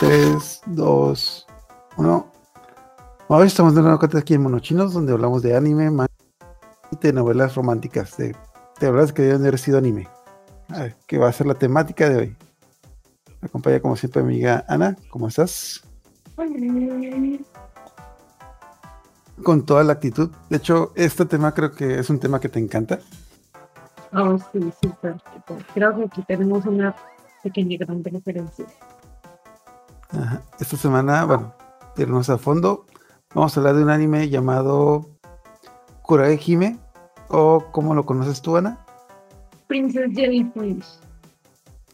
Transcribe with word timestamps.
3, 0.00 0.62
2, 0.64 1.46
1. 1.98 2.32
Hoy 3.28 3.46
estamos 3.46 3.74
de 3.74 3.82
nuevo 3.82 3.98
aquí 4.02 4.32
en 4.32 4.40
Monochinos, 4.40 4.94
donde 4.94 5.12
hablamos 5.12 5.42
de 5.42 5.54
anime, 5.54 5.90
y 6.90 6.96
de 6.96 7.12
novelas 7.12 7.54
románticas, 7.54 8.16
de, 8.16 8.34
novelas 8.80 9.12
que 9.12 9.20
deben 9.20 9.42
haber 9.42 9.58
sido 9.58 9.76
anime. 9.76 10.08
¿Qué 11.06 11.18
va 11.18 11.28
a 11.28 11.32
ser 11.32 11.46
la 11.46 11.54
temática 11.54 12.08
de 12.08 12.16
hoy? 12.16 12.36
Me 13.42 13.48
acompaña 13.48 13.80
como 13.80 13.94
siempre 13.94 14.22
mi 14.22 14.36
amiga 14.36 14.64
Ana, 14.68 14.96
¿cómo 15.10 15.28
estás? 15.28 15.82
Con 19.42 19.66
toda 19.66 19.84
la 19.84 19.92
actitud. 19.92 20.30
De 20.48 20.56
hecho, 20.56 20.92
este 20.94 21.26
tema 21.26 21.52
creo 21.52 21.72
que 21.72 21.98
es 21.98 22.08
un 22.08 22.18
tema 22.18 22.40
que 22.40 22.48
te 22.48 22.58
encanta. 22.58 23.00
Oh, 24.14 24.38
sí, 24.50 24.72
súper. 24.82 25.16
Creo 25.74 25.94
que 25.94 26.04
aquí 26.04 26.22
tenemos 26.22 26.64
una 26.64 26.96
pequeña 27.42 27.76
gran 27.78 28.02
referencia. 28.02 28.64
Ajá. 30.12 30.42
Esta 30.58 30.76
semana, 30.76 31.24
bueno, 31.24 31.54
irnos 31.96 32.30
a 32.30 32.38
fondo. 32.38 32.86
Vamos 33.34 33.56
a 33.56 33.60
hablar 33.60 33.76
de 33.76 33.82
un 33.82 33.90
anime 33.90 34.28
llamado 34.28 35.08
Kurage 36.02 36.40
Hime, 36.44 36.78
o 37.28 37.66
¿cómo 37.70 37.94
lo 37.94 38.04
conoces 38.04 38.42
tú, 38.42 38.56
Ana? 38.56 38.84
Princess 39.68 40.10
Jellyfish. 40.12 40.98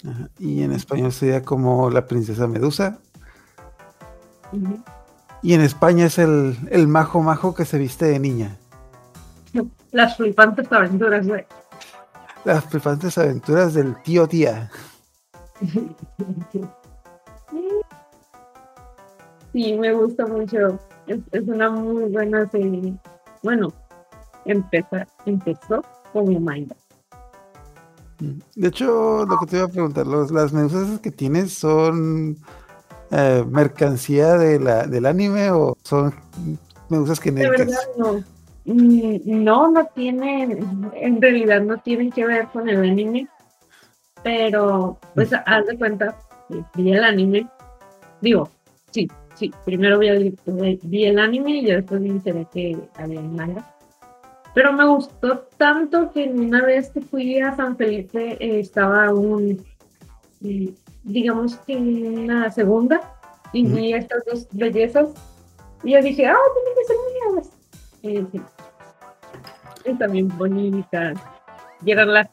Ajá. 0.09 0.29
Y 0.39 0.63
en 0.63 0.73
español 0.73 1.13
sería 1.13 1.43
como 1.43 1.91
La 1.91 2.07
Princesa 2.07 2.47
Medusa. 2.47 2.99
Y 5.43 5.53
en 5.53 5.61
España 5.61 6.07
es 6.07 6.19
el, 6.19 6.57
el 6.71 6.89
majo 6.89 7.21
majo 7.21 7.55
que 7.55 7.65
se 7.65 7.79
viste 7.79 8.07
de 8.07 8.19
niña. 8.19 8.57
Las 9.93 10.17
flipantes 10.17 10.71
aventuras 10.73 11.27
de. 11.27 11.47
Las 12.45 12.65
flipantes 12.65 13.19
aventuras 13.19 13.75
del 13.75 14.01
tío 14.03 14.27
tía. 14.27 14.71
Sí, 19.57 19.73
me 19.73 19.91
gusta 19.95 20.27
mucho. 20.27 20.79
Es, 21.07 21.19
es 21.33 21.49
una 21.49 21.71
muy 21.71 22.05
buena 22.13 22.47
serie. 22.51 22.93
Bueno, 23.43 23.73
empezó, 24.45 24.97
empezó 25.25 25.83
como 26.13 26.39
manga. 26.39 26.77
De 28.55 28.69
hecho, 28.69 29.25
lo 29.25 29.39
que 29.39 29.47
te 29.47 29.57
iba 29.57 29.65
a 29.65 29.69
preguntar, 29.69 30.07
los- 30.07 30.31
las 30.31 30.53
medusas 30.53 31.01
que 31.01 31.11
tienes 31.11 31.55
son 31.55 32.37
eh, 33.11 33.47
mercancía 33.51 34.35
de 34.37 34.61
la, 34.61 34.87
del 34.87 35.07
anime 35.07 35.51
o 35.53 35.75
son 35.85 36.13
medusas 36.91 37.19
De 37.23 37.31
verdad 37.33 37.67
genéricas? 37.67 37.89
no. 37.97 38.23
Mm, 38.67 39.43
No, 39.43 39.71
no 39.71 39.87
tienen, 39.95 40.91
en 40.93 41.23
realidad 41.23 41.63
no 41.63 41.79
tienen 41.79 42.13
que 42.13 42.27
ver 42.27 42.47
con 42.49 42.69
el 42.69 42.85
anime, 42.85 43.27
pero 44.23 44.99
pues 45.15 45.33
haz 45.33 45.65
de 45.67 45.79
cuenta, 45.79 46.15
vi 46.75 46.93
el 46.93 47.05
anime, 47.05 47.49
digo, 48.21 48.51
sí, 48.91 49.09
sí, 49.37 49.53
primero 49.65 49.99
vi 49.99 50.09
el, 50.09 50.37
vi 50.83 51.05
el 51.05 51.19
anime 51.19 51.59
y 51.59 51.67
ya 51.67 51.77
después 51.77 52.01
me 52.01 52.09
enteré 52.09 52.47
que 52.53 52.77
había 52.97 53.21
un 53.21 53.37
manga, 53.37 53.75
pero 54.55 54.73
me 54.73 54.87
gustó 54.87 55.39
tanto 55.57 56.11
que 56.13 56.29
una 56.29 56.63
vez 56.65 56.91
que 56.91 57.01
fui 57.01 57.39
a 57.41 57.55
San 57.55 57.77
Felipe 57.77 58.37
eh, 58.41 58.61
estaba 58.61 59.13
un, 59.13 59.65
mm, 60.41 60.67
digamos 61.05 61.57
que 61.59 61.77
una 61.77 62.51
segunda 62.51 63.15
y 63.53 63.67
vi 63.67 63.93
estas 63.93 64.25
dos 64.25 64.49
bellezas 64.53 65.11
y 65.85 65.93
yo 65.93 66.03
dije, 66.03 66.27
ah, 66.27 66.37
tienen 66.55 66.75
que 66.75 66.85
ser 66.85 66.97
mías. 67.35 67.51
Y 68.03 68.39
sí. 68.39 68.43
Y 69.85 69.95
también 69.95 70.33
eran 71.87 72.13
las 72.13 72.29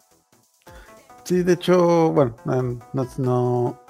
Sí, 1.23 1.41
de 1.43 1.53
hecho, 1.53 2.11
bueno, 2.11 2.35
no, 2.45 2.79
no, 2.93 3.07
no- 3.17 3.82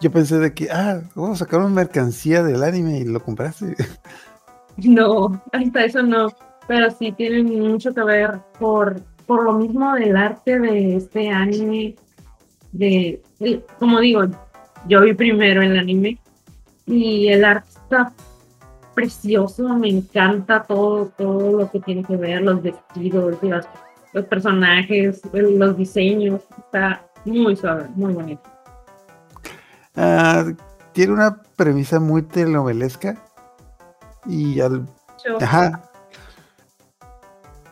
yo 0.00 0.10
pensé 0.10 0.38
de 0.38 0.52
que, 0.54 0.70
ah, 0.70 1.00
vamos 1.14 1.40
a 1.40 1.44
sacar 1.44 1.60
una 1.60 1.68
mercancía 1.68 2.42
del 2.42 2.62
anime 2.62 2.98
y 2.98 3.04
lo 3.04 3.22
compraste. 3.22 3.76
No, 4.76 5.42
hasta 5.52 5.84
eso 5.84 6.02
no. 6.02 6.28
Pero 6.66 6.90
sí 6.90 7.12
tienen 7.12 7.46
mucho 7.60 7.92
que 7.92 8.02
ver 8.02 8.38
por, 8.58 9.02
por 9.26 9.44
lo 9.44 9.52
mismo 9.54 9.94
del 9.94 10.16
arte 10.16 10.58
de 10.58 10.96
este 10.96 11.28
anime. 11.28 11.96
De, 12.72 13.20
como 13.78 14.00
digo, 14.00 14.22
yo 14.88 15.02
vi 15.02 15.12
primero 15.12 15.60
el 15.60 15.78
anime 15.78 16.18
y 16.86 17.28
el 17.28 17.44
arte 17.44 17.68
está 17.82 18.12
precioso, 18.94 19.68
me 19.76 19.88
encanta 19.88 20.62
todo, 20.62 21.06
todo 21.18 21.58
lo 21.58 21.70
que 21.70 21.80
tiene 21.80 22.04
que 22.04 22.16
ver, 22.16 22.40
los 22.42 22.62
vestidos, 22.62 23.36
y 23.42 23.48
las- 23.48 23.68
los 24.12 24.24
personajes, 24.26 25.20
los 25.32 25.76
diseños, 25.76 26.42
está 26.58 27.04
muy 27.24 27.54
suave, 27.56 27.86
muy 27.96 28.14
bonito. 28.14 28.42
Ah, 29.96 30.44
tiene 30.92 31.12
una 31.12 31.42
premisa 31.56 32.00
muy 32.00 32.22
telenovelesca 32.22 33.16
y 34.26 34.60
al 34.60 34.86
Yo- 35.24 35.38
Ajá. 35.40 35.82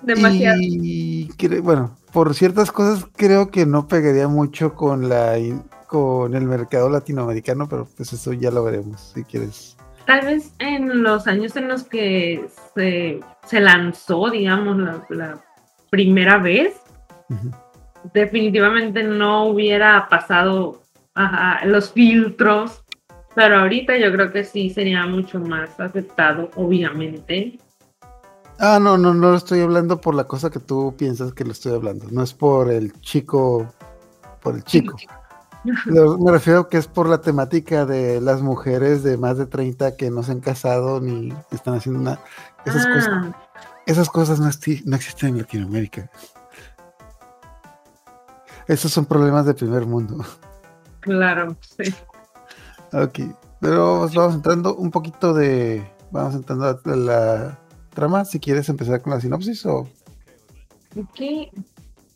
demasiado. 0.03 0.59
Y 0.61 1.31
bueno, 1.63 1.97
por 2.13 2.35
ciertas 2.35 2.71
cosas 2.73 3.07
creo 3.17 3.51
que 3.51 3.67
no 3.67 3.89
pegaría 3.89 4.29
mucho 4.29 4.75
con 4.75 5.09
la 5.09 5.37
con 5.87 6.35
el 6.35 6.45
mercado 6.45 6.91
latinoamericano, 6.91 7.67
pero 7.69 7.89
pues 7.97 8.13
eso 8.13 8.35
ya 8.35 8.51
lo 8.51 8.63
veremos 8.65 9.13
si 9.15 9.25
quieres. 9.25 9.77
Tal 10.07 10.25
vez 10.27 10.53
en 10.59 11.03
los 11.03 11.27
años 11.27 11.57
en 11.57 11.69
los 11.69 11.85
que 11.85 12.49
se, 12.75 13.21
se 13.47 13.61
lanzó, 13.61 14.29
digamos, 14.31 14.77
la, 14.79 15.05
la 15.11 15.45
primera 15.91 16.39
vez, 16.39 16.75
definitivamente 18.13 19.03
no 19.03 19.47
hubiera 19.47 20.09
pasado 20.09 20.83
ajá, 21.19 21.65
los 21.67 21.91
filtros, 21.93 22.83
pero 23.35 23.59
ahorita 23.61 23.97
yo 23.99 24.11
creo 24.13 24.33
que 24.33 24.45
sí 24.45 24.71
sería 24.71 25.07
mucho 25.07 25.39
más 25.41 25.79
aceptado, 25.79 26.51
obviamente. 26.57 27.59
Ah, 28.59 28.79
no, 28.81 28.99
no, 28.99 29.15
no 29.15 29.31
lo 29.31 29.37
estoy 29.37 29.61
hablando 29.61 30.01
por 30.01 30.15
la 30.15 30.25
cosa 30.25 30.51
que 30.51 30.59
tú 30.59 30.95
piensas 30.97 31.33
que 31.33 31.45
lo 31.45 31.53
estoy 31.53 31.75
hablando. 31.75 32.07
No 32.11 32.23
es 32.23 32.35
por 32.35 32.71
el 32.73 32.93
chico, 33.01 33.73
por 34.43 34.57
el 34.57 34.65
chico. 34.65 34.97
Lo- 35.87 36.19
me 36.19 36.33
refiero 36.33 36.69
que 36.69 36.79
es 36.79 36.87
por 36.87 37.09
la 37.09 37.21
temática 37.21 37.85
de 37.85 38.21
las 38.21 38.41
mujeres 38.43 39.03
de 39.03 39.17
más 39.17 39.37
de 39.39 39.47
30 39.47 39.97
que 39.97 40.11
no 40.11 40.23
se 40.23 40.33
han 40.33 40.41
casado 40.41 41.01
ni 41.01 41.33
están 41.51 41.75
haciendo 41.75 42.01
nada. 42.01 42.21
Esas 42.65 42.87
cosas, 42.87 43.09
Ah, 43.13 43.33
esas 43.87 44.09
cosas 44.09 44.41
no, 44.41 44.47
esti- 44.47 44.83
no 44.87 44.97
existen 44.97 45.31
en 45.31 45.39
Latinoamérica. 45.39 46.11
Esos 48.67 48.93
son 48.93 49.07
problemas 49.07 49.47
de 49.47 49.55
primer 49.55 49.85
mundo. 49.87 50.25
Claro, 51.09 51.57
sí. 51.61 51.93
Ok, 52.93 53.21
pero 53.61 54.01
pues 54.01 54.15
vamos 54.15 54.35
entrando 54.35 54.77
un 54.77 54.91
poquito 54.91 55.35
de. 55.35 55.85
Vamos 56.11 56.35
entrando 56.35 56.67
a 56.67 56.97
la 56.97 57.59
trama. 57.95 58.25
Si 58.25 58.39
quieres 58.39 58.69
empezar 58.69 59.03
con 59.03 59.13
la 59.13 59.21
sinopsis 59.21 59.67
o. 59.67 59.89
Ok, 60.97 61.21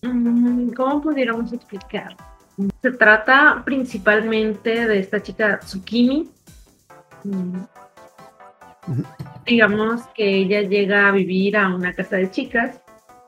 mm, 0.02 0.70
¿Cómo 0.70 1.02
pudiéramos 1.02 1.52
explicar? 1.52 2.16
Se 2.80 2.90
trata 2.92 3.62
principalmente 3.64 4.86
de 4.86 4.98
esta 4.98 5.22
chica 5.22 5.58
Tsukimi. 5.60 6.30
Digamos 9.46 10.02
que 10.14 10.36
ella 10.38 10.62
llega 10.62 11.08
a 11.08 11.12
vivir 11.12 11.56
a 11.56 11.74
una 11.74 11.92
casa 11.92 12.16
de 12.16 12.30
chicas 12.30 12.80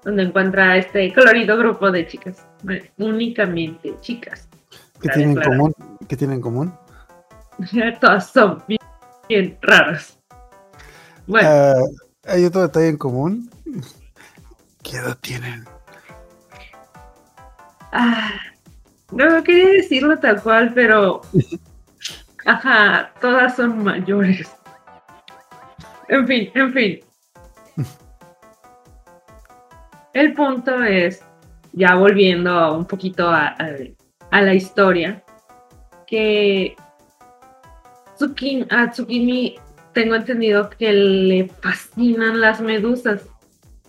donde 0.05 0.25
encuentra 0.25 0.73
a 0.73 0.77
este 0.77 1.13
colorido 1.15 1.57
grupo 1.57 1.91
de 1.91 2.07
chicas, 2.07 2.47
bueno, 2.63 2.85
únicamente 2.99 3.95
chicas. 4.01 4.49
¿Qué 5.05 5.11
tienen 5.11 5.37
en 5.37 5.43
común? 5.45 5.75
¿Qué 6.09 6.17
tienen 6.17 6.37
en 6.37 6.41
común? 6.41 6.75
Todas 8.01 8.31
son 8.31 8.63
bien, 8.67 8.81
bien 9.29 9.59
raras. 9.61 10.19
Bueno, 11.27 11.47
Ah, 11.51 11.75
hay 12.27 12.47
otro 12.47 12.63
detalle 12.63 12.89
en 12.89 12.97
común. 12.97 13.51
¿Qué 14.83 14.97
edad 14.97 15.19
tienen? 15.21 15.65
Ah, 17.93 18.31
no 19.13 19.43
quería 19.45 19.69
decirlo 19.73 20.19
tal 20.19 20.43
cual, 20.43 20.73
pero. 20.75 21.21
Ajá, 22.47 23.13
todas 23.21 23.57
son 23.57 23.85
mayores. 23.85 24.51
En 26.09 26.27
fin, 26.27 26.51
en 26.55 26.73
fin. 26.73 27.01
El 30.15 30.33
punto 30.33 30.83
es, 30.83 31.23
ya 31.73 31.95
volviendo 31.95 32.75
un 32.79 32.87
poquito 32.87 33.29
a, 33.29 33.49
a- 33.49 33.77
a 34.35 34.43
la 34.43 34.53
historia, 34.55 35.23
que 36.07 36.75
Tsukin- 38.19 38.67
a 38.71 38.91
Tsukimi 38.91 39.59
tengo 39.93 40.15
entendido 40.17 40.71
que 40.71 40.93
le 40.93 41.49
fascinan 41.63 42.41
las 42.41 42.61
medusas. 42.61 43.23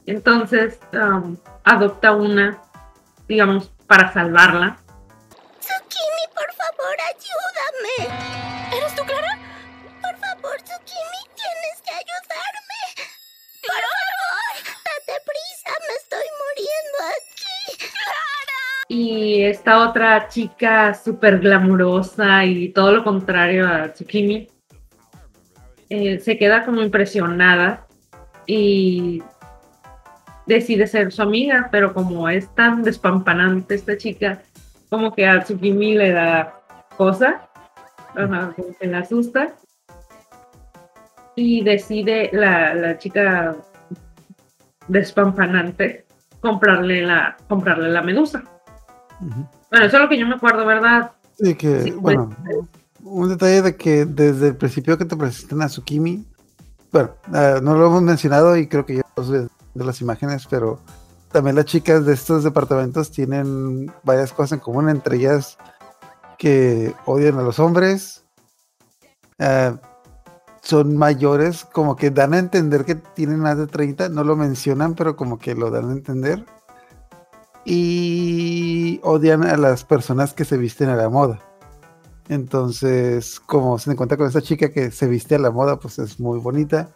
Entonces 0.06 0.80
um, 0.94 1.36
adopta 1.64 2.12
una 2.12 2.62
digamos, 3.28 3.72
para 3.88 4.14
salvarla. 4.14 4.78
Tsukimi, 5.60 6.26
por 6.36 6.52
favor, 6.54 6.96
ayúdame. 7.10 8.55
Y 18.98 19.44
esta 19.44 19.90
otra 19.90 20.30
chica 20.30 20.94
súper 20.94 21.40
glamurosa 21.40 22.46
y 22.46 22.70
todo 22.70 22.94
lo 22.94 23.04
contrario 23.04 23.68
a 23.68 23.92
Tsukimi, 23.92 24.48
eh, 25.90 26.18
se 26.20 26.38
queda 26.38 26.64
como 26.64 26.82
impresionada 26.82 27.88
y 28.48 29.22
decide 30.46 30.88
ser 30.88 31.12
su 31.12 31.22
amiga, 31.22 31.68
pero 31.74 31.94
como 31.94 32.30
es 32.30 32.48
tan 32.56 32.84
despampanante 32.84 33.76
esta 33.76 33.98
chica, 33.98 34.42
como 34.90 35.14
que 35.14 35.28
a 35.28 35.42
Tsukimi 35.42 35.96
le 35.96 36.12
da 36.14 36.62
cosa, 36.96 37.50
ajá, 38.16 38.54
como 38.56 38.78
que 38.80 38.88
la 38.88 39.00
asusta. 39.00 39.56
Y 41.36 41.66
decide 41.66 42.30
la, 42.32 42.74
la 42.74 42.98
chica 42.98 43.58
despampanante 44.88 46.06
comprarle 46.40 47.02
la, 47.02 47.36
comprarle 47.50 47.90
la 47.90 48.02
medusa. 48.02 48.55
Bueno, 49.20 49.86
eso 49.86 49.98
es 49.98 50.02
lo 50.02 50.10
que 50.10 50.18
yo 50.18 50.28
me 50.28 50.36
acuerdo, 50.36 50.66
¿verdad? 50.66 51.12
Sí, 51.38 51.56
que, 51.56 51.82
Sí, 51.84 51.92
bueno, 51.92 52.30
un 53.04 53.30
detalle 53.30 53.62
de 53.62 53.76
que 53.76 54.06
desde 54.06 54.50
el 54.50 54.56
principio 54.56 54.98
que 54.98 55.06
te 55.06 55.16
presentan 55.16 55.62
a 55.62 55.68
Tsukimi, 55.68 56.26
bueno, 56.92 57.12
ah, 57.34 57.60
no 57.62 57.76
lo 57.76 57.88
hemos 57.88 58.02
mencionado 58.02 58.56
y 58.58 58.68
creo 58.68 58.86
que 58.86 58.98
ya 58.98 59.04
ves 59.18 59.30
de 59.30 59.86
las 59.86 60.02
imágenes, 60.02 60.48
pero 60.50 60.80
también 61.32 61.56
las 61.56 61.66
chicas 61.66 62.06
de 62.06 62.14
estos 62.14 62.44
departamentos 62.44 63.12
tienen 63.12 63.92
varias 64.04 64.32
cosas 64.32 64.54
en 64.54 64.60
común, 64.60 64.90
entre 64.90 65.18
ellas 65.18 65.58
que 66.38 66.94
odian 67.06 67.38
a 67.38 67.44
los 67.44 67.60
hombres, 67.60 68.24
ah, 69.40 69.76
son 70.62 70.98
mayores, 70.98 71.66
como 71.66 71.96
que 71.96 72.10
dan 72.10 72.34
a 72.34 72.40
entender 72.40 72.86
que 72.86 72.96
tienen 72.96 73.40
más 73.40 73.58
de 73.58 73.68
30, 73.68 74.10
no 74.10 74.24
lo 74.24 74.36
mencionan, 74.36 74.96
pero 74.96 75.16
como 75.16 75.38
que 75.38 75.54
lo 75.54 75.70
dan 75.70 75.90
a 75.90 75.94
entender. 75.94 76.44
Y 77.66 79.00
odian 79.04 79.44
a 79.44 79.58
las 79.58 79.84
personas 79.84 80.34
que 80.34 80.46
se 80.46 80.58
visten 80.58 80.90
a 80.90 80.96
la 80.96 81.10
moda. 81.10 81.40
Entonces, 82.30 83.40
como 83.40 83.78
se 83.78 83.92
encuentra 83.92 84.18
con 84.18 84.28
esta 84.28 84.42
chica 84.42 84.72
que 84.72 84.92
se 84.92 85.08
viste 85.08 85.36
a 85.36 85.40
la 85.40 85.52
moda, 85.52 85.80
pues 85.80 86.00
es 86.00 86.20
muy 86.20 86.40
bonita. 86.40 86.90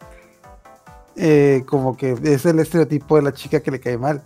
Eh, 1.16 1.64
como 1.66 1.98
que 1.98 2.16
es 2.24 2.46
el 2.46 2.60
estereotipo 2.60 3.18
de 3.18 3.24
la 3.24 3.34
chica 3.34 3.60
que 3.60 3.72
le 3.72 3.80
cae 3.80 3.98
mal. 3.98 4.22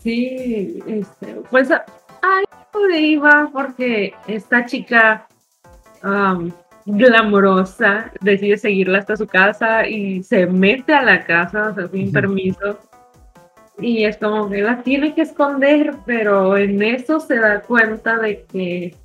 Sí, 0.00 0.82
este, 0.86 1.42
pues 1.50 1.70
a, 1.70 1.84
a 2.22 2.42
eso 2.42 2.86
le 2.88 3.00
iba 3.00 3.50
porque 3.52 4.14
esta 4.28 4.66
chica 4.66 5.26
am, 6.02 6.52
glamorosa 6.84 8.12
decide 8.20 8.56
seguirla 8.56 8.98
hasta 8.98 9.16
su 9.16 9.26
casa 9.26 9.86
y 9.88 10.22
se 10.22 10.46
mete 10.46 10.94
a 10.94 11.02
la 11.02 11.24
casa, 11.24 11.70
o 11.70 11.74
sea, 11.74 11.88
sin 11.88 12.12
permiso. 12.12 12.78
Y 13.78 14.04
es 14.04 14.16
como 14.16 14.48
que 14.48 14.62
la 14.62 14.82
tiene 14.82 15.14
que 15.14 15.22
esconder, 15.22 15.94
pero 16.06 16.56
en 16.56 16.82
eso 16.82 17.20
se 17.20 17.36
da 17.36 17.60
cuenta 17.60 18.16
de 18.18 18.44
que 18.50 18.96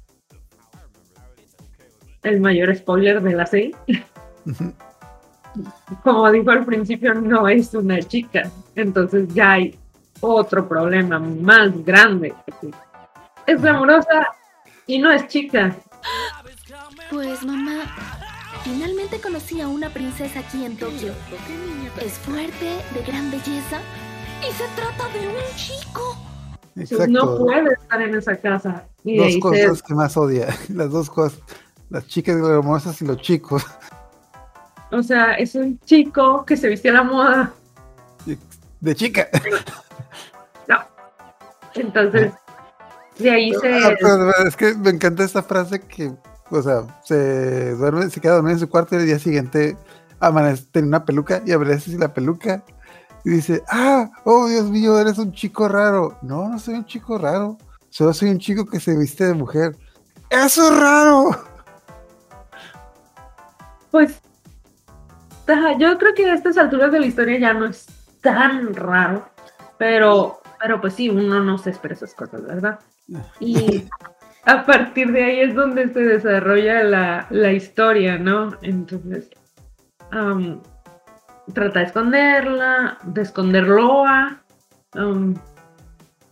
el 2.23 2.39
mayor 2.39 2.73
spoiler 2.75 3.21
de 3.21 3.33
la 3.33 3.45
serie, 3.45 3.75
como 6.03 6.31
dijo 6.31 6.51
al 6.51 6.65
principio, 6.65 7.13
no 7.13 7.50
es 7.50 7.73
una 7.73 8.00
chica. 8.00 8.50
Entonces 8.75 9.33
ya 9.33 9.53
hay 9.53 9.77
otro 10.21 10.68
problema 10.69 11.19
más 11.19 11.83
grande. 11.83 12.33
Es 13.45 13.62
glamorosa 13.62 14.29
y 14.88 15.00
no 15.00 15.12
es 15.12 15.27
chica. 15.27 15.75
Pues 17.09 17.44
mamá, 17.44 17.83
finalmente 18.63 19.19
conocí 19.19 19.59
a 19.59 19.68
una 19.68 19.89
princesa 19.89 20.39
aquí 20.39 20.63
en 20.63 20.77
Tokio. 20.77 21.12
Es 22.01 22.13
fuerte, 22.19 22.77
de 22.94 23.01
gran 23.06 23.29
belleza 23.29 23.81
y 24.47 24.51
se 24.53 24.63
trata 24.75 25.07
de 25.09 25.27
un 25.27 25.55
chico. 25.55 26.17
Exacto. 26.75 27.07
No 27.07 27.38
puede 27.38 27.73
estar 27.73 28.01
en 28.01 28.15
esa 28.15 28.35
casa. 28.38 28.85
Y 29.03 29.17
dos 29.17 29.27
dice, 29.27 29.39
cosas 29.39 29.83
que 29.83 29.93
más 29.93 30.17
odia. 30.17 30.47
Las 30.69 30.89
dos 30.91 31.09
cosas. 31.09 31.39
Las 31.89 32.07
chicas 32.07 32.38
glamorosas 32.38 33.01
y 33.01 33.05
los 33.05 33.17
chicos. 33.17 33.65
o 34.91 35.03
sea, 35.03 35.33
es 35.33 35.55
un 35.55 35.77
chico 35.79 36.45
que 36.45 36.55
se 36.55 36.69
viste 36.69 36.89
a 36.89 36.93
la 36.93 37.03
moda. 37.03 37.53
De 38.79 38.95
chica. 38.95 39.27
No. 40.67 40.77
Entonces, 41.73 42.31
de 43.19 43.29
ahí 43.29 43.51
Ah, 43.51 43.59
se... 43.59 43.97
pero 43.99 44.47
es 44.47 44.55
que 44.55 44.73
me 44.75 44.91
encanta 44.91 45.23
esta 45.23 45.44
frase 45.44 45.81
que, 45.81 46.13
o 46.49 46.61
sea, 46.61 46.83
se 47.03 47.71
duerme, 47.75 48.09
se 48.09 48.21
queda 48.21 48.35
dormido 48.35 48.53
en 48.53 48.59
su 48.59 48.69
cuarto 48.69 48.95
y 48.95 48.99
el 48.99 49.05
día 49.07 49.19
siguiente 49.19 49.75
amanece, 50.19 50.65
tiene 50.71 50.87
una 50.87 51.03
peluca 51.03 51.41
y 51.45 51.51
amanece 51.51 51.91
sin 51.91 51.99
la 51.99 52.13
peluca 52.13 52.63
y 53.23 53.29
dice, 53.29 53.63
ah, 53.69 54.09
oh 54.23 54.47
Dios 54.47 54.69
mío, 54.69 55.00
eres 55.00 55.18
un 55.18 55.31
chico 55.31 55.68
raro. 55.68 56.18
No, 56.21 56.50
no 56.50 56.59
soy 56.59 56.75
un 56.75 56.85
chico 56.85 57.18
raro, 57.18 57.57
solo 57.89 58.13
soy 58.13 58.29
un 58.29 58.39
chico 58.39 58.65
que 58.65 58.79
se 58.79 58.97
viste 58.97 59.25
de 59.25 59.33
mujer. 59.33 59.75
¡Eso 60.29 60.71
es 60.71 60.79
raro! 60.79 61.29
Pues, 63.91 64.21
yo 65.77 65.97
creo 65.97 66.13
que 66.15 66.29
a 66.29 66.33
estas 66.33 66.57
alturas 66.57 66.91
de 66.91 67.00
la 67.00 67.06
historia 67.06 67.38
ya 67.38 67.53
no 67.53 67.65
es 67.65 67.85
tan 68.21 68.73
raro, 68.73 69.27
pero, 69.77 70.41
pero 70.59 70.79
pues 70.79 70.94
sí, 70.94 71.09
uno 71.09 71.44
no 71.44 71.57
se 71.57 71.71
espera 71.71 71.94
esas 71.94 72.13
cosas, 72.13 72.44
¿verdad? 72.44 72.79
Y 73.39 73.83
a 74.45 74.65
partir 74.65 75.12
de 75.12 75.23
ahí 75.23 75.39
es 75.41 75.56
donde 75.56 75.91
se 75.91 76.00
desarrolla 76.00 76.83
la, 76.83 77.27
la 77.29 77.51
historia, 77.51 78.18
¿no? 78.18 78.57
Entonces, 78.62 79.29
trata 81.53 81.80
de 81.80 81.86
esconderla, 81.86 82.98
de 83.03 83.21
esconderlo 83.21 84.06
a... 84.06 84.42
am, 84.94 85.36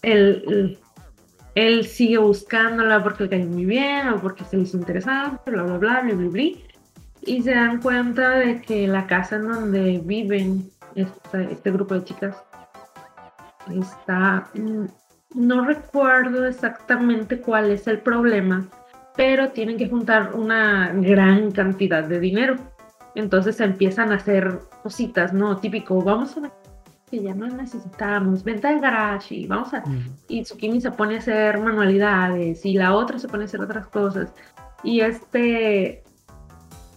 él, 0.01 0.77
él- 1.55 1.85
sigue 1.85 2.17
buscándola 2.17 3.03
porque 3.03 3.23
le 3.23 3.29
cae 3.29 3.45
muy 3.45 3.65
bien 3.65 4.07
o 4.09 4.21
porque 4.21 4.43
se 4.45 4.57
le 4.57 4.63
hizo 4.63 4.77
interesante, 4.77 5.51
bla, 5.51 5.63
bla, 5.63 5.77
bla, 5.77 6.01
bla, 6.01 6.13
bla, 6.13 6.29
bla. 6.29 6.43
Y 7.21 7.41
se 7.43 7.51
dan 7.53 7.81
cuenta 7.81 8.29
de 8.31 8.61
que 8.61 8.87
la 8.87 9.05
casa 9.07 9.35
en 9.35 9.47
donde 9.49 10.01
viven 10.03 10.69
este 10.95 11.71
grupo 11.71 11.95
de 11.95 12.03
chicas 12.05 12.35
está... 13.81 14.47
mm, 14.53 14.85
No 15.35 15.65
recuerdo 15.65 16.45
exactamente 16.47 17.39
cuál 17.41 17.71
es 17.71 17.87
el 17.87 17.99
problema, 17.99 18.65
pero 19.15 19.49
tienen 19.49 19.77
que 19.77 19.89
juntar 19.89 20.33
una 20.33 20.91
gran 20.93 21.51
cantidad 21.51 22.03
de 22.03 22.19
dinero. 22.19 22.55
Entonces 23.15 23.59
empiezan 23.59 24.11
a 24.11 24.15
hacer 24.15 24.59
cositas, 24.83 25.33
¿no? 25.33 25.57
Típico, 25.57 26.01
vamos 26.01 26.35
a 26.35 26.39
una 26.39 26.51
que 27.09 27.23
ya 27.23 27.33
no 27.33 27.47
necesitamos, 27.47 28.43
venta 28.43 28.69
de 28.71 28.79
garage 28.79 29.33
y 29.33 29.47
vamos 29.47 29.73
a 29.73 29.83
y 30.27 30.43
Tsukimi 30.43 30.79
se 30.79 30.91
pone 30.91 31.15
a 31.15 31.17
hacer 31.17 31.57
manualidades 31.59 32.63
y 32.65 32.73
la 32.75 32.93
otra 32.93 33.17
se 33.17 33.27
pone 33.27 33.43
a 33.43 33.45
hacer 33.47 33.61
otras 33.61 33.87
cosas. 33.87 34.29
Y 34.83 34.99
este 35.01 36.03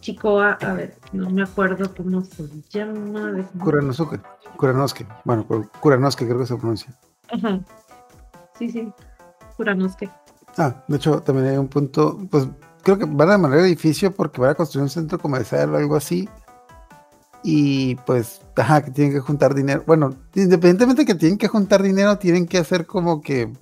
chico, 0.01 0.41
a, 0.41 0.53
a 0.53 0.75
ver, 0.75 0.97
no 1.13 1.31
me 1.31 1.43
acuerdo 1.43 1.95
cómo 1.97 2.23
se 2.25 2.47
llama. 2.69 3.31
déjame- 3.33 3.65
Kuranosuke. 3.65 4.21
Kuranosuke. 4.59 5.07
Bueno, 5.25 5.47
Kur- 5.49 5.71
Kuranosuke 5.81 6.27
creo 6.27 6.39
que 6.41 6.47
se 6.47 6.57
pronuncia. 6.57 6.95
Ajá. 7.31 7.61
Sí, 8.59 8.69
sí. 8.69 8.93
Kuranosuke. 9.57 10.11
Ah, 10.59 10.85
de 10.89 10.97
hecho, 10.97 11.23
también 11.23 11.49
hay 11.49 11.57
un 11.57 11.69
punto, 11.69 12.19
pues 12.31 12.47
creo 12.83 12.99
que 12.99 13.05
van 13.07 13.45
a 13.45 13.49
el 13.49 13.65
edificio 13.65 14.13
porque 14.13 14.41
van 14.41 14.51
a 14.51 14.55
construir 14.55 14.83
un 14.83 14.91
centro 14.91 15.19
comercial 15.19 15.75
o 15.75 15.77
algo 15.77 15.97
así. 15.97 16.29
Y 17.45 17.97
pues, 18.07 18.41
ajá, 18.57 18.83
que 18.83 18.91
tienen 18.91 19.13
que 19.13 19.21
juntar 19.21 19.55
dinero. 19.55 19.83
Bueno, 19.87 20.15
independientemente 20.35 21.03
de 21.03 21.07
que 21.07 21.15
tienen 21.15 21.39
que 21.39 21.49
juntar 21.49 21.83
dinero, 21.83 22.19
tienen 22.19 22.47
que 22.47 22.59
hacer 22.59 22.87
como 22.87 23.21
que 23.21 23.53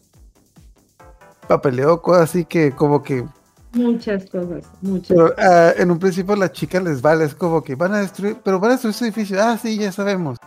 papeleo, 1.48 2.00
cosas 2.00 2.30
así 2.30 2.44
que 2.44 2.72
como 2.72 3.02
que... 3.02 3.26
Muchas 3.72 4.28
cosas, 4.28 4.64
muchas. 4.82 5.08
Pero 5.08 5.34
ah, 5.38 5.72
en 5.76 5.90
un 5.90 5.98
principio 5.98 6.34
a 6.34 6.38
las 6.38 6.52
chicas 6.52 6.82
les 6.82 7.00
vale, 7.00 7.24
es 7.24 7.34
como 7.34 7.62
que 7.62 7.76
van 7.76 7.94
a 7.94 8.00
destruir, 8.00 8.36
pero 8.44 8.58
van 8.58 8.70
a 8.70 8.74
destruir 8.74 8.94
su 8.94 9.04
edificio. 9.04 9.42
Ah, 9.42 9.56
sí, 9.56 9.78
ya 9.78 9.92
sabemos. 9.92 10.38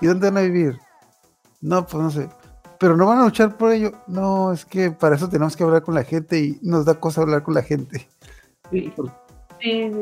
¿Y 0.00 0.06
dónde 0.06 0.30
van 0.30 0.38
a 0.38 0.46
vivir? 0.46 0.78
No, 1.60 1.86
pues 1.86 2.02
no 2.02 2.10
sé. 2.10 2.28
Pero 2.78 2.96
no 2.96 3.06
van 3.06 3.18
a 3.18 3.24
luchar 3.24 3.58
por 3.58 3.72
ello. 3.72 3.92
No, 4.06 4.52
es 4.52 4.64
que 4.64 4.90
para 4.90 5.16
eso 5.16 5.28
tenemos 5.28 5.56
que 5.56 5.62
hablar 5.62 5.82
con 5.82 5.94
la 5.94 6.04
gente 6.04 6.40
y 6.40 6.58
nos 6.62 6.86
da 6.86 6.94
cosa 6.94 7.20
hablar 7.20 7.42
con 7.42 7.52
la 7.52 7.62
gente. 7.62 8.08
Sí, 8.70 8.92
Sí, 9.60 9.92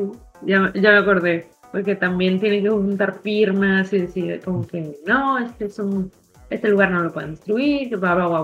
ya, 0.43 0.71
ya 0.73 0.91
me 0.91 0.97
acordé. 0.97 1.49
Porque 1.71 1.95
también 1.95 2.39
tienen 2.39 2.63
que 2.63 2.69
juntar 2.69 3.19
firmas 3.21 3.93
y 3.93 3.99
decir 3.99 4.41
como 4.43 4.65
que 4.65 4.97
no, 5.05 5.37
este 5.37 5.65
es 5.65 5.77
un, 5.77 6.11
este 6.49 6.69
lugar 6.69 6.89
no 6.89 7.03
lo 7.03 7.13
pueden 7.13 7.31
destruir, 7.31 7.95
bla, 7.97 8.15
bla, 8.15 8.27
bla, 8.27 8.39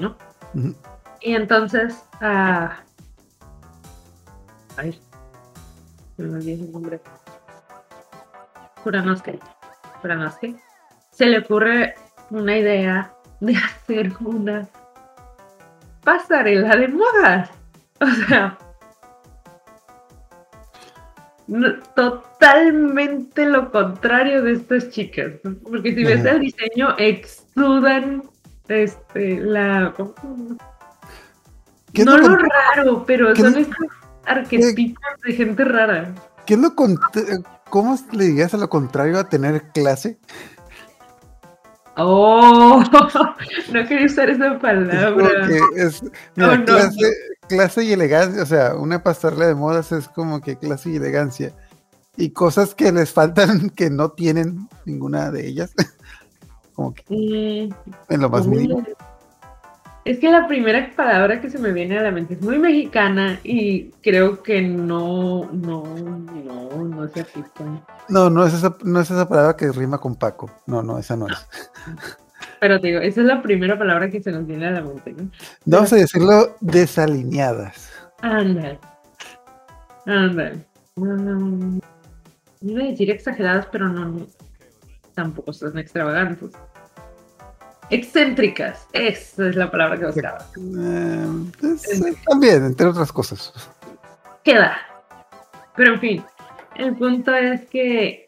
¿no? 0.00 0.16
Ujú. 0.54 0.74
Y 1.22 1.34
entonces, 1.34 2.04
ah, 2.20 2.76
ay, 4.76 5.00
me 6.18 6.26
olvidé 6.26 6.54
el 6.54 6.72
nombre. 6.72 7.00
Kuranosuke. 8.82 9.38
Kuranosuke. 10.00 10.56
Se 11.10 11.26
le 11.26 11.38
ocurre 11.38 11.94
una 12.30 12.58
idea 12.58 13.12
de 13.40 13.56
hacer 13.56 14.12
una 14.20 14.68
pasarela 16.04 16.76
de 16.76 16.88
moda. 16.88 17.50
O 18.00 18.06
sea, 18.06 18.58
totalmente 21.94 23.46
lo 23.46 23.70
contrario 23.70 24.42
de 24.42 24.52
estas 24.52 24.90
chicas. 24.90 25.32
¿no? 25.44 25.54
Porque 25.62 25.94
si 25.94 26.04
ves 26.04 26.24
el 26.24 26.40
diseño, 26.40 26.96
exudan 26.98 28.22
este, 28.68 29.40
la... 29.40 29.94
¿cómo? 29.96 30.14
¿Qué 31.92 32.02
es 32.02 32.06
No 32.06 32.18
lo 32.18 32.36
raro, 32.36 33.04
pero 33.06 33.34
son 33.36 33.52
lo- 33.52 33.58
estos 33.60 33.76
arquetipos 34.24 35.02
de 35.24 35.32
gente 35.32 35.64
rara. 35.64 36.14
¿Qué 36.44 36.54
es 36.54 36.60
lo 36.60 36.74
¿Cómo 37.70 37.98
le 38.12 38.24
dirías 38.26 38.54
a 38.54 38.58
lo 38.58 38.68
contrario 38.68 39.18
a 39.18 39.28
tener 39.28 39.70
clase? 39.72 40.18
Oh, 41.96 42.84
no 43.72 43.86
quería 43.86 44.06
usar 44.06 44.28
esa 44.30 44.58
palabra. 44.58 45.58
Es, 45.74 46.02
mira, 46.34 46.58
no. 46.58 46.64
clase, 46.64 47.12
clase 47.46 47.84
y 47.84 47.92
elegancia, 47.92 48.42
o 48.42 48.46
sea, 48.46 48.74
una 48.74 49.02
pasarela 49.02 49.46
de 49.46 49.54
modas 49.54 49.92
es 49.92 50.08
como 50.08 50.40
que 50.40 50.56
clase 50.56 50.90
y 50.90 50.96
elegancia. 50.96 51.52
Y 52.16 52.30
cosas 52.30 52.74
que 52.74 52.92
les 52.92 53.12
faltan 53.12 53.70
que 53.76 53.90
no 53.90 54.10
tienen 54.10 54.68
ninguna 54.84 55.30
de 55.30 55.46
ellas. 55.46 55.74
como 56.74 56.94
que 56.94 57.04
Mm, 57.08 58.12
en 58.12 58.20
lo 58.20 58.28
más 58.28 58.46
mínimo. 58.46 58.82
Es 60.04 60.20
que 60.20 60.30
la 60.30 60.46
primera 60.46 60.88
palabra 60.94 61.40
que 61.40 61.50
se 61.50 61.58
me 61.58 61.72
viene 61.72 61.98
a 61.98 62.02
la 62.02 62.12
mente 62.12 62.34
es 62.34 62.40
muy 62.40 62.60
mexicana 62.60 63.40
y 63.42 63.90
creo 64.02 64.40
que 64.40 64.62
no, 64.62 65.50
no, 65.52 65.82
no, 65.82 66.84
no 66.84 67.08
se 67.08 67.22
aplica. 67.22 67.64
No, 68.08 68.30
no 68.30 68.46
es 68.46 68.54
esa, 68.54 68.76
no 68.84 69.00
es 69.00 69.10
esa 69.10 69.28
palabra 69.28 69.56
que 69.56 69.72
rima 69.72 69.98
con 69.98 70.14
Paco. 70.14 70.48
No, 70.66 70.80
no, 70.80 70.96
esa 70.98 71.16
no 71.16 71.26
es. 71.26 71.48
Pero 72.60 72.80
te 72.80 72.88
digo, 72.88 73.00
esa 73.00 73.20
es 73.20 73.26
la 73.26 73.42
primera 73.42 73.78
palabra 73.78 74.10
que 74.10 74.22
se 74.22 74.32
nos 74.32 74.46
viene 74.46 74.68
a 74.68 74.70
la 74.70 74.80
mente, 74.82 75.12
¿no? 75.12 75.30
Vamos 75.64 75.92
a 75.92 75.96
decirlo 75.96 76.56
desalineadas. 76.60 77.92
Ándale. 78.22 78.78
Ándale. 80.06 80.64
Mm, 80.96 81.78
iba 82.62 82.82
a 82.82 82.86
decir 82.86 83.10
exageradas, 83.10 83.66
pero 83.70 83.88
no, 83.88 84.06
no. 84.06 84.26
Tampoco 85.14 85.52
son 85.52 85.78
extravagantes. 85.78 86.50
Excéntricas. 87.90 88.86
Esa 88.92 89.48
es 89.48 89.56
la 89.56 89.70
palabra 89.70 89.98
que 89.98 90.06
buscaba. 90.06 90.38
Eh, 90.56 91.26
pues, 91.60 91.82
también, 92.28 92.64
entre 92.64 92.86
otras 92.86 93.12
cosas. 93.12 93.52
queda. 94.42 94.76
Pero 95.76 95.94
en 95.94 96.00
fin, 96.00 96.24
el 96.76 96.96
punto 96.96 97.34
es 97.34 97.66
que 97.66 98.25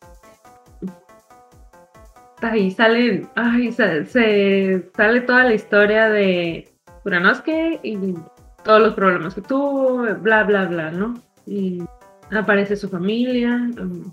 ahí 2.43 2.71
salen, 2.71 3.29
ay, 3.35 3.73
se, 3.73 4.07
se- 4.07 4.91
sale 4.97 5.21
toda 5.23 5.45
la 5.45 5.55
historia 5.55 6.09
de 6.09 6.69
Kuranosuke 7.03 7.81
y 7.83 8.15
todos 8.65 8.81
los 8.81 8.95
problemas 8.95 9.35
que 9.35 9.41
tuvo, 9.43 10.03
bla, 10.21 10.45
bla, 10.45 10.67
bla, 10.67 10.91
¿no? 10.91 11.15
Y 11.47 11.83
aparece 12.31 12.77
su 12.77 12.89
familia, 12.89 13.55
um, 13.81 14.13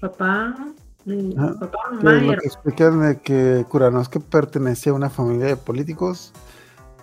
papá, 0.00 0.54
Ah, 1.38 1.54
papá, 1.60 1.78
mamá 1.92 2.20
y 2.24 2.30
explican 2.30 3.00
de 3.00 3.20
que 3.20 3.64
Kuranosuke 3.68 4.20
pertenece 4.20 4.90
a 4.90 4.94
una 4.94 5.08
familia 5.08 5.46
de 5.46 5.56
políticos. 5.56 6.32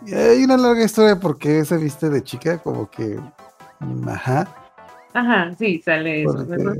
Y 0.05 0.13
hay 0.13 0.43
una 0.43 0.57
larga 0.57 0.83
historia 0.83 1.15
de 1.15 1.21
por 1.21 1.37
qué 1.37 1.63
se 1.63 1.77
viste 1.77 2.09
de 2.09 2.21
chica, 2.21 2.57
como 2.57 2.89
que. 2.91 3.17
Ajá. 4.07 4.53
Ajá, 5.13 5.53
sí, 5.57 5.81
sale 5.81 6.23
eso, 6.23 6.45
¿verdad? 6.45 6.75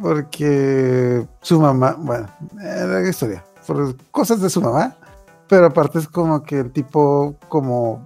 Porque, 0.00 1.26
su 1.40 1.60
mamá, 1.60 1.96
bueno, 1.98 2.26
eh, 2.62 2.86
larga 2.86 3.08
historia. 3.08 3.44
Por 3.66 3.96
cosas 4.10 4.40
de 4.40 4.50
su 4.50 4.60
mamá. 4.60 4.96
Pero 5.48 5.66
aparte 5.66 5.98
es 5.98 6.08
como 6.08 6.42
que 6.42 6.60
el 6.60 6.72
tipo, 6.72 7.36
como 7.48 8.02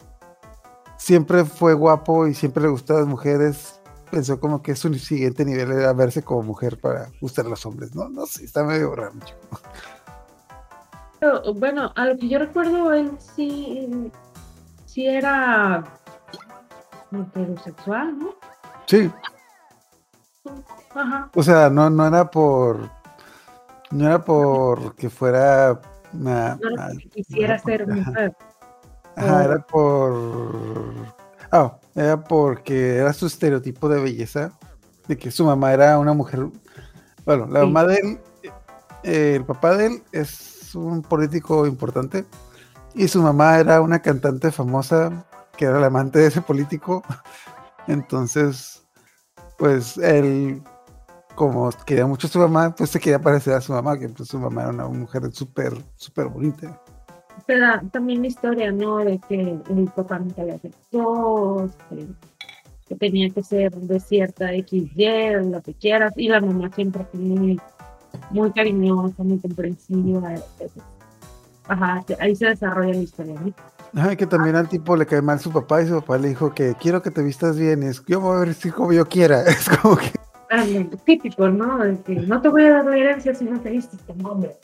siempre 0.96 1.44
fue 1.44 1.74
guapo 1.74 2.26
y 2.26 2.34
siempre 2.34 2.64
le 2.64 2.70
gustaban 2.70 3.02
las 3.02 3.10
mujeres, 3.10 3.80
pensó 4.10 4.40
como 4.40 4.62
que 4.62 4.74
su 4.74 4.92
siguiente 4.94 5.44
nivel 5.44 5.70
era 5.70 5.92
verse 5.92 6.22
como 6.22 6.42
mujer 6.42 6.80
para 6.80 7.08
gustar 7.20 7.46
a 7.46 7.50
los 7.50 7.64
hombres. 7.64 7.94
No, 7.94 8.08
no 8.08 8.26
sé, 8.26 8.44
está 8.44 8.64
medio 8.64 8.94
raro. 8.94 9.12
chico. 9.24 9.60
Pero, 11.20 11.54
bueno, 11.54 11.92
a 11.94 12.06
lo 12.06 12.18
que 12.18 12.28
yo 12.28 12.38
recuerdo, 12.38 12.92
él 12.92 13.12
sí, 13.18 14.10
sí 14.84 15.06
era 15.06 15.84
heterosexual, 17.12 18.18
¿no? 18.18 18.34
Sí, 18.86 19.10
Ajá. 20.94 21.30
o 21.34 21.42
sea, 21.42 21.68
no, 21.70 21.90
no 21.90 22.06
era 22.06 22.30
por. 22.30 22.90
No 23.90 24.06
era 24.06 24.24
por 24.24 24.94
que 24.96 25.10
fuera. 25.10 25.80
una- 26.12 26.56
No 26.56 26.70
era 26.70 26.86
porque 26.88 27.08
quisiera 27.10 27.54
ajá, 27.56 27.64
ser 27.64 27.82
ajá. 27.82 27.94
mujer. 27.94 28.36
Ajá, 29.16 29.36
Oh. 29.36 29.40
era 29.40 29.58
por. 29.66 30.92
Ah, 31.52 31.76
era 31.94 32.22
porque 32.24 32.96
era 32.96 33.12
su 33.12 33.26
estereotipo 33.26 33.88
de 33.88 34.00
belleza. 34.00 34.52
De 35.08 35.16
que 35.16 35.30
su 35.30 35.44
mamá 35.44 35.72
era 35.72 35.98
una 35.98 36.12
mujer. 36.12 36.48
Bueno, 37.24 37.46
la 37.46 37.60
Sí. 37.60 37.66
mamá 37.66 37.84
de 37.84 37.94
él. 37.96 38.20
eh, 39.04 39.34
el 39.36 39.44
papá 39.44 39.76
de 39.76 39.86
él 39.86 40.02
es 40.10 40.74
un 40.74 41.00
político 41.02 41.64
importante. 41.66 42.24
Y 42.94 43.06
su 43.08 43.22
mamá 43.22 43.58
era 43.58 43.80
una 43.80 44.00
cantante 44.00 44.50
famosa. 44.50 45.24
Que 45.56 45.66
era 45.66 45.78
la 45.80 45.86
amante 45.86 46.18
de 46.18 46.26
ese 46.26 46.42
político. 46.42 47.02
Entonces. 47.86 48.85
Pues 49.58 49.96
él. 49.98 50.62
Como 51.34 51.68
quería 51.84 52.06
mucho 52.06 52.28
a 52.28 52.30
su 52.30 52.38
mamá, 52.38 52.74
pues 52.74 52.88
se 52.88 52.98
quería 52.98 53.18
parecer 53.18 53.52
a 53.52 53.60
su 53.60 53.70
mamá, 53.70 53.98
que 53.98 54.08
pues 54.08 54.26
su 54.30 54.38
mamá 54.38 54.62
era 54.62 54.70
una 54.70 54.88
mujer 54.88 55.30
súper, 55.32 55.74
súper 55.94 56.28
bonita. 56.28 56.80
Da 57.46 57.82
también 57.92 58.22
la 58.22 58.28
historia, 58.28 58.72
¿no? 58.72 58.98
De 59.04 59.20
que 59.28 59.58
el 59.68 59.90
papá 59.94 60.18
nunca 60.18 60.42
le 60.42 60.54
aceptó, 60.54 61.68
que 62.88 62.94
tenía 62.96 63.28
que 63.28 63.42
ser 63.42 63.70
de 63.74 64.00
cierta 64.00 64.46
XY, 64.54 65.50
lo 65.50 65.60
que 65.60 65.74
quieras, 65.74 66.14
y 66.16 66.28
la 66.28 66.40
mamá 66.40 66.70
siempre 66.74 67.04
fue 67.04 67.20
muy, 67.20 67.60
muy 68.30 68.50
cariñosa, 68.52 69.22
muy 69.22 69.38
comprensiva. 69.38 70.34
Ajá, 71.68 72.02
ahí 72.18 72.34
se 72.34 72.46
desarrolla 72.46 72.94
la 72.94 73.02
historia, 73.02 73.34
¿no? 73.38 73.52
Ay, 73.98 74.16
que 74.16 74.26
también 74.26 74.56
al 74.56 74.68
tipo 74.68 74.94
le 74.94 75.06
cae 75.06 75.22
mal 75.22 75.40
su 75.40 75.50
papá 75.50 75.80
y 75.80 75.88
su 75.88 75.94
papá 75.94 76.18
le 76.18 76.28
dijo 76.28 76.52
que 76.52 76.74
quiero 76.78 77.00
que 77.00 77.10
te 77.10 77.22
vistas 77.22 77.58
bien. 77.58 77.82
Es 77.82 78.04
yo 78.06 78.20
voy 78.20 78.36
a 78.36 78.40
vestir 78.40 78.74
como 78.74 78.92
yo 78.92 79.06
quiera. 79.06 79.42
Es 79.46 79.68
como 79.68 79.96
que 79.96 80.12
típico, 81.04 81.48
¿no? 81.48 81.78
De 81.78 82.00
que 82.02 82.14
no 82.14 82.40
te 82.40 82.48
voy 82.48 82.64
a 82.64 82.74
dar 82.74 82.84
la 82.84 82.96
herencia 82.96 83.34
si 83.34 83.44
no 83.44 83.58
te 83.60 83.70
vistes 83.70 84.00
como 84.06 84.28
hombre. 84.28 84.56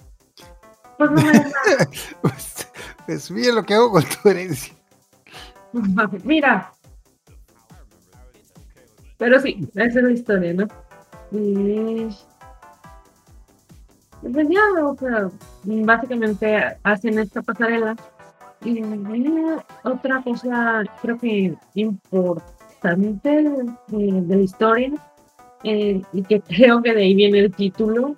Pues 0.99 1.11
no 1.11 1.23
me 1.23 1.33
pues, 2.23 2.69
pues 3.07 3.31
mira 3.31 3.55
lo 3.55 3.63
que 3.65 3.75
hago 3.75 3.91
con 3.91 4.05
tu 4.05 4.29
herencia. 4.29 4.75
Mira. 6.25 6.71
Pero 9.17 9.41
sí, 9.41 9.69
esa 9.75 9.99
es 9.99 10.05
la 10.05 10.13
historia, 10.13 10.53
¿no? 10.53 10.69
Y... 11.31 12.09
Pues 14.21 14.49
ya, 14.49 14.85
o 14.85 14.97
sea, 14.97 15.31
básicamente 15.65 16.77
hacen 16.83 17.19
esta 17.19 17.41
pasarela. 17.43 17.97
Y 18.65 18.83
otra 19.85 20.23
cosa, 20.23 20.85
creo 21.01 21.19
que 21.19 21.55
importante 21.75 23.43
de, 23.89 24.23
de 24.23 24.37
la 24.37 24.43
historia, 24.43 24.93
eh, 25.65 26.03
y 26.13 26.23
que 26.23 26.41
creo 26.49 26.83
que 26.83 26.95
de 26.95 27.03
ahí 27.03 27.15
viene 27.15 27.41
el 27.41 27.53
título, 27.53 28.15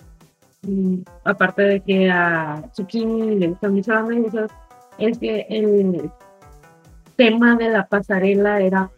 y 0.67 1.05
aparte 1.25 1.63
de 1.63 1.81
que 1.81 2.11
a 2.11 2.63
Tsukimi 2.73 3.37
le 3.37 3.49
gustan 3.49 3.75
mucho 3.75 3.93
las 3.93 4.07
medusas, 4.07 4.51
es 4.99 5.19
que 5.19 5.47
el 5.49 6.11
tema 7.17 7.57
de 7.57 7.69
la 7.71 7.87
pasarela 7.87 8.61
era 8.61 8.91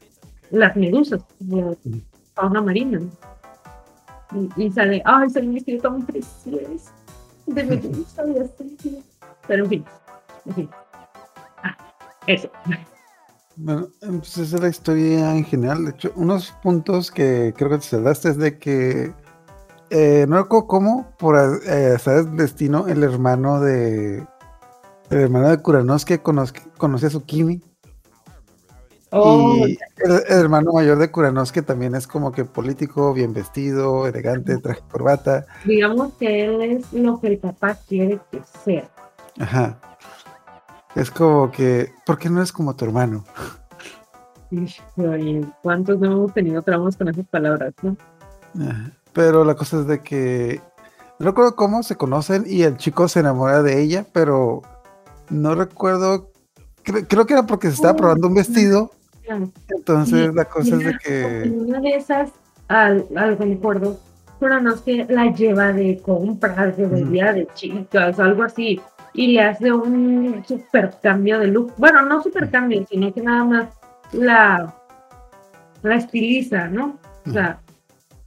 las 0.50 0.76
medusas, 0.76 1.24
de 1.40 1.76
fauna 2.34 2.62
marina. 2.62 3.00
Y, 4.56 4.70
sale, 4.70 5.02
ay, 5.04 5.30
sale 5.30 5.46
un 5.46 5.54
vestido 5.54 5.82
tan 5.82 6.04
precioso 6.04 6.90
de 7.46 7.64
medusa 7.64 8.24
y 8.26 8.38
así. 8.38 9.02
Pero 9.46 9.64
en 9.64 9.70
fin, 9.70 9.84
en 10.46 10.54
fin. 10.54 10.70
Eso. 12.26 12.50
Bueno, 13.56 13.88
pues 14.00 14.36
esa 14.36 14.56
es 14.56 14.62
la 14.62 14.68
historia 14.68 15.34
en 15.34 15.44
general. 15.44 15.84
De 15.84 15.90
hecho, 15.92 16.12
unos 16.16 16.52
puntos 16.62 17.10
que 17.10 17.54
creo 17.56 17.70
que 17.70 17.78
te 17.78 17.84
saldaste 17.84 18.30
es 18.30 18.36
de 18.36 18.58
que 18.58 19.14
eh, 19.90 20.26
no 20.28 20.42
recuerdo 20.42 20.66
cómo, 20.66 21.14
por 21.18 21.36
eh, 21.64 21.96
¿sabes? 21.98 22.30
destino, 22.36 22.86
el 22.88 23.02
hermano 23.02 23.60
de 23.60 24.26
el 25.10 25.18
hermano 25.20 25.48
de 25.48 25.58
Kuranosuke 25.58 26.20
conoce, 26.20 27.06
a 27.06 27.08
Tsukimi. 27.08 27.62
Oh, 29.10 29.54
y 29.66 29.78
el, 30.04 30.12
el 30.28 30.38
hermano 30.40 30.72
mayor 30.72 30.98
de 30.98 31.10
Kuranosuke 31.10 31.62
también 31.62 31.94
es 31.94 32.08
como 32.08 32.32
que 32.32 32.44
político, 32.44 33.14
bien 33.14 33.32
vestido, 33.32 34.06
elegante, 34.06 34.58
traje 34.58 34.82
corbata. 34.90 35.46
digamos 35.64 36.12
que 36.14 36.44
él 36.44 36.60
es 36.60 36.92
lo 36.92 37.20
que 37.20 37.28
el 37.28 37.38
papá 37.38 37.78
quiere 37.88 38.18
que 38.32 38.42
sea. 38.64 38.90
Ajá. 39.38 39.78
Es 40.96 41.10
como 41.10 41.52
que, 41.52 41.92
¿por 42.04 42.18
qué 42.18 42.28
no 42.30 42.42
es 42.42 42.50
como 42.50 42.74
tu 42.74 42.84
hermano? 42.86 43.24
¿cuántos 45.62 45.98
no 46.00 46.12
hemos 46.12 46.32
tenido 46.34 46.62
traumas 46.62 46.96
con 46.96 47.08
esas 47.08 47.26
palabras, 47.26 47.74
no? 47.82 47.96
Pero 49.12 49.44
la 49.44 49.54
cosa 49.54 49.80
es 49.80 49.86
de 49.86 50.00
que 50.00 50.60
no 51.18 51.26
recuerdo 51.26 51.56
cómo 51.56 51.82
se 51.82 51.96
conocen 51.96 52.44
y 52.46 52.62
el 52.62 52.76
chico 52.76 53.08
se 53.08 53.20
enamora 53.20 53.62
de 53.62 53.80
ella, 53.82 54.06
pero 54.12 54.62
no 55.30 55.54
recuerdo. 55.54 56.30
cre- 56.84 57.06
creo 57.08 57.26
que 57.26 57.34
era 57.34 57.44
porque 57.46 57.68
se 57.68 57.74
estaba 57.74 57.94
probando 57.96 58.28
un 58.28 58.34
vestido. 58.34 58.90
Entonces 59.68 60.34
la 60.34 60.44
cosa 60.44 60.76
es 60.76 60.78
de 60.78 60.90
En 60.90 60.98
que. 60.98 61.50
una 61.56 61.80
de 61.80 61.96
esas, 61.96 62.30
al, 62.68 63.06
al 63.16 63.36
recuerdo, 63.36 63.98
pero 64.38 64.60
no 64.60 64.74
es 64.74 64.80
que 64.82 65.04
la 65.08 65.32
lleva 65.32 65.72
de 65.72 66.00
compras, 66.00 66.76
de 66.76 66.86
día 67.06 67.32
de 67.32 67.48
chicas, 67.54 68.18
algo 68.20 68.44
así. 68.44 68.80
Y 69.16 69.28
le 69.28 69.42
hace 69.42 69.72
un 69.72 70.44
super 70.46 70.94
cambio 71.02 71.38
de 71.40 71.46
look. 71.46 71.72
Bueno, 71.78 72.02
no 72.02 72.22
super 72.22 72.50
cambio, 72.50 72.86
sino 72.86 73.12
que 73.12 73.22
nada 73.22 73.44
más 73.44 73.68
la, 74.12 74.76
la 75.82 75.94
estiliza, 75.94 76.68
¿no? 76.68 76.98
O 77.26 77.30
sea, 77.30 77.58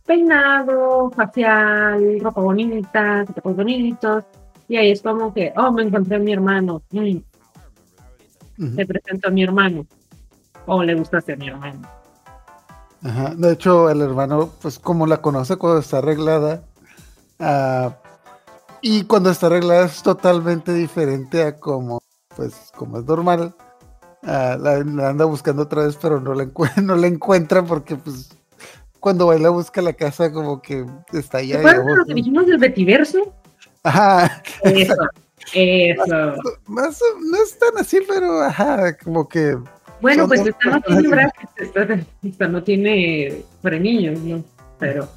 peinado, 0.08 1.12
facial, 1.12 2.20
ropa 2.20 2.42
bonita, 2.42 3.24
zapatos 3.28 3.56
bonitos. 3.56 4.24
Y 4.68 4.78
ahí 4.78 4.92
es 4.92 5.04
como 5.04 5.32
que, 5.32 5.54
oh, 5.56 5.72
me 5.72 5.84
encontré 5.84 6.16
a 6.16 6.20
mi 6.20 6.34
hermano. 6.34 6.82
Mm. 6.90 8.76
Te 8.76 8.86
presento 8.88 9.28
a 9.28 9.32
mi 9.32 9.44
hermano. 9.44 9.86
O 10.66 10.82
le 10.82 10.96
gusta 10.96 11.22
ser 11.22 11.38
mi 11.38 11.50
hermano. 11.50 11.88
Ajá. 13.04 13.36
De 13.36 13.54
hecho, 13.54 13.92
el 13.92 14.02
hermano, 14.02 14.50
pues 14.60 14.80
como 14.80 15.06
la 15.06 15.22
conoce 15.22 15.56
cuando 15.56 15.80
está 15.80 16.00
arreglada, 16.00 16.64
ah, 17.40 17.96
y 18.82 19.04
cuando 19.04 19.30
está 19.32 19.48
arreglada 19.48 19.86
es 19.86 20.02
totalmente 20.04 20.74
diferente 20.74 21.44
a 21.44 21.58
como, 21.60 22.02
pues, 22.36 22.72
como 22.76 22.98
es 23.00 23.06
normal. 23.06 23.56
ah, 24.24 24.58
la, 24.60 24.80
la 24.84 25.10
anda 25.10 25.26
buscando 25.26 25.64
otra 25.64 25.84
vez, 25.86 25.98
pero 26.02 26.20
no 26.22 26.34
la, 26.34 26.50
no 26.84 26.96
la 26.96 27.08
encuentra 27.08 27.64
porque, 27.64 27.96
pues, 27.96 28.30
cuando 29.00 29.28
baila 29.28 29.50
busca 29.50 29.82
la 29.82 29.94
casa 29.94 30.32
como 30.32 30.62
que 30.62 30.86
está 31.14 31.40
¿Te 31.48 31.56
allá. 31.56 31.60
digamos, 31.60 31.98
lo 31.98 32.06
que 32.06 32.14
dijimos 32.14 32.46
del 32.48 32.58
Betiverso? 32.58 33.34
Ajá, 33.84 34.42
Eso, 34.64 34.94
eso. 35.54 36.34
más 36.68 37.00
no 37.22 37.38
es 37.42 37.58
tan 37.58 37.78
así, 37.78 38.00
pero 38.08 38.42
ajá, 38.42 38.98
como 38.98 39.28
que 39.28 39.58
Bueno, 40.02 40.28
pues 40.28 40.46
esta 40.46 40.70
no 40.70 40.82
tiene 40.82 41.30
esta, 42.24 42.48
no 42.50 42.64
tiene 42.64 43.46
frenillos, 43.62 44.20
¿no? 44.20 44.44
Pero 44.80 45.08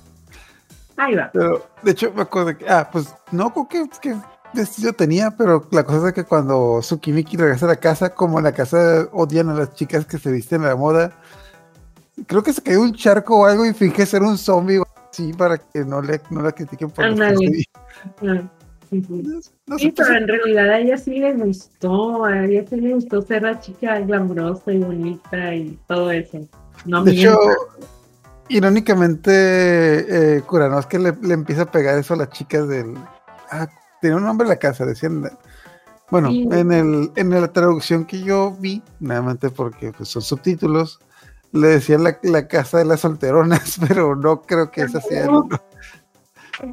ahí 1.04 1.14
va. 1.14 1.30
Pero, 1.32 1.66
de 1.82 1.90
hecho, 1.90 2.12
me 2.14 2.22
acuerdo 2.22 2.56
que, 2.56 2.68
ah, 2.68 2.88
pues 2.90 3.14
no, 3.30 3.52
creo 3.52 3.68
que, 3.68 3.98
que 4.00 4.16
vestido 4.54 4.92
tenía, 4.92 5.30
pero 5.30 5.66
la 5.70 5.84
cosa 5.84 6.08
es 6.08 6.14
que 6.14 6.24
cuando 6.24 6.80
Tsukimiki 6.80 7.36
regresa 7.36 7.66
a 7.66 7.70
la 7.70 7.76
casa, 7.76 8.14
como 8.14 8.38
en 8.38 8.44
la 8.44 8.52
casa 8.52 9.08
odian 9.12 9.48
a 9.48 9.54
las 9.54 9.74
chicas 9.74 10.06
que 10.06 10.18
se 10.18 10.30
visten 10.30 10.62
a 10.62 10.68
la 10.68 10.76
moda, 10.76 11.12
creo 12.26 12.42
que 12.42 12.52
se 12.52 12.62
cayó 12.62 12.82
un 12.82 12.94
charco 12.94 13.40
o 13.40 13.46
algo 13.46 13.64
y 13.64 13.72
finge 13.72 14.06
ser 14.06 14.22
un 14.22 14.36
zombie 14.38 14.78
o 14.78 14.86
así 15.10 15.32
para 15.32 15.58
que 15.58 15.84
no, 15.84 16.02
le, 16.02 16.20
no 16.30 16.42
la 16.42 16.52
critiquen 16.52 16.90
por 16.90 17.06
lo 17.06 17.16
que 17.16 17.22
Ah, 17.22 17.34
sí, 17.36 17.46
sí. 17.46 17.64
No, 18.20 18.34
no 18.34 19.78
Sí, 19.78 19.90
pues, 19.90 20.06
pero 20.08 20.18
en 20.18 20.28
realidad 20.28 20.68
a 20.68 20.78
ella 20.80 20.98
sí 20.98 21.18
le 21.18 21.32
gustó, 21.32 22.24
a 22.26 22.44
ella 22.44 22.64
sí 22.68 22.76
le 22.76 22.92
gustó 22.92 23.22
ser 23.22 23.42
la 23.42 23.58
chica 23.58 23.98
glamurosa 24.00 24.70
y 24.70 24.78
bonita 24.78 25.54
y 25.54 25.78
todo 25.88 26.10
eso. 26.10 26.40
No 26.84 27.02
de 27.02 27.12
hecho. 27.12 27.38
Irónicamente, 28.48 29.30
eh, 30.36 30.42
Kuranosuke 30.42 30.98
le, 30.98 31.16
le 31.22 31.34
empieza 31.34 31.62
a 31.62 31.70
pegar 31.70 31.98
eso 31.98 32.14
a 32.14 32.18
las 32.18 32.30
chicas 32.30 32.68
del... 32.68 32.94
Ah, 33.50 33.68
tenía 34.00 34.16
un 34.16 34.24
nombre 34.24 34.44
en 34.46 34.50
la 34.50 34.56
casa, 34.58 34.84
decían... 34.86 35.30
Bueno, 36.10 36.28
Sí. 36.28 36.46
en, 36.52 36.72
el, 36.72 37.10
en 37.16 37.30
la 37.30 37.50
traducción 37.52 38.04
que 38.04 38.20
yo 38.22 38.54
vi, 38.60 38.82
nuevamente 39.00 39.48
porque 39.48 39.92
pues, 39.92 40.10
son 40.10 40.20
subtítulos, 40.20 41.00
le 41.52 41.68
decían 41.68 42.04
la, 42.04 42.18
la 42.22 42.48
casa 42.48 42.78
de 42.78 42.84
las 42.84 43.00
solteronas, 43.00 43.78
pero 43.88 44.14
no 44.14 44.42
creo 44.42 44.70
que 44.70 44.82
ese 44.82 45.00
sea 45.00 45.24
el, 45.24 45.30
No. 45.30 45.48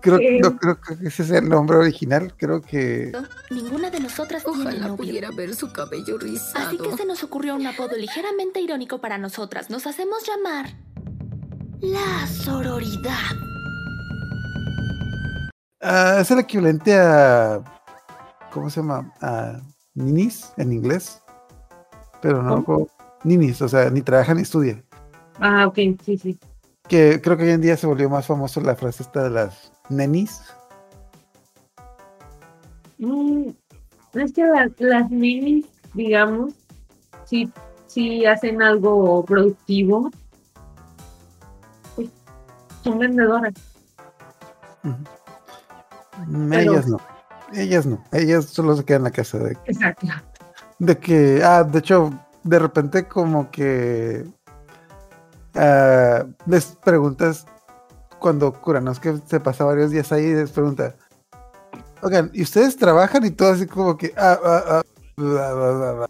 creo, 0.02 0.20
no 0.42 0.58
creo 0.58 0.82
que 0.82 1.08
ese 1.08 1.24
sea 1.24 1.40
el 1.40 1.48
nombre 1.48 1.78
original, 1.78 2.34
creo 2.36 2.62
que... 2.62 3.14
Ninguna 3.50 3.90
de 3.90 4.02
nosotras 4.02 4.44
Ojalá 4.46 4.94
pudiera 4.98 5.32
ver 5.32 5.56
su 5.56 5.72
cabello 5.72 6.18
Así 6.18 6.26
rizado. 6.28 6.78
que 6.78 6.98
se 6.98 7.06
nos 7.06 7.24
ocurrió 7.24 7.56
un 7.56 7.66
apodo 7.66 7.96
ligeramente 7.96 8.60
irónico 8.60 9.00
para 9.00 9.18
nosotras. 9.18 9.70
Nos 9.70 9.88
hacemos 9.88 10.28
llamar 10.28 10.76
la 11.82 12.28
sororidad. 12.28 13.36
Ah, 15.82 16.18
es 16.20 16.30
el 16.32 16.40
equivalente 16.40 16.94
a... 16.98 17.64
¿Cómo 18.52 18.70
se 18.70 18.82
llama? 18.82 19.14
A 19.22 19.60
ninis 19.94 20.52
en 20.58 20.74
inglés, 20.74 21.22
pero 22.22 22.44
no... 22.44 22.64
¿Cómo? 22.64 22.88
Ninis, 23.24 23.62
o 23.62 23.68
sea, 23.68 23.90
ni 23.90 24.02
trabaja 24.02 24.34
ni 24.34 24.44
estudia. 24.44 24.82
Ah, 25.40 25.68
ok, 25.68 25.78
sí, 26.04 26.18
sí. 26.18 26.40
Que 26.88 27.20
creo 27.22 27.36
que 27.38 27.44
hoy 27.44 27.52
en 27.52 27.62
día 27.62 27.76
se 27.76 27.86
volvió 27.86 28.10
más 28.10 28.26
famoso 28.26 28.62
la 28.62 28.76
frase 28.76 29.04
esta 29.04 29.24
de 29.24 29.30
las 29.30 29.72
nenis. 29.90 30.42
Mm, 32.98 33.50
es 34.14 34.34
que 34.34 34.46
las, 34.46 34.72
las 34.80 35.12
ninis, 35.12 35.66
digamos, 35.94 36.54
si, 37.26 37.52
si 37.88 38.26
hacen 38.26 38.62
algo 38.62 39.24
productivo, 39.26 40.12
son 42.84 43.00
vendedoras. 43.00 43.54
Pero- 46.50 46.72
Ellas 46.74 46.88
no. 46.88 46.98
Ellas 47.54 47.86
no. 47.86 48.04
Ellas 48.12 48.46
solo 48.46 48.76
se 48.76 48.86
quedan 48.86 49.02
en 49.02 49.04
la 49.06 49.12
casa. 49.12 49.38
De, 49.40 49.58
Exacto. 49.66 50.08
de 50.80 50.98
que, 50.98 51.42
ah, 51.44 51.64
de 51.64 51.80
hecho, 51.80 52.12
de 52.44 52.60
repente 52.60 53.08
como 53.08 53.50
que 53.52 54.26
ah, 55.56 56.26
les 56.46 56.66
preguntas 56.84 57.46
cuando 58.20 58.54
Kuranosuke 58.54 59.22
se 59.26 59.40
pasa 59.40 59.64
varios 59.64 59.92
días 59.92 60.12
ahí, 60.12 60.34
les 60.34 60.52
pregunta, 60.52 60.94
oigan, 62.02 62.30
¿y 62.34 62.44
ustedes 62.44 62.76
trabajan? 62.78 63.26
Y 63.26 63.32
todo 63.32 63.54
así 63.54 63.66
como 63.66 63.98
que, 63.98 64.14
ah, 64.18 64.38
ah, 64.44 64.64
ah, 64.68 64.82
bla, 65.18 65.54
bla, 65.54 65.72
bla, 65.72 65.92
bla". 65.94 66.10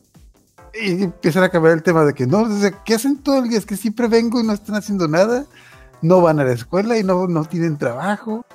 Y 0.74 1.04
empiezan 1.04 1.44
a 1.44 1.50
cambiar 1.50 1.74
el 1.76 1.84
tema 1.84 2.04
de 2.06 2.14
que 2.14 2.26
no, 2.28 2.42
o 2.42 2.50
sea, 2.60 2.72
¿qué 2.84 2.96
hacen 2.96 3.22
todo 3.22 3.40
el 3.44 3.50
día? 3.50 3.58
Es 3.58 3.66
que 3.66 3.78
siempre 3.78 4.08
vengo 4.08 4.40
y 4.40 4.44
no 4.44 4.54
están 4.54 4.76
haciendo 4.76 5.08
nada, 5.08 5.46
no 6.02 6.22
van 6.22 6.40
a 6.40 6.44
la 6.44 6.54
escuela 6.54 6.98
y 6.98 7.04
no, 7.04 7.28
no 7.28 7.46
tienen 7.46 7.78
trabajo. 7.78 8.46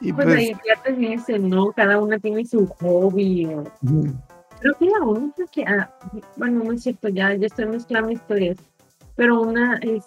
Y 0.00 0.12
Pues 0.12 0.26
pues, 0.26 0.38
ahí 0.38 0.52
ya 0.66 0.82
te 0.82 0.92
dicen, 0.92 1.50
¿no? 1.50 1.72
Cada 1.72 1.98
una 1.98 2.18
tiene 2.18 2.44
su 2.46 2.66
hobby. 2.66 3.46
o-. 3.46 3.64
Creo 4.60 4.74
que 4.78 4.86
la 4.86 5.04
única 5.04 5.44
que, 5.52 5.64
ah, 5.64 5.90
bueno, 6.36 6.64
no 6.64 6.72
es 6.72 6.82
cierto, 6.82 7.08
ya, 7.08 7.34
ya 7.34 7.46
estoy 7.46 7.66
mezclando 7.66 8.10
historias, 8.10 8.56
pero 9.16 9.40
una 9.42 9.76
es 9.78 10.04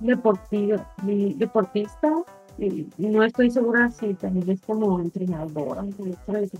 deportiva, 0.00 0.92
de- 1.02 1.34
deportista, 1.36 2.12
y 2.58 2.88
no 2.98 3.22
estoy 3.22 3.50
segura 3.52 3.88
si 3.90 4.14
también 4.14 4.50
es 4.50 4.60
como 4.62 4.98
entrenadora. 5.00 5.82
de. 5.82 6.50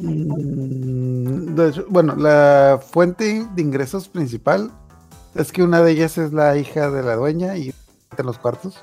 Mm, 0.00 1.54
de 1.54 1.68
hecho, 1.68 1.84
bueno, 1.88 2.16
la 2.16 2.80
fuente 2.82 3.46
de 3.54 3.62
ingresos 3.62 4.08
principal 4.08 4.70
es 5.34 5.52
que 5.52 5.62
una 5.62 5.82
de 5.82 5.92
ellas 5.92 6.18
es 6.18 6.32
la 6.32 6.56
hija 6.56 6.90
de 6.90 7.02
la 7.02 7.16
dueña 7.16 7.56
y 7.56 7.74
en 8.16 8.26
los 8.26 8.38
cuartos. 8.38 8.82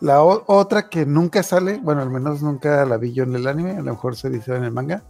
La 0.00 0.22
otra 0.22 0.88
que 0.88 1.04
nunca 1.04 1.42
sale, 1.42 1.78
bueno, 1.82 2.00
al 2.00 2.10
menos 2.10 2.42
nunca 2.42 2.84
la 2.86 2.96
vi 2.96 3.12
yo 3.12 3.24
en 3.24 3.34
el 3.34 3.46
anime, 3.46 3.72
a 3.72 3.82
lo 3.82 3.92
mejor 3.92 4.16
se 4.16 4.30
dice 4.30 4.54
en 4.54 4.64
el 4.64 4.72
manga, 4.72 5.02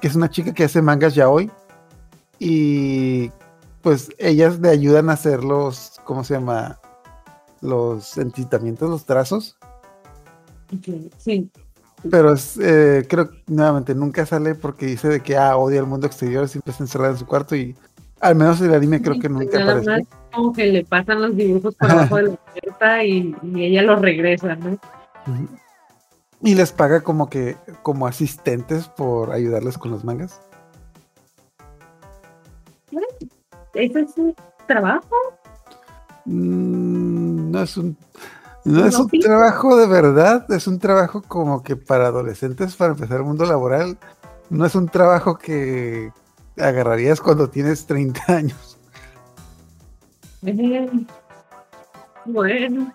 que 0.00 0.08
es 0.08 0.14
una 0.14 0.28
chica 0.28 0.52
que 0.52 0.64
hace 0.64 0.82
mangas 0.82 1.14
ya 1.14 1.28
hoy 1.28 1.50
y 2.38 3.30
pues 3.80 4.10
ellas 4.18 4.60
le 4.60 4.68
ayudan 4.68 5.08
a 5.08 5.14
hacer 5.14 5.42
los, 5.42 6.00
¿cómo 6.04 6.22
se 6.22 6.34
llama? 6.34 6.78
Los 7.62 8.18
entitamientos, 8.18 8.90
los 8.90 9.06
trazos. 9.06 9.56
Sí, 11.18 11.50
Pero 12.10 12.34
es, 12.34 12.58
eh, 12.58 13.06
creo 13.08 13.30
que 13.30 13.42
nuevamente 13.46 13.94
nunca 13.94 14.26
sale 14.26 14.54
porque 14.54 14.86
dice 14.86 15.08
de 15.08 15.22
que 15.22 15.36
ah, 15.38 15.56
odia 15.56 15.80
el 15.80 15.86
mundo 15.86 16.06
exterior, 16.06 16.46
siempre 16.48 16.72
está 16.72 16.84
encerrada 16.84 17.12
en 17.12 17.18
su 17.18 17.26
cuarto 17.26 17.56
y 17.56 17.74
al 18.20 18.34
menos 18.34 18.60
en 18.60 18.68
el 18.68 18.74
anime 18.74 19.02
creo 19.02 19.14
Sí, 19.14 19.20
que 19.20 19.28
pues 19.30 19.40
nunca 19.40 19.58
nada 19.58 19.82
más 19.82 20.00
como 20.32 20.52
que 20.52 20.66
le 20.66 20.84
pasan 20.84 21.22
los 21.22 21.36
dibujos 21.36 21.74
por 21.74 21.90
abajo 21.90 22.16
de 22.16 22.22
la 22.22 22.36
puerta 22.62 23.04
y, 23.04 23.34
y 23.42 23.64
ella 23.64 23.82
los 23.82 24.00
regresa, 24.00 24.54
¿no? 24.56 24.78
Y 26.42 26.54
les 26.54 26.72
paga 26.72 27.00
como 27.00 27.28
que 27.28 27.56
como 27.82 28.06
asistentes 28.06 28.88
por 28.88 29.32
ayudarles 29.32 29.78
con 29.78 29.90
los 29.90 30.04
mangas. 30.04 30.40
Ese 33.74 34.00
es 34.00 34.16
un 34.16 34.34
trabajo. 34.66 35.14
Mm, 36.24 37.50
no 37.50 37.62
es 37.62 37.76
un 37.76 37.96
no 38.64 38.84
es 38.84 38.98
un 38.98 39.08
trabajo 39.08 39.76
de 39.76 39.86
verdad, 39.86 40.50
es 40.50 40.66
un 40.66 40.80
trabajo 40.80 41.22
como 41.22 41.62
que 41.62 41.76
para 41.76 42.08
adolescentes 42.08 42.74
para 42.74 42.94
empezar 42.94 43.18
el 43.18 43.24
mundo 43.24 43.44
laboral. 43.44 43.96
No 44.50 44.66
es 44.66 44.74
un 44.74 44.88
trabajo 44.88 45.38
que 45.38 46.12
agarrarías 46.58 47.20
cuando 47.20 47.48
tienes 47.48 47.86
30 47.86 48.22
años. 48.28 48.78
Eh, 50.44 50.88
Bueno, 52.24 52.92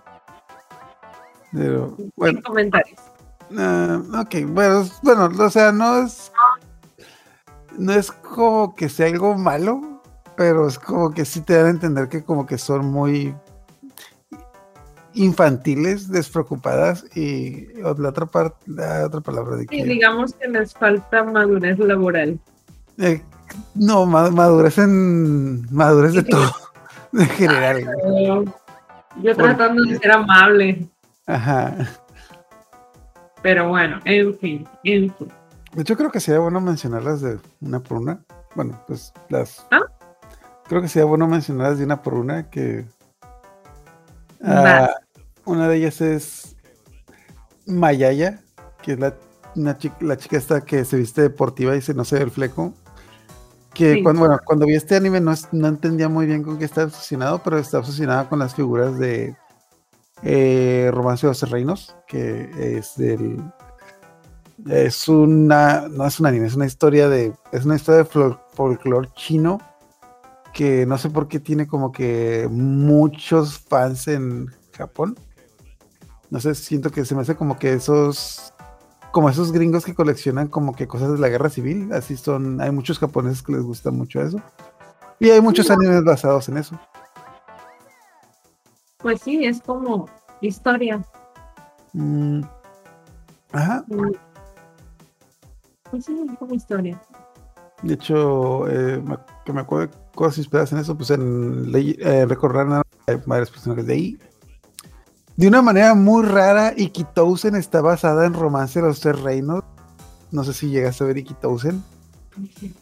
Pero, 1.53 1.95
sin 1.97 2.13
bueno, 2.15 2.41
comentarios. 2.43 2.99
Ah, 3.57 4.01
ok, 4.21 4.35
bueno, 4.47 4.85
bueno, 5.03 5.29
o 5.45 5.49
sea, 5.49 5.71
no 5.71 6.03
es. 6.03 6.31
No 7.77 7.93
es 7.93 8.11
como 8.11 8.75
que 8.75 8.89
sea 8.89 9.07
algo 9.07 9.37
malo, 9.37 10.01
pero 10.35 10.67
es 10.67 10.77
como 10.77 11.11
que 11.11 11.23
sí 11.25 11.41
te 11.41 11.55
dan 11.55 11.65
a 11.67 11.69
entender 11.69 12.09
que 12.09 12.23
como 12.23 12.45
que 12.45 12.57
son 12.57 12.85
muy 12.85 13.33
infantiles, 15.13 16.09
despreocupadas 16.09 17.05
y 17.15 17.67
la 17.81 17.89
otra 18.09 18.25
parte, 18.25 18.57
la 18.67 19.05
otra 19.05 19.19
palabra 19.21 19.55
de 19.57 19.63
Sí, 19.63 19.67
que 19.67 19.83
digamos 19.85 20.33
que 20.33 20.47
les 20.47 20.73
falta 20.73 21.23
madurez 21.23 21.77
laboral. 21.79 22.39
eh, 22.97 23.21
no 23.75 24.05
ma- 24.05 24.29
madurez 24.31 24.77
en 24.77 25.65
madurez 25.73 26.13
de 26.13 26.23
todo 26.23 26.51
en 27.13 27.27
general. 27.27 27.85
Yo, 29.21 29.35
tratando 29.35 29.83
de 29.83 29.97
ser 29.97 30.11
amable, 30.11 30.87
Ajá. 31.25 31.75
pero 33.41 33.69
bueno, 33.69 33.99
en 34.05 34.37
fin, 34.37 34.67
en 34.83 35.13
fin. 35.15 35.27
De 35.73 35.81
hecho, 35.81 35.95
creo 35.97 36.11
que 36.11 36.19
sería 36.19 36.39
bueno 36.39 36.59
mencionarlas 36.61 37.21
de 37.21 37.39
una 37.61 37.79
por 37.81 37.97
una. 37.99 38.19
Bueno, 38.55 38.81
pues 38.87 39.13
las. 39.29 39.65
¿Ah? 39.71 39.81
Creo 40.67 40.81
que 40.81 40.87
sería 40.89 41.05
bueno 41.05 41.27
mencionarlas 41.27 41.77
de 41.79 41.85
una 41.85 42.01
por 42.01 42.13
una. 42.13 42.49
Que. 42.49 42.85
Ah, 44.43 44.89
una 45.45 45.67
de 45.67 45.77
ellas 45.77 46.01
es. 46.01 46.55
Mayaya, 47.65 48.41
que 48.81 48.93
es 48.93 48.99
la, 48.99 49.13
una 49.55 49.77
chica, 49.77 49.95
la 50.01 50.17
chica 50.17 50.35
esta 50.37 50.61
que 50.61 50.83
se 50.83 50.97
viste 50.97 51.21
deportiva 51.21 51.75
y 51.75 51.81
se 51.81 51.93
no 51.93 52.03
se 52.03 52.15
ve 52.17 52.23
el 52.23 52.31
fleco. 52.31 52.73
Que 53.73 53.95
Sí. 53.95 54.03
cuando, 54.03 54.19
bueno, 54.21 54.39
cuando 54.45 54.65
vi 54.65 54.75
este 54.75 54.95
anime 54.95 55.21
no, 55.21 55.33
no 55.53 55.67
entendía 55.67 56.09
muy 56.09 56.25
bien 56.25 56.43
con 56.43 56.57
qué 56.57 56.65
está 56.65 56.83
obsesionado, 56.83 57.41
pero 57.43 57.57
está 57.57 57.79
obsesionada 57.79 58.27
con 58.27 58.39
las 58.39 58.53
figuras 58.53 58.99
de 58.99 59.35
eh, 60.23 60.91
Romance 60.93 61.25
de 61.25 61.31
los 61.31 61.49
Reinos, 61.49 61.95
que 62.07 62.49
es 62.77 62.95
del. 62.97 63.41
Es 64.67 65.07
una. 65.07 65.87
No 65.89 66.05
es 66.05 66.19
un 66.19 66.25
anime, 66.27 66.47
es 66.47 66.55
una 66.55 66.65
historia 66.67 67.09
de. 67.09 67.33
Es 67.51 67.65
una 67.65 67.75
historia 67.77 68.03
de 68.03 68.09
fol- 68.09 68.39
folclore 68.53 69.09
chino. 69.15 69.59
Que 70.53 70.85
no 70.85 70.97
sé 70.97 71.09
por 71.09 71.29
qué 71.29 71.39
tiene 71.39 71.65
como 71.65 71.93
que 71.93 72.47
muchos 72.51 73.57
fans 73.57 74.07
en 74.09 74.47
Japón. 74.77 75.17
No 76.29 76.39
sé, 76.41 76.55
siento 76.55 76.91
que 76.91 77.05
se 77.05 77.15
me 77.15 77.21
hace 77.21 77.35
como 77.35 77.57
que 77.57 77.71
esos. 77.73 78.50
Como 79.11 79.29
esos 79.29 79.51
gringos 79.51 79.83
que 79.85 79.93
coleccionan 79.93 80.47
como 80.47 80.73
que 80.73 80.87
cosas 80.87 81.11
de 81.11 81.17
la 81.19 81.27
guerra 81.29 81.49
civil. 81.49 81.91
Así 81.93 82.15
son. 82.17 82.61
Hay 82.61 82.71
muchos 82.71 82.97
japoneses 82.99 83.43
que 83.43 83.51
les 83.53 83.63
gusta 83.63 83.91
mucho 83.91 84.21
eso. 84.21 84.39
Y 85.19 85.29
hay 85.29 85.41
muchos 85.41 85.69
animes 85.69 86.03
basados 86.03 86.47
en 86.49 86.57
eso. 86.57 86.79
Pues 88.99 89.21
sí, 89.21 89.45
es 89.45 89.61
como 89.61 90.07
historia. 90.41 91.03
Mm, 91.93 92.41
Ajá. 93.51 93.83
Mm. 93.87 94.11
Pues 95.89 96.05
sí, 96.05 96.25
es 96.29 96.37
como 96.39 96.53
historia. 96.53 97.01
De 97.83 97.95
hecho, 97.95 98.67
eh, 98.67 99.01
me- 99.03 99.17
que 99.43 99.51
me 99.51 99.61
acuerdo 99.61 99.87
de 99.87 99.93
cosas 100.15 100.37
inspiradas 100.37 100.71
en 100.71 100.77
eso, 100.77 100.95
pues 100.95 101.09
en 101.09 101.71
Ley- 101.71 101.97
eh, 101.99 102.25
recordar 102.25 102.67
nada, 102.67 102.83
hay 103.07 103.17
varios 103.25 103.49
personajes 103.51 103.85
de 103.87 103.93
ahí. 103.93 104.19
De 105.41 105.47
una 105.47 105.63
manera 105.63 105.95
muy 105.95 106.23
rara, 106.23 106.71
Ikitousen 106.77 107.55
está 107.55 107.81
basada 107.81 108.27
en 108.27 108.35
Romance 108.35 108.79
de 108.79 108.87
los 108.87 108.99
Tres 108.99 109.19
Reinos. 109.23 109.63
No 110.29 110.43
sé 110.43 110.53
si 110.53 110.69
llegas 110.69 111.01
a 111.01 111.05
ver 111.05 111.17
Ikitousen. 111.17 111.83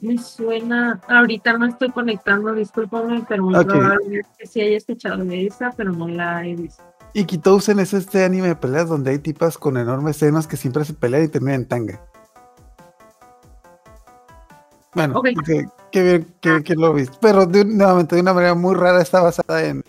Me 0.02 0.18
suena, 0.18 1.00
ahorita 1.08 1.54
no 1.58 1.68
estoy 1.68 1.90
conectando, 1.90 2.52
discúlpame, 2.52 3.24
pero 3.30 3.44
muy 3.44 3.56
Ok. 3.56 3.66
probable 3.66 4.24
que 4.38 4.46
sí 4.46 4.60
haya 4.60 4.76
escuchado 4.76 5.24
de 5.24 5.46
esa, 5.48 5.72
pero 5.72 5.94
no 5.94 6.10
la 6.10 6.46
he 6.46 6.58
visto. 6.58 6.84
Ikitousen 7.14 7.80
es 7.80 7.94
este 7.94 8.26
anime 8.26 8.50
de 8.50 8.56
peleas 8.58 8.90
donde 8.90 9.12
hay 9.12 9.20
tipas 9.20 9.58
con 9.58 9.78
enormes 9.78 10.18
senos 10.18 10.46
que 10.46 10.58
siempre 10.58 10.84
se 10.84 10.94
pelean 10.94 11.24
y 11.24 11.28
terminan 11.30 11.62
en 11.62 11.66
tanga. 11.66 12.02
Bueno, 14.96 15.18
Ok. 15.20 15.30
que, 15.46 15.66
que 15.94 16.04
bien 16.04 16.28
que, 16.42 16.62
que 16.62 16.76
lo 16.76 16.94
viste. 16.94 17.18
Pero 17.22 17.46
de, 17.46 17.64
nuevamente, 17.64 18.16
de 18.18 18.22
una 18.22 18.34
manera 18.34 18.54
muy 18.54 18.76
rara, 18.76 19.02
está 19.02 19.22
basada 19.22 19.64
en 19.64 19.82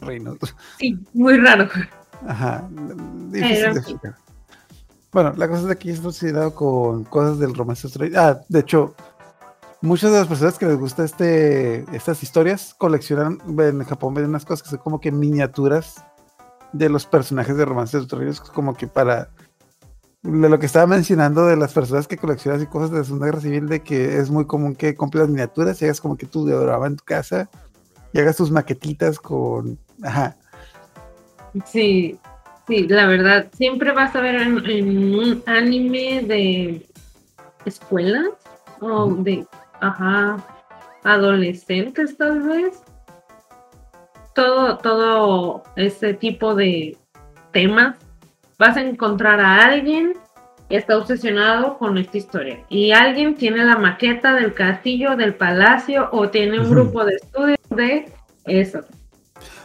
reinos. 0.00 0.38
Sí, 0.78 0.98
muy 1.12 1.36
raro. 1.36 1.68
Ajá. 2.26 2.68
Difícil 3.30 3.74
de 3.74 3.78
explicar. 3.78 4.16
Bueno, 5.12 5.32
la 5.36 5.48
cosa 5.48 5.62
es 5.62 5.68
de 5.68 5.76
que 5.76 5.90
está 5.90 6.08
obsesionado 6.08 6.54
con 6.54 7.04
cosas 7.04 7.38
del 7.38 7.54
romance. 7.54 7.88
Ah, 8.14 8.40
de 8.48 8.60
hecho, 8.60 8.94
muchas 9.80 10.12
de 10.12 10.18
las 10.18 10.28
personas 10.28 10.58
que 10.58 10.66
les 10.66 10.76
gusta 10.76 11.04
este, 11.04 11.84
estas 11.96 12.22
historias 12.22 12.74
coleccionan, 12.76 13.38
en 13.58 13.84
Japón 13.84 14.14
ven 14.14 14.26
unas 14.26 14.44
cosas 14.44 14.62
que 14.62 14.70
son 14.70 14.78
como 14.80 15.00
que 15.00 15.10
miniaturas 15.10 16.04
de 16.72 16.88
los 16.90 17.06
personajes 17.06 17.56
de 17.56 17.64
romances 17.64 18.00
australianos, 18.00 18.40
como 18.40 18.74
que 18.74 18.86
para 18.86 19.30
de 20.22 20.48
lo 20.48 20.58
que 20.58 20.66
estaba 20.66 20.86
mencionando 20.86 21.46
de 21.46 21.56
las 21.56 21.72
personas 21.72 22.06
que 22.08 22.16
coleccionan 22.16 22.60
y 22.60 22.66
cosas 22.66 22.90
de 22.90 22.98
la 22.98 23.04
Segunda 23.04 23.26
Guerra 23.26 23.40
Civil, 23.40 23.68
de 23.68 23.80
que 23.80 24.18
es 24.18 24.30
muy 24.30 24.46
común 24.46 24.74
que 24.74 24.94
compres 24.94 25.22
las 25.22 25.30
miniaturas 25.30 25.80
y 25.80 25.84
hagas 25.84 26.00
como 26.00 26.16
que 26.16 26.26
tu 26.26 26.44
diorama 26.44 26.86
en 26.86 26.96
tu 26.96 27.04
casa 27.04 27.48
y 28.12 28.18
hagas 28.18 28.36
tus 28.36 28.50
maquetitas 28.50 29.18
con... 29.18 29.78
Ajá. 30.02 30.36
Sí, 31.64 32.18
sí, 32.66 32.88
la 32.88 33.06
verdad, 33.06 33.48
siempre 33.52 33.92
vas 33.92 34.14
a 34.14 34.20
ver 34.20 34.36
en, 34.36 34.64
en 34.70 35.14
un 35.14 35.42
anime 35.46 36.22
de 36.22 36.86
escuelas 37.64 38.28
o 38.80 39.14
de, 39.14 39.46
ajá, 39.80 40.36
adolescentes 41.04 42.16
tal 42.16 42.42
vez. 42.42 42.82
Todo, 44.34 44.78
todo 44.78 45.64
ese 45.76 46.14
tipo 46.14 46.54
de 46.54 46.96
temas. 47.52 47.96
Vas 48.58 48.76
a 48.76 48.82
encontrar 48.82 49.40
a 49.40 49.64
alguien 49.64 50.14
que 50.68 50.76
está 50.76 50.96
obsesionado 50.98 51.78
con 51.78 51.96
esta 51.98 52.18
historia. 52.18 52.64
Y 52.68 52.92
alguien 52.92 53.34
tiene 53.34 53.64
la 53.64 53.76
maqueta 53.76 54.34
del 54.34 54.54
castillo, 54.54 55.16
del 55.16 55.34
palacio, 55.34 56.08
o 56.12 56.28
tiene 56.28 56.60
un 56.60 56.70
grupo 56.70 57.04
de 57.04 57.14
estudios 57.14 57.58
de 57.70 58.12
eso, 58.44 58.80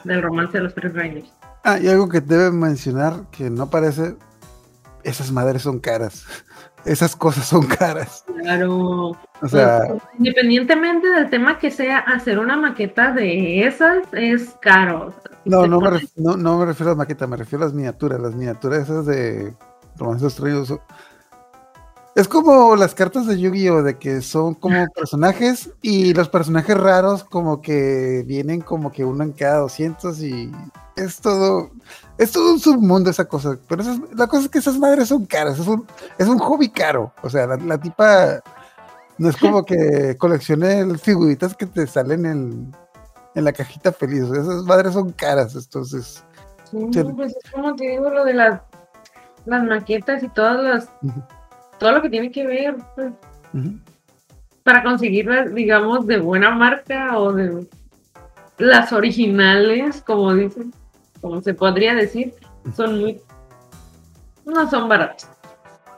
del 0.03 0.21
romance 0.21 0.57
de 0.57 0.63
los 0.63 0.73
tres 0.73 0.93
reinos. 0.93 1.31
Ah, 1.63 1.79
y 1.79 1.87
algo 1.87 2.09
que 2.09 2.21
debe 2.21 2.51
mencionar 2.51 3.25
que 3.31 3.49
no 3.49 3.69
parece, 3.69 4.15
esas 5.03 5.31
madres 5.31 5.61
son 5.63 5.79
caras. 5.79 6.25
Esas 6.85 7.15
cosas 7.15 7.45
son 7.45 7.65
caras. 7.65 8.25
Claro. 8.41 9.11
O 9.41 9.47
sea, 9.47 9.85
Pues, 9.87 10.03
independientemente 10.19 11.07
del 11.07 11.29
tema 11.29 11.57
que 11.57 11.71
sea, 11.71 11.99
hacer 11.99 12.37
una 12.39 12.57
maqueta 12.57 13.13
de 13.13 13.65
esas 13.65 13.99
es 14.11 14.53
caro. 14.61 15.13
No, 15.45 15.65
no 15.65 15.79
me, 15.79 15.87
pones- 15.87 16.01
ref- 16.01 16.11
no, 16.17 16.35
no 16.35 16.57
me 16.57 16.65
refiero 16.65 16.89
a 16.89 16.91
las 16.91 16.97
maquetas, 16.97 17.29
me 17.29 17.37
refiero 17.37 17.63
a 17.63 17.67
las 17.67 17.73
miniaturas. 17.73 18.19
Las 18.19 18.35
miniaturas 18.35 18.79
esas 18.83 19.05
de 19.05 19.53
romances 19.95 20.27
extraños. 20.33 20.73
Es 22.15 22.27
como 22.27 22.75
las 22.75 22.93
cartas 22.93 23.25
de 23.25 23.39
Yu-Gi-Oh! 23.39 23.81
de 23.81 23.97
que 23.97 24.21
son 24.21 24.53
como 24.53 24.85
personajes 24.95 25.71
y 25.81 26.13
los 26.13 26.29
personajes 26.29 26.77
raros 26.77 27.23
como 27.23 27.61
que 27.61 28.23
vienen 28.27 28.61
como 28.61 28.91
que 28.91 29.03
uno 29.03 29.23
en 29.23 29.31
cada 29.31 29.57
200 29.59 30.21
y 30.21 30.51
es 30.95 31.19
todo, 31.21 31.71
es 32.19 32.31
todo 32.31 32.53
un 32.53 32.59
submundo 32.59 33.09
esa 33.09 33.25
cosa. 33.25 33.57
Pero 33.67 33.81
esas- 33.81 33.99
la 34.15 34.27
cosa 34.27 34.43
es 34.43 34.49
que 34.49 34.59
esas 34.59 34.77
madres 34.77 35.07
son 35.07 35.25
caras, 35.25 35.57
es 35.57 35.65
un, 35.67 35.87
es 36.19 36.27
un 36.27 36.37
hobby 36.37 36.69
caro. 36.69 37.11
O 37.23 37.29
sea, 37.31 37.47
la, 37.47 37.55
la 37.57 37.77
tipa 37.79 38.41
no 39.17 39.29
es 39.29 39.37
como 39.37 39.65
que 39.65 40.15
coleccione 40.19 40.95
figuritas 40.99 41.55
que 41.55 41.65
te 41.65 41.87
salen 41.87 42.27
en, 42.27 42.75
en 43.33 43.43
la 43.43 43.53
cajita 43.53 43.91
feliz. 43.91 44.21
o 44.23 44.33
sea, 44.35 44.43
esas 44.43 44.63
madres 44.65 44.93
son 44.93 45.11
caras, 45.13 45.55
entonces. 45.55 46.23
Sí, 46.69 47.03
pues 47.15 47.35
es 47.43 47.51
como 47.51 47.75
te 47.75 47.87
digo, 47.87 48.09
lo 48.11 48.23
de 48.23 48.33
las, 48.35 48.61
las 49.45 49.63
maquetas 49.63 50.21
y 50.23 50.29
todas 50.29 50.63
las, 50.63 50.89
todo 51.83 51.91
lo 51.91 52.01
que 52.01 52.09
tiene 52.09 52.31
que 52.31 52.47
ver 52.47 52.77
pues, 52.95 53.11
para 54.63 54.81
conseguirlas, 54.83 55.53
digamos, 55.53 56.07
de 56.07 56.17
buena 56.17 56.51
marca 56.51 57.17
o 57.19 57.33
de 57.33 57.67
las 58.57 58.93
originales, 58.93 60.01
como 60.01 60.33
dicen, 60.33 60.73
como 61.19 61.41
se 61.41 61.53
podría 61.53 61.93
decir, 61.93 62.33
son 62.73 63.01
muy, 63.01 63.19
no 64.45 64.69
son 64.69 64.87
baratas. 64.87 65.29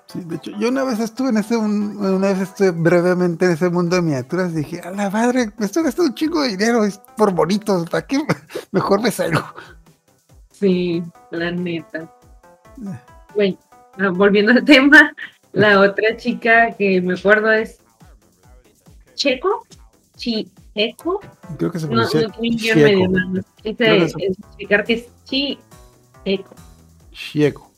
Sí, 0.08 0.22
de 0.26 0.38
hecho, 0.38 0.52
yo 0.58 0.70
una 0.70 0.84
vez 0.86 1.00
estuve 1.00 1.30
en 1.30 1.38
ese, 1.38 1.56
un- 1.56 1.98
una 2.04 2.30
vez 2.30 2.40
estuve 2.40 2.72
brevemente 2.72 3.46
en 3.46 3.52
ese 3.52 3.70
mundo 3.70 3.96
de 3.96 4.02
miniaturas 4.02 4.52
y 4.54 4.56
dije, 4.56 4.82
a 4.82 4.90
la 4.90 5.12
madre, 5.12 5.52
me 5.60 5.68
estoy 5.68 5.84
gastando 5.84 6.10
un 6.10 6.16
chingo 6.16 6.42
de 6.42 6.50
dinero 6.50 6.84
es 6.84 6.98
por 7.16 7.32
bonitos, 7.32 7.88
¿para 7.92 8.08
qué? 8.08 8.18
Mejor 8.72 9.02
me 9.02 9.12
salgo. 9.12 9.44
Sí, 10.52 11.04
la 11.30 11.52
neta. 11.52 12.10
Bueno, 13.36 13.58
ah, 14.00 14.10
volviendo 14.10 14.52
al 14.52 14.64
tema, 14.66 15.14
la 15.56 15.80
otra 15.80 16.16
chica 16.18 16.72
que 16.78 17.02
me 17.02 17.14
acuerdo 17.16 17.52
es 17.52 17.80
Checo, 19.16 19.66
Chieco, 20.18 21.22
Creo 21.58 21.72
que 21.72 21.80
se 21.80 21.88
no, 21.88 22.02
no 22.04 22.10
pronuncia 22.10 22.32
tiene 22.32 22.50
un 22.50 22.58
guion 22.58 22.78
medio 22.78 22.98
Chieco. 22.98 23.12
nada 23.12 23.26
más. 23.28 23.46
Creo 23.78 24.08
que 24.18 24.26
explicar 24.28 24.86
es 24.88 25.10
Chieco. 25.24 26.56
Chieco. 27.12 27.72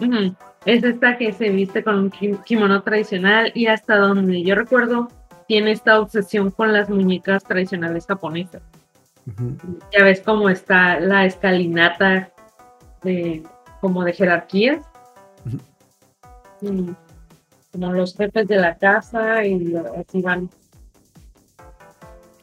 Ujú. 0.00 0.34
Es 0.66 0.82
esta 0.82 1.18
que 1.18 1.32
se 1.32 1.50
viste 1.50 1.82
con 1.84 1.96
un 1.98 2.10
kim- 2.10 2.38
kimono 2.44 2.82
tradicional 2.82 3.52
y 3.54 3.66
hasta 3.66 3.96
donde 3.96 4.42
yo 4.42 4.54
recuerdo 4.54 5.08
tiene 5.46 5.72
esta 5.72 6.00
obsesión 6.00 6.50
con 6.50 6.72
las 6.72 6.88
muñecas 6.88 7.44
tradicionales 7.44 8.06
japonesas. 8.06 8.62
Ya 9.92 10.04
ves 10.04 10.20
cómo 10.20 10.48
está 10.50 11.00
la 11.00 11.24
escalinata 11.26 12.30
de 13.02 13.42
como 13.80 14.04
de 14.04 14.12
jerarquías. 14.14 14.80
Como 17.74 17.92
los 17.92 18.16
jefes 18.16 18.46
de 18.48 18.56
la 18.56 18.76
casa 18.78 19.44
y 19.44 19.74
así 19.76 20.22
van. 20.22 20.48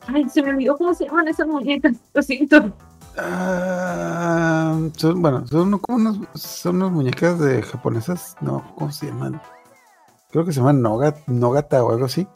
Ay, 0.07 0.27
se 0.29 0.43
me 0.43 0.49
olvidó 0.49 0.77
cómo 0.77 0.93
se 0.93 1.05
llaman 1.05 1.29
esas 1.29 1.47
muñecas. 1.47 1.95
Lo 2.13 2.21
siento. 2.21 2.73
Ah, 3.17 4.77
son, 4.97 5.21
bueno, 5.21 5.47
son 5.47 5.77
como 5.79 5.97
unos, 5.97 6.19
son 6.35 6.75
unas 6.77 6.91
muñecas 6.91 7.39
de 7.39 7.61
japonesas, 7.61 8.35
no, 8.41 8.73
¿cómo 8.75 8.91
se 8.91 9.07
llaman? 9.07 9.41
Creo 10.31 10.45
que 10.45 10.51
se 10.51 10.59
llaman 10.59 10.81
Nogat, 10.81 11.17
Nogata 11.27 11.83
o 11.83 11.91
algo 11.91 12.05
así. 12.05 12.27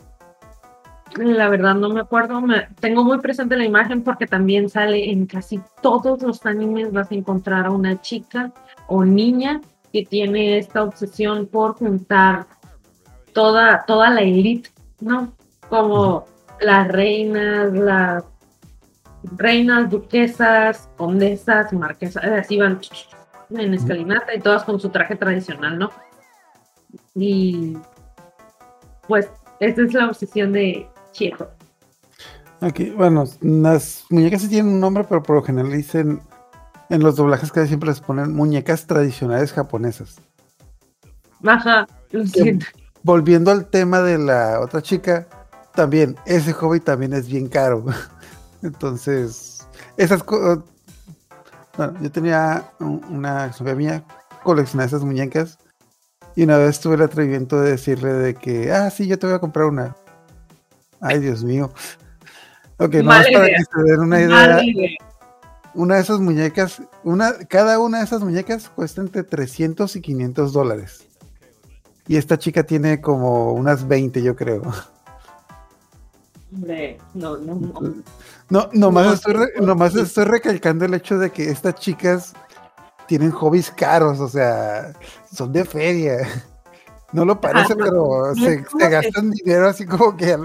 La 1.17 1.47
verdad 1.49 1.75
no 1.75 1.89
me 1.89 2.01
acuerdo. 2.01 2.41
me- 2.41 2.67
tengo 2.79 3.03
muy 3.03 3.19
presente 3.19 3.55
la 3.57 3.63
imagen 3.65 4.03
porque 4.03 4.27
también 4.27 4.69
sale 4.69 5.11
en 5.11 5.25
casi 5.25 5.61
todos 5.81 6.21
los 6.21 6.45
animes. 6.45 6.91
Vas 6.91 7.09
a 7.11 7.15
encontrar 7.15 7.65
a 7.65 7.71
una 7.71 8.01
chica 8.01 8.51
o 8.87 9.05
niña 9.05 9.61
que 9.93 10.03
tiene 10.05 10.57
esta 10.57 10.83
obsesión 10.83 11.45
por 11.47 11.75
juntar 11.77 12.47
toda, 13.35 13.83
toda 13.85 14.09
la 14.09 14.21
elite, 14.21 14.71
¿no? 15.01 15.35
Como 15.69 16.25
las 16.61 16.87
reinas, 16.87 17.71
las 17.73 18.23
reinas, 19.35 19.89
duquesas, 19.89 20.89
condesas, 20.95 21.73
marquesas, 21.73 22.23
así 22.23 22.57
van 22.57 22.79
en 23.49 23.73
escalinata 23.73 24.33
y 24.33 24.39
todas 24.39 24.63
con 24.63 24.79
su 24.79 24.89
traje 24.89 25.17
tradicional, 25.17 25.77
¿no? 25.77 25.91
Y 27.13 27.77
pues 29.07 29.29
esta 29.59 29.81
es 29.81 29.93
la 29.93 30.07
obsesión 30.07 30.53
de 30.53 30.87
Chieto. 31.11 31.51
Aquí, 32.61 32.91
bueno, 32.91 33.25
las 33.41 34.05
muñecas 34.09 34.43
sí 34.43 34.49
tienen 34.49 34.73
un 34.75 34.79
nombre, 34.79 35.03
pero 35.03 35.21
por 35.21 35.35
lo 35.35 35.43
general 35.43 35.73
dicen 35.73 36.21
en 36.89 37.03
los 37.03 37.17
doblajes 37.17 37.51
que 37.51 37.67
siempre 37.67 37.89
les 37.89 37.99
ponen 37.99 38.33
muñecas 38.33 38.87
tradicionales 38.87 39.51
japonesas. 39.51 40.21
Ajá, 41.45 41.85
lo 42.11 42.25
siento. 42.25 42.65
Volviendo 43.05 43.51
al 43.51 43.67
tema 43.67 44.01
de 44.01 44.17
la 44.17 44.59
otra 44.59 44.81
chica, 44.81 45.27
también 45.75 46.15
ese 46.25 46.53
hobby 46.53 46.79
también 46.79 47.13
es 47.13 47.27
bien 47.27 47.47
caro. 47.47 47.85
Entonces, 48.63 49.67
esas 49.95 50.23
cosas. 50.23 50.63
Bueno, 51.77 51.93
yo 52.01 52.09
tenía 52.09 52.71
una 52.79 53.51
novia 53.59 53.75
mía 53.75 54.03
coleccionaba 54.41 54.87
esas 54.87 55.03
muñecas 55.03 55.59
y 56.35 56.45
una 56.45 56.57
vez 56.57 56.79
tuve 56.79 56.95
el 56.95 57.03
atrevimiento 57.03 57.61
de 57.61 57.71
decirle 57.71 58.11
de 58.11 58.33
que, 58.33 58.71
ah, 58.71 58.89
sí, 58.89 59.05
yo 59.05 59.19
te 59.19 59.27
voy 59.27 59.35
a 59.35 59.39
comprar 59.39 59.67
una. 59.67 59.95
Ay, 60.99 61.19
Dios 61.19 61.43
mío. 61.43 61.71
Ok, 62.77 62.95
más 63.05 63.25
para 63.31 63.47
que 63.47 63.55
se 63.55 63.83
den 63.83 63.99
una 64.01 64.19
idea. 64.19 64.61
Una 65.75 65.95
de 65.95 66.01
esas 66.01 66.19
muñecas, 66.19 66.81
una, 67.05 67.33
cada 67.47 67.79
una 67.79 67.99
de 67.99 68.03
esas 68.03 68.21
muñecas 68.21 68.67
cuesta 68.67 68.99
entre 68.99 69.23
300 69.23 69.95
y 69.95 70.01
500 70.01 70.51
dólares. 70.51 71.07
Y 72.07 72.17
esta 72.17 72.37
chica 72.37 72.63
tiene 72.63 73.01
como 73.01 73.53
unas 73.53 73.87
20, 73.87 74.21
yo 74.21 74.35
creo. 74.35 74.61
Hombre, 76.53 76.99
no, 77.13 77.37
no, 77.37 77.55
no. 77.55 77.95
No, 78.49 78.69
nomás, 78.73 79.15
estoy, 79.15 79.35
nomás 79.59 79.95
estoy 79.95 80.25
recalcando 80.25 80.85
el 80.85 80.93
hecho 80.93 81.17
de 81.17 81.31
que 81.31 81.49
estas 81.49 81.75
chicas 81.75 82.33
tienen 83.07 83.31
hobbies 83.31 83.71
caros, 83.71 84.19
o 84.19 84.29
sea, 84.29 84.93
son 85.31 85.51
de 85.51 85.65
feria. 85.65 86.17
No 87.11 87.23
lo 87.23 87.39
parece, 87.39 87.75
pero 87.75 88.35
se, 88.35 88.65
gastan 88.89 89.31
dinero 89.31 89.69
así 89.69 89.85
como 89.85 90.17
que... 90.17 90.37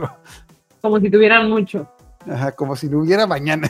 Como 0.81 1.01
si 1.01 1.11
tuvieran 1.11 1.51
mucho. 1.51 1.90
Ajá, 2.31 2.53
como 2.53 2.77
si 2.77 2.88
no 2.88 3.01
hubiera 3.01 3.27
mañana. 3.27 3.68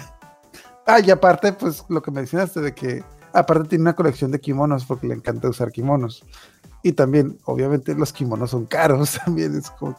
Ah, 0.86 1.00
y 1.00 1.10
aparte, 1.10 1.52
pues 1.52 1.84
lo 1.88 2.02
que 2.02 2.10
mencionaste 2.10 2.60
de 2.60 2.74
que 2.74 3.02
aparte 3.32 3.68
tiene 3.70 3.82
una 3.82 3.94
colección 3.94 4.30
de 4.30 4.40
kimonos 4.40 4.84
porque 4.84 5.06
le 5.06 5.14
encanta 5.14 5.48
usar 5.48 5.70
kimonos. 5.72 6.24
Y 6.82 6.92
también, 6.92 7.38
obviamente, 7.44 7.94
los 7.94 8.12
kimonos 8.12 8.50
son 8.50 8.66
caros 8.66 9.18
también. 9.24 9.56
Es 9.56 9.70
como 9.70 9.96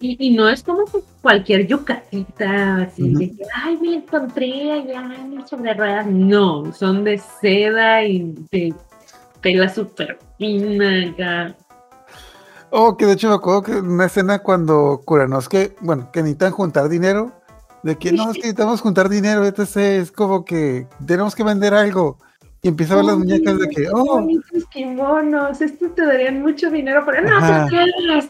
y, 0.00 0.30
no 0.30 0.48
es 0.48 0.62
como 0.62 0.84
cualquier 1.22 1.66
yucatita, 1.66 2.82
así 2.82 3.14
de 3.14 3.36
que, 3.36 3.42
ay, 3.52 3.76
me 3.78 3.88
la 3.88 3.96
encontré 3.96 4.70
allá 4.70 5.10
sobre 5.44 5.74
ruedas. 5.74 6.06
No, 6.06 6.72
son 6.72 7.02
de 7.02 7.18
seda 7.18 8.04
y 8.04 8.32
de 8.52 8.74
tela 9.40 9.68
súper 9.68 10.18
fina. 10.38 11.56
Oh, 12.70 12.96
que 12.96 13.06
de 13.06 13.14
hecho 13.14 13.28
me 13.28 13.34
acuerdo 13.34 13.62
que 13.62 13.72
una 13.72 14.06
escena 14.06 14.38
cuando 14.38 15.00
Kuranosuke, 15.04 15.76
bueno, 15.80 16.12
que 16.12 16.22
necesitan 16.22 16.52
juntar 16.52 16.88
dinero, 16.88 17.32
de 17.82 17.96
que 17.96 18.12
no, 18.12 18.24
es 18.24 18.34
que 18.34 18.40
necesitamos 18.40 18.80
juntar 18.80 19.08
dinero, 19.08 19.44
etc. 19.46 19.76
Es 19.76 20.12
como 20.12 20.44
que 20.44 20.86
tenemos 21.04 21.34
que 21.34 21.42
vender 21.42 21.74
algo. 21.74 22.18
Y 22.62 22.68
empieza 22.68 22.94
a 22.94 22.96
ver 22.96 23.04
las 23.06 23.18
muñecas 23.18 23.58
de 23.58 23.68
que, 23.68 23.88
oh. 23.92 24.20
Bonitos 24.20 24.64
kimonos, 24.70 25.60
estos 25.60 25.94
te 25.94 26.04
darían 26.04 26.42
mucho 26.42 26.70
dinero, 26.70 27.02
pero 27.06 27.22
no, 27.22 27.68
pues 27.68 28.28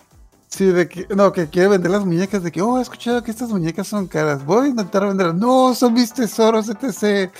Sí, 0.48 0.66
de 0.66 0.88
que, 0.88 1.06
no, 1.14 1.32
que 1.32 1.48
quiere 1.48 1.68
vender 1.68 1.90
las 1.90 2.04
muñecas, 2.04 2.42
de 2.42 2.50
que, 2.50 2.62
oh, 2.62 2.78
he 2.78 2.82
escuchado 2.82 3.22
que 3.22 3.30
estas 3.30 3.50
muñecas 3.50 3.86
son 3.86 4.06
caras, 4.06 4.44
voy 4.44 4.66
a 4.66 4.68
intentar 4.70 5.06
venderlas, 5.06 5.36
no, 5.36 5.74
son 5.74 5.92
mis 5.92 6.12
tesoros, 6.12 6.68
etc. 6.68 7.30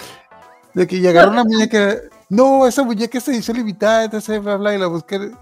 De 0.75 0.87
que 0.87 1.01
llegaron 1.01 1.33
una 1.33 1.45
muñeca, 1.45 1.97
no, 2.29 2.67
esa 2.67 2.83
muñeca 2.83 3.19
se 3.21 3.37
hizo 3.37 3.53
limitada, 3.53 4.05
etc, 4.05 4.43
bla, 4.43 4.57
bla, 4.57 4.75
y 4.75 4.79
la 4.79 4.87
busqué. 4.87 5.33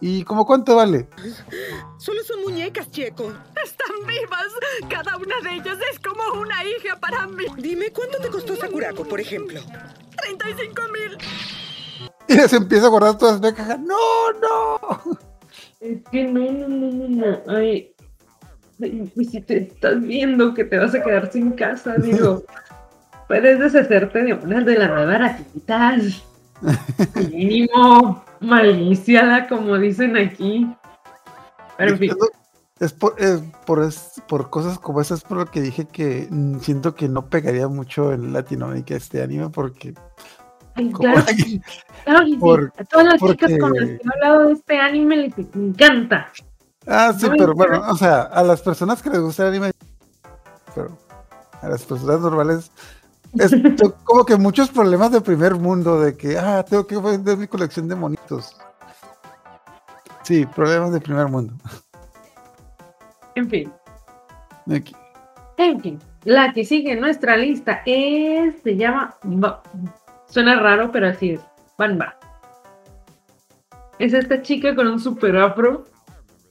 ¿Y 0.00 0.24
como 0.24 0.44
cuánto 0.44 0.76
vale? 0.76 1.08
Solo 1.96 2.22
son 2.22 2.42
muñecas, 2.42 2.90
Checo. 2.90 3.32
Están 3.64 4.06
vivas. 4.06 4.52
Cada 4.90 5.16
una 5.16 5.40
de 5.42 5.56
ellas 5.56 5.78
es 5.90 5.98
como 5.98 6.38
una 6.38 6.62
hija 6.64 7.00
para 7.00 7.26
mí. 7.26 7.44
Dime, 7.56 7.90
¿cuánto 7.92 8.18
te 8.18 8.28
costó 8.28 8.56
Sakurako, 8.56 9.04
por 9.04 9.20
ejemplo? 9.20 9.60
35 10.26 10.82
mil. 10.92 11.18
Y 12.28 12.48
se 12.48 12.56
empieza 12.56 12.86
a 12.86 12.90
guardar 12.90 13.18
todas 13.18 13.40
las 13.40 13.52
cajas. 13.52 13.78
¡No, 13.80 14.32
no! 14.40 15.00
Es 15.80 15.98
que 16.10 16.24
no, 16.24 16.40
no, 16.50 16.68
no, 16.68 16.90
no, 16.90 17.08
no. 17.08 17.56
Ay, 17.56 17.94
pues 18.78 19.30
si 19.30 19.40
te 19.40 19.58
estás 19.58 20.00
viendo 20.00 20.52
que 20.54 20.64
te 20.64 20.78
vas 20.78 20.94
a 20.94 21.02
quedar 21.02 21.30
sin 21.30 21.52
casa, 21.52 21.94
digo, 21.96 22.44
puedes 23.28 23.58
deshacerte 23.58 24.22
de 24.22 24.34
una 24.34 24.60
de 24.60 24.78
las 24.78 24.90
baratitas. 24.90 26.22
Mínimo 27.30 28.24
maliciada, 28.40 29.46
como 29.48 29.78
dicen 29.78 30.16
aquí. 30.16 30.66
Pero 31.76 31.92
en 31.92 31.98
fin. 31.98 32.12
Es 32.78 32.92
por, 32.92 33.16
por, 33.64 33.90
por, 34.28 34.50
cosas 34.50 34.78
como 34.78 35.00
esas, 35.00 35.24
por 35.24 35.38
lo 35.38 35.46
que 35.46 35.62
dije 35.62 35.86
que 35.86 36.28
mm, 36.30 36.58
siento 36.58 36.94
que 36.94 37.08
no 37.08 37.30
pegaría 37.30 37.68
mucho 37.68 38.12
en 38.12 38.34
Latinoamérica 38.34 38.96
este 38.96 39.22
anime, 39.22 39.48
porque 39.48 39.94
claro, 40.92 41.24
que 41.24 41.34
sí. 41.34 41.62
A 42.06 42.84
todas 42.84 43.06
las 43.06 43.20
chicas 43.20 43.52
con 43.58 43.72
las 43.72 43.84
que 43.84 43.94
he 43.94 44.10
hablado 44.14 44.48
de 44.48 44.52
este 44.52 44.78
anime 44.78 45.16
les 45.16 45.38
encanta. 45.38 46.30
Ah, 46.86 47.12
sí, 47.18 47.26
pero 47.36 47.54
bueno, 47.54 47.82
o 47.90 47.96
sea, 47.96 48.22
a 48.22 48.42
las 48.42 48.60
personas 48.60 49.02
que 49.02 49.10
les 49.10 49.20
gusta 49.20 49.44
el 49.44 49.48
anime, 49.48 49.72
pero 50.74 50.96
a 51.62 51.68
las 51.68 51.82
personas 51.84 52.20
normales, 52.20 52.70
es 53.34 53.52
como 54.04 54.24
que 54.24 54.36
muchos 54.36 54.70
problemas 54.70 55.10
de 55.10 55.20
primer 55.20 55.54
mundo, 55.56 56.00
de 56.00 56.16
que, 56.16 56.38
ah, 56.38 56.64
tengo 56.64 56.86
que 56.86 56.96
vender 56.98 57.38
mi 57.38 57.48
colección 57.48 57.88
de 57.88 57.96
monitos. 57.96 58.56
Sí, 60.22 60.46
problemas 60.46 60.92
de 60.92 61.00
primer 61.00 61.28
mundo. 61.28 61.54
En 63.36 63.48
fin. 63.48 63.72
En 65.58 65.80
fin, 65.80 65.98
la 66.24 66.52
que 66.52 66.64
sigue 66.64 66.92
en 66.92 67.00
nuestra 67.00 67.36
lista 67.36 67.82
es, 67.86 68.56
se 68.62 68.76
llama 68.76 69.16
Suena 70.26 70.58
raro, 70.58 70.90
pero 70.90 71.08
así 71.08 71.30
es. 71.32 71.40
Banba. 71.78 72.18
Es 73.98 74.12
esta 74.12 74.42
chica 74.42 74.74
con 74.74 74.88
un 74.88 74.98
super 74.98 75.36
afro 75.36 75.84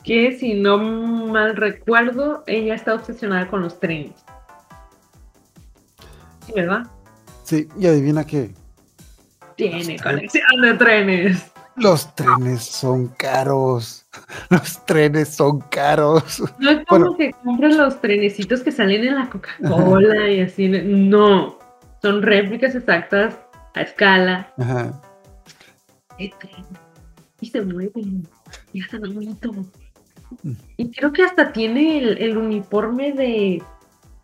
que, 0.03 0.37
si 0.37 0.53
no 0.53 0.77
mal 0.77 1.55
recuerdo, 1.55 2.43
ella 2.47 2.75
está 2.75 2.93
obsesionada 2.93 3.47
con 3.47 3.61
los 3.61 3.79
trenes. 3.79 4.23
¿Sí, 6.45 6.53
verdad? 6.55 6.85
Sí, 7.43 7.67
y 7.77 7.87
adivina 7.87 8.25
qué. 8.25 8.51
Tiene 9.55 9.97
colección 9.99 10.61
de 10.61 10.73
trenes. 10.75 11.51
Los 11.77 12.15
trenes 12.15 12.63
son 12.63 13.07
caros. 13.09 14.05
Los 14.49 14.85
trenes 14.85 15.35
son 15.35 15.59
caros. 15.59 16.41
No 16.59 16.71
es 16.71 16.85
como 16.85 17.17
que 17.17 17.31
compren 17.43 17.77
los 17.77 17.99
trenecitos 17.99 18.61
que 18.61 18.71
salen 18.71 19.03
en 19.03 19.15
la 19.15 19.29
Coca-Cola 19.29 20.29
y 20.29 20.41
así. 20.41 20.69
No, 20.69 21.59
son 22.01 22.21
réplicas 22.21 22.75
exactas 22.75 23.35
a 23.73 23.81
escala. 23.81 24.53
Ajá. 24.57 25.01
Y 26.17 27.49
se 27.49 27.61
mueven. 27.61 28.27
Y 28.71 28.81
hasta 28.81 28.97
bonito. 28.99 29.51
Mm. 30.43 30.51
Y 30.77 30.91
creo 30.91 31.11
que 31.11 31.23
hasta 31.23 31.51
tiene 31.51 31.97
el, 31.99 32.37
uniforme 32.37 33.11
de 33.11 33.63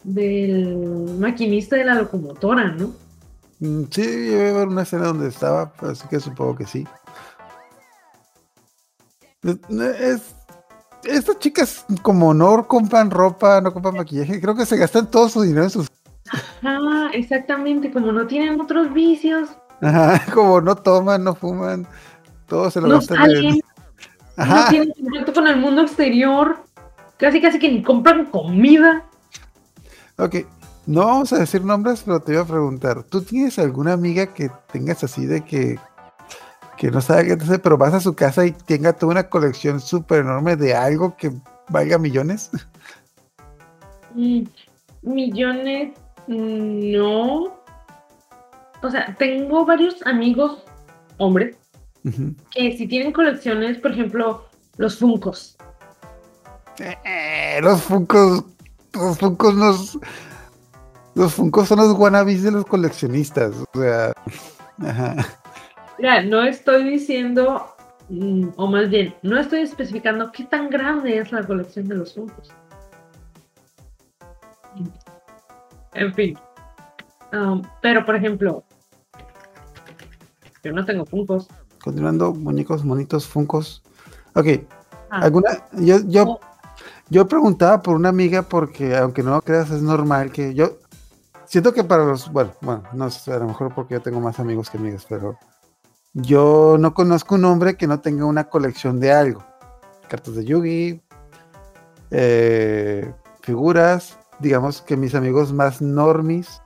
del 0.03 1.17
maquinista 1.19 1.75
de 1.75 1.85
la 1.85 1.95
locomotora, 1.95 2.69
¿no? 2.69 2.93
Mm, 3.59 3.83
sí, 3.91 4.31
yo 4.31 4.37
voy 4.37 4.47
a 4.47 4.53
ver 4.53 4.67
una 4.67 4.81
escena 4.81 5.05
donde 5.05 5.27
estaba, 5.27 5.71
así 5.81 6.07
que 6.07 6.19
supongo 6.19 6.55
que 6.55 6.65
sí. 6.65 6.87
Es, 9.43 10.35
estas 11.03 11.39
chicas, 11.39 11.85
como 12.03 12.33
no 12.33 12.67
compran 12.67 13.09
ropa, 13.09 13.59
no 13.59 13.73
compran 13.73 13.95
maquillaje, 13.95 14.39
creo 14.39 14.55
que 14.55 14.65
se 14.65 14.77
gastan 14.77 15.09
todo 15.09 15.29
su 15.29 15.41
dinero 15.41 15.63
en 15.63 15.69
sus 15.69 15.87
Ajá, 16.61 17.09
exactamente, 17.13 17.91
como 17.91 18.11
no 18.11 18.27
tienen 18.27 18.59
otros 18.61 18.93
vicios. 18.93 19.49
Ajá, 19.81 20.23
como 20.33 20.61
no 20.61 20.75
toman, 20.75 21.23
no 21.23 21.35
fuman, 21.35 21.87
todo 22.47 22.69
se 22.69 22.79
lo 22.81 22.87
no 22.87 22.95
gastan 22.95 23.17
No 24.37 24.69
tienen 24.69 24.93
contacto 24.93 25.33
con 25.33 25.47
el 25.47 25.57
mundo 25.57 25.81
exterior, 25.81 26.63
casi 27.17 27.41
casi 27.41 27.59
que 27.59 27.71
ni 27.71 27.81
compran 27.81 28.25
comida. 28.27 29.05
Ok, 30.17 30.35
no 30.85 31.05
vamos 31.05 31.33
a 31.33 31.39
decir 31.39 31.65
nombres, 31.65 32.03
pero 32.05 32.19
te 32.19 32.33
voy 32.33 32.41
a 32.41 32.45
preguntar, 32.45 33.03
¿tú 33.03 33.21
tienes 33.21 33.57
alguna 33.57 33.93
amiga 33.93 34.27
que 34.27 34.51
tengas 34.71 35.03
así 35.03 35.25
de 35.25 35.41
que 35.41 35.79
que 36.81 36.89
no 36.89 36.99
sabe 36.99 37.27
qué 37.27 37.33
hacer, 37.33 37.61
pero 37.61 37.77
vas 37.77 37.93
a 37.93 37.99
su 37.99 38.15
casa 38.15 38.43
y 38.43 38.53
tenga 38.53 38.93
toda 38.93 39.11
una 39.11 39.29
colección 39.29 39.79
súper 39.79 40.21
enorme 40.21 40.55
de 40.55 40.73
algo 40.73 41.15
que 41.15 41.31
valga 41.69 41.99
millones? 41.99 42.49
Mm, 44.15 44.41
millones 45.03 45.93
no. 46.27 47.53
O 48.81 48.89
sea, 48.89 49.15
tengo 49.19 49.63
varios 49.63 50.03
amigos 50.07 50.63
hombres 51.17 51.55
que 52.49 52.75
si 52.75 52.87
tienen 52.87 53.13
colecciones, 53.13 53.77
por 53.77 53.91
ejemplo, 53.91 54.45
los 54.77 54.97
Funcos. 54.97 55.57
Eh, 56.79 57.59
los 57.61 57.79
Funkos, 57.83 58.43
los 58.93 59.19
Funkos 59.19 59.53
nos, 59.53 59.99
los 61.13 61.31
Funkos 61.31 61.67
son 61.67 61.77
los 61.77 61.93
wannabes 61.93 62.41
de 62.41 62.49
los 62.49 62.65
coleccionistas, 62.65 63.53
o 63.71 63.79
sea, 63.79 64.13
ajá. 64.79 65.40
Mira, 66.01 66.23
no 66.23 66.41
estoy 66.41 66.83
diciendo, 66.89 67.63
mm, 68.09 68.53
o 68.55 68.65
más 68.65 68.89
bien, 68.89 69.13
no 69.21 69.39
estoy 69.39 69.59
especificando 69.59 70.31
qué 70.31 70.45
tan 70.45 70.67
grande 70.71 71.19
es 71.19 71.31
la 71.31 71.45
colección 71.45 71.87
de 71.87 71.93
los 71.93 72.15
Funkos. 72.15 72.49
En 75.93 76.11
fin. 76.15 76.39
Um, 77.31 77.61
pero, 77.83 78.03
por 78.03 78.15
ejemplo, 78.15 78.63
yo 80.63 80.73
no 80.73 80.83
tengo 80.83 81.05
Funkos. 81.05 81.47
Continuando, 81.83 82.33
muñecos, 82.33 82.83
monitos, 82.83 83.27
Funkos. 83.27 83.83
Ok, 84.33 84.47
Ah, 85.11 85.19
alguna, 85.25 85.51
yo, 85.73 85.97
yo, 86.07 86.23
Oh. 86.23 86.39
yo 87.09 87.27
preguntaba 87.27 87.83
por 87.83 87.95
una 87.95 88.09
amiga 88.09 88.41
porque, 88.41 88.97
aunque 88.97 89.21
no 89.21 89.31
lo 89.35 89.41
creas, 89.43 89.69
es 89.69 89.83
normal 89.83 90.31
que 90.31 90.55
yo 90.55 90.79
siento 91.45 91.73
que 91.75 91.83
para 91.83 92.05
los, 92.05 92.31
bueno, 92.31 92.53
bueno, 92.61 92.81
no 92.93 93.07
sé, 93.11 93.33
a 93.33 93.37
lo 93.37 93.45
mejor 93.49 93.75
porque 93.75 93.93
yo 93.93 94.01
tengo 94.01 94.19
más 94.19 94.39
amigos 94.39 94.71
que 94.71 94.79
amigas, 94.79 95.05
pero 95.07 95.37
yo 96.13 96.77
no 96.79 96.93
conozco 96.93 97.35
un 97.35 97.45
hombre 97.45 97.77
que 97.77 97.87
no 97.87 98.01
tenga 98.01 98.25
una 98.25 98.49
colección 98.49 98.99
de 98.99 99.11
algo. 99.11 99.43
Cartas 100.09 100.35
de 100.35 100.45
Yugi, 100.45 101.01
eh, 102.11 103.13
figuras, 103.41 104.17
digamos 104.39 104.81
que 104.81 104.97
mis 104.97 105.15
amigos 105.15 105.53
más 105.53 105.81
normis 105.81 106.61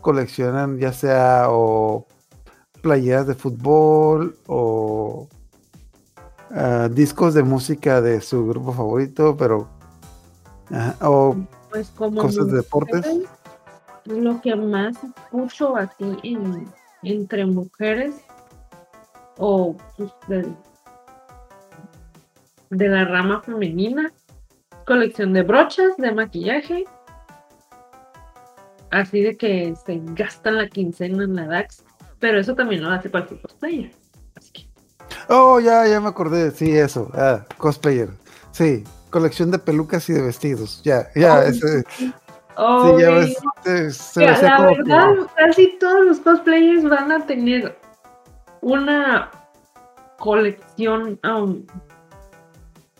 coleccionan 0.00 0.78
ya 0.78 0.92
sea 0.92 1.46
o 1.48 2.06
playeras 2.80 3.26
de 3.26 3.34
fútbol 3.34 4.38
o 4.46 5.28
ah, 6.52 6.88
discos 6.90 7.34
de 7.34 7.42
música 7.42 8.00
de 8.00 8.20
su 8.20 8.46
grupo 8.46 8.72
favorito, 8.72 9.36
pero 9.36 9.68
ajá, 10.70 10.96
o 11.08 11.36
Pues 11.70 11.90
como 11.90 12.22
cosas 12.22 12.46
de 12.46 12.58
deportes. 12.58 13.04
Lo 14.04 14.40
que 14.40 14.54
más 14.54 14.96
escucho 15.02 15.76
aquí 15.76 16.16
en, 16.22 16.66
entre 17.02 17.44
mujeres 17.44 18.14
o 19.38 19.76
pues, 19.96 20.10
de, 20.28 20.46
de 22.70 22.88
la 22.88 23.04
rama 23.04 23.42
femenina, 23.42 24.12
colección 24.86 25.32
de 25.32 25.42
brochas, 25.42 25.96
de 25.98 26.12
maquillaje, 26.12 26.84
así 28.90 29.22
de 29.22 29.36
que 29.36 29.74
se 29.84 30.00
gastan 30.14 30.56
la 30.56 30.68
quincena 30.68 31.24
en 31.24 31.36
la 31.36 31.46
DAX, 31.46 31.84
pero 32.18 32.38
eso 32.38 32.54
también 32.54 32.82
lo 32.82 32.90
hace 32.90 33.10
cualquier 33.10 33.40
cosplayer. 33.40 33.90
Así 34.36 34.52
que, 34.52 34.66
Oh, 35.28 35.60
ya, 35.60 35.86
ya 35.86 36.00
me 36.00 36.08
acordé, 36.08 36.50
sí, 36.50 36.70
eso, 36.76 37.10
ah, 37.14 37.44
cosplayer, 37.58 38.10
sí, 38.52 38.84
colección 39.10 39.50
de 39.50 39.58
pelucas 39.58 40.08
y 40.08 40.12
de 40.12 40.22
vestidos, 40.22 40.82
ya, 40.84 41.08
ya, 41.14 41.38
Oh, 41.38 41.42
ese- 41.42 41.84
oh, 42.56 42.82
sí, 42.96 43.02
ya 43.02 43.10
ves, 43.10 43.96
se 43.96 44.24
la 44.24 44.60
verdad, 44.60 45.14
casi 45.36 45.76
todos 45.78 46.06
los 46.06 46.20
cosplayers 46.20 46.84
van 46.88 47.10
a 47.12 47.26
tener 47.26 47.76
una 48.62 49.30
colección. 50.18 51.18
um, 51.24 51.64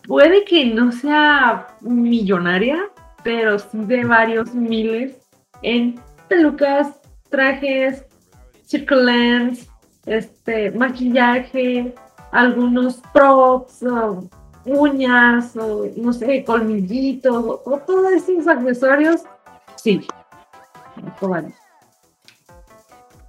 puede 0.07 0.45
que 0.45 0.67
no 0.67 0.93
sea 0.93 1.67
millonaria, 1.81 2.79
pero 3.25 3.59
sí 3.59 3.79
de 3.79 4.05
varios 4.05 4.55
miles 4.55 5.17
en 5.63 6.01
pelucas, 6.29 7.01
trajes, 7.29 8.05
circle 8.65 9.05
lens, 9.05 9.69
este, 10.07 10.71
maquillaje, 10.71 11.95
algunos 12.33 13.03
props, 13.13 13.85
uñas, 14.65 15.57
o, 15.57 15.87
no 15.97 16.13
sé, 16.13 16.45
colmillitos, 16.45 17.61
o, 17.65 17.81
todos 17.87 18.13
esos 18.13 18.47
accesorios. 18.47 19.23
Sí. 19.77 20.07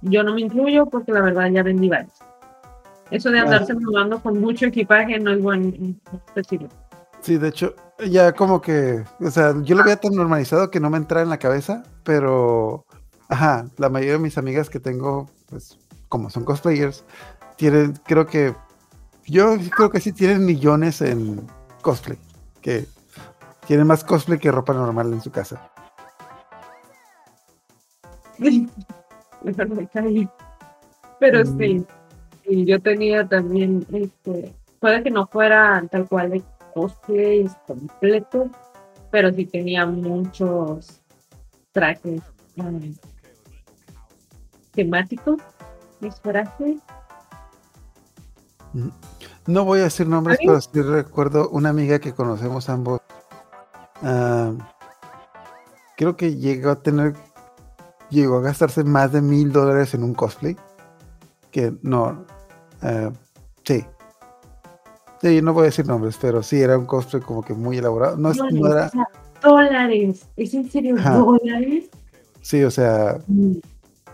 Yo 0.02 0.22
no 0.22 0.34
me 0.34 0.42
incluyo 0.42 0.86
porque 0.86 1.12
la 1.12 1.20
verdad 1.20 1.50
ya 1.50 1.62
vendí 1.62 1.88
varios. 1.88 2.17
Eso 3.10 3.30
de 3.30 3.40
andarse 3.40 3.74
mudando 3.74 4.20
con 4.22 4.38
mucho 4.40 4.66
equipaje 4.66 5.18
no 5.18 5.32
es 5.32 5.42
buen 5.42 6.00
no 6.36 6.42
sirve. 6.44 6.68
Sí, 7.20 7.36
de 7.38 7.48
hecho, 7.48 7.74
ya 8.08 8.32
como 8.32 8.60
que, 8.60 9.02
o 9.20 9.30
sea, 9.30 9.54
yo 9.62 9.74
lo 9.74 9.82
veía 9.82 9.96
tan 9.96 10.12
normalizado 10.12 10.70
que 10.70 10.78
no 10.78 10.88
me 10.90 10.98
entraba 10.98 11.22
en 11.22 11.30
la 11.30 11.38
cabeza, 11.38 11.82
pero, 12.04 12.84
ajá, 13.28 13.66
la 13.76 13.88
mayoría 13.88 14.12
de 14.14 14.18
mis 14.20 14.38
amigas 14.38 14.70
que 14.70 14.78
tengo, 14.78 15.28
pues, 15.48 15.78
como 16.08 16.30
son 16.30 16.44
cosplayers, 16.44 17.04
tienen, 17.56 17.94
creo 18.04 18.26
que, 18.26 18.54
yo 19.26 19.56
creo 19.76 19.90
que 19.90 20.00
sí 20.00 20.12
tienen 20.12 20.44
millones 20.46 21.00
en 21.02 21.44
cosplay, 21.82 22.18
que 22.62 22.86
tienen 23.66 23.86
más 23.86 24.04
cosplay 24.04 24.38
que 24.38 24.52
ropa 24.52 24.72
normal 24.74 25.12
en 25.12 25.20
su 25.20 25.30
casa. 25.32 25.70
Mejor 29.42 29.68
me 29.70 29.86
caí. 29.88 30.28
Pero 31.20 31.44
Mm. 31.44 31.58
sí, 31.58 31.86
y 32.48 32.64
yo 32.64 32.80
tenía 32.80 33.28
también, 33.28 33.86
este, 33.92 34.54
puede 34.80 35.02
que 35.02 35.10
no 35.10 35.26
fuera 35.26 35.84
tal 35.90 36.08
cual 36.08 36.30
de 36.30 36.42
cosplays 36.74 37.52
completo, 37.66 38.50
pero 39.10 39.32
sí 39.32 39.44
tenía 39.46 39.86
muchos 39.86 41.00
trajes 41.72 42.22
um, 42.56 42.94
temáticos, 44.72 45.40
disfraces. 46.00 46.78
No 49.46 49.64
voy 49.64 49.80
a 49.80 49.84
decir 49.84 50.06
nombres, 50.06 50.38
pero 50.40 50.60
sí 50.60 50.82
recuerdo 50.82 51.48
una 51.50 51.70
amiga 51.70 51.98
que 51.98 52.12
conocemos 52.12 52.68
ambos. 52.68 53.00
ah, 54.02 54.52
creo 55.96 56.16
que 56.16 56.36
llegó 56.36 56.70
a 56.70 56.82
tener, 56.82 57.14
llegó 58.10 58.38
a 58.38 58.42
gastarse 58.42 58.84
más 58.84 59.12
de 59.12 59.22
mil 59.22 59.52
dólares 59.52 59.94
en 59.94 60.04
un 60.04 60.14
cosplay. 60.14 60.56
Que 61.50 61.74
no, 61.82 62.26
ah, 62.82 63.10
sí. 63.64 63.84
Sí, 65.20 65.42
no 65.42 65.52
voy 65.52 65.62
a 65.62 65.66
decir 65.66 65.86
nombres, 65.86 66.16
pero 66.20 66.42
sí 66.42 66.60
era 66.60 66.78
un 66.78 66.86
cosplay 66.86 67.20
como 67.22 67.42
que 67.42 67.52
muy 67.52 67.78
elaborado. 67.78 68.16
No, 68.16 68.30
es- 68.30 68.38
no 68.38 68.46
Dólares, 69.42 70.22
era, 70.22 70.24
¿es 70.36 70.54
en 70.54 70.70
serio 70.70 70.96
Ajá. 70.98 71.16
dólares? 71.18 71.88
sí, 72.40 72.62
o 72.64 72.70
sea, 72.70 73.18
Mm, 73.26 73.54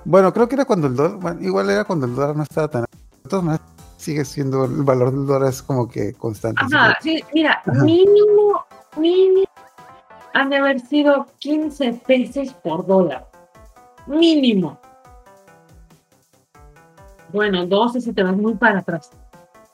bueno, 0.04 0.32
creo 0.32 0.48
que 0.48 0.54
era 0.54 0.64
cuando 0.64 0.86
el 0.86 0.96
dólar, 0.96 1.18
bueno, 1.18 1.40
igual 1.42 1.70
era 1.70 1.84
cuando 1.84 2.06
el 2.06 2.14
dólar 2.14 2.36
no 2.36 2.42
estaba 2.42 2.68
tan. 2.68 2.84
De 3.22 3.28
todas 3.30 3.44
maneras, 3.44 3.66
sigue 3.96 4.24
siendo 4.24 4.64
el 4.66 4.82
valor 4.82 5.12
del 5.12 5.26
dólar 5.26 5.48
es 5.50 5.62
como 5.62 5.88
que 5.88 6.12
constante. 6.14 6.60
Ajá, 6.62 6.94
sí, 7.00 7.22
mira, 7.32 7.62
Ajá. 7.66 7.84
mínimo, 7.84 8.64
mínimo 8.98 9.44
han 10.34 10.50
de 10.50 10.56
haber 10.56 10.80
sido 10.80 11.26
15 11.38 11.92
pesos 12.06 12.52
por 12.54 12.86
dólar. 12.86 13.30
Mínimo. 14.06 14.78
Bueno, 17.34 17.66
12 17.66 18.00
si 18.00 18.12
te 18.12 18.22
vas 18.22 18.36
muy 18.36 18.54
para 18.54 18.78
atrás. 18.78 19.10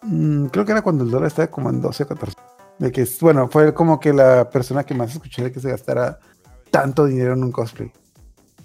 Mm, 0.00 0.46
creo 0.46 0.64
que 0.64 0.72
era 0.72 0.80
cuando 0.80 1.04
el 1.04 1.10
dólar 1.10 1.26
estaba 1.26 1.48
como 1.48 1.68
en 1.68 1.82
12 1.82 2.04
o 2.04 2.08
14. 2.08 2.36
De 2.78 2.90
que, 2.90 3.06
bueno, 3.20 3.48
fue 3.48 3.74
como 3.74 4.00
que 4.00 4.14
la 4.14 4.48
persona 4.48 4.82
que 4.84 4.94
más 4.94 5.12
escuché 5.12 5.44
de 5.44 5.52
que 5.52 5.60
se 5.60 5.68
gastara 5.68 6.18
tanto 6.70 7.04
dinero 7.04 7.34
en 7.34 7.44
un 7.44 7.52
cosplay. 7.52 7.92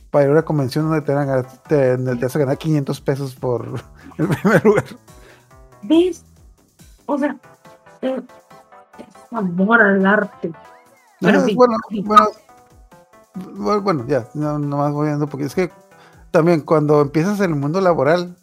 Para 0.10 0.24
ir 0.24 0.30
a 0.30 0.32
una 0.32 0.46
convención 0.46 0.86
donde 0.86 1.02
te, 1.02 1.14
van 1.14 1.46
te, 1.68 1.98
te 1.98 2.16
vas 2.16 2.36
a 2.38 2.40
ganar 2.40 2.58
500 2.58 3.02
pesos 3.02 3.36
por 3.36 3.68
el 4.18 4.30
primer 4.30 4.64
lugar. 4.64 4.86
¿Ves? 5.84 6.24
O 7.06 7.18
sea, 7.18 7.36
eh, 8.02 8.22
es 8.98 9.34
amor 9.34 9.82
al 9.82 10.06
arte. 10.06 10.54
Pero 11.20 11.44
sí, 11.44 11.54
bueno, 11.54 11.76
sí. 11.90 12.02
bueno, 12.02 12.28
bueno, 13.58 13.82
bueno, 13.82 14.06
ya, 14.08 14.26
no, 14.34 14.58
nomás 14.58 14.94
voy 14.94 15.08
viendo 15.08 15.28
porque 15.28 15.48
es 15.48 15.54
que 15.54 15.70
también 16.32 16.62
cuando 16.62 17.02
empiezas 17.02 17.42
en 17.42 17.52
el 17.52 17.56
mundo 17.58 17.82
laboral, 17.82 18.38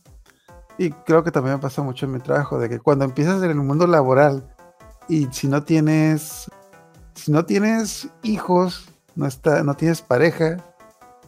y 0.83 0.91
creo 0.91 1.23
que 1.23 1.31
también 1.31 1.57
me 1.57 1.63
pasa 1.63 1.81
mucho 1.83 2.07
en 2.07 2.13
mi 2.13 2.19
trabajo, 2.19 2.59
de 2.59 2.69
que 2.69 2.81
cuando 2.81 3.05
empiezas 3.05 3.41
en 3.43 3.51
el 3.51 3.57
mundo 3.57 3.87
laboral 3.87 4.53
y 5.09 5.29
si 5.31 5.47
no 5.47 5.63
tienes, 5.63 6.51
si 7.15 7.31
no 7.31 7.45
tienes 7.45 8.09
hijos, 8.23 8.89
no, 9.15 9.27
está, 9.27 9.63
no 9.63 9.75
tienes 9.75 10.03
pareja 10.03 10.57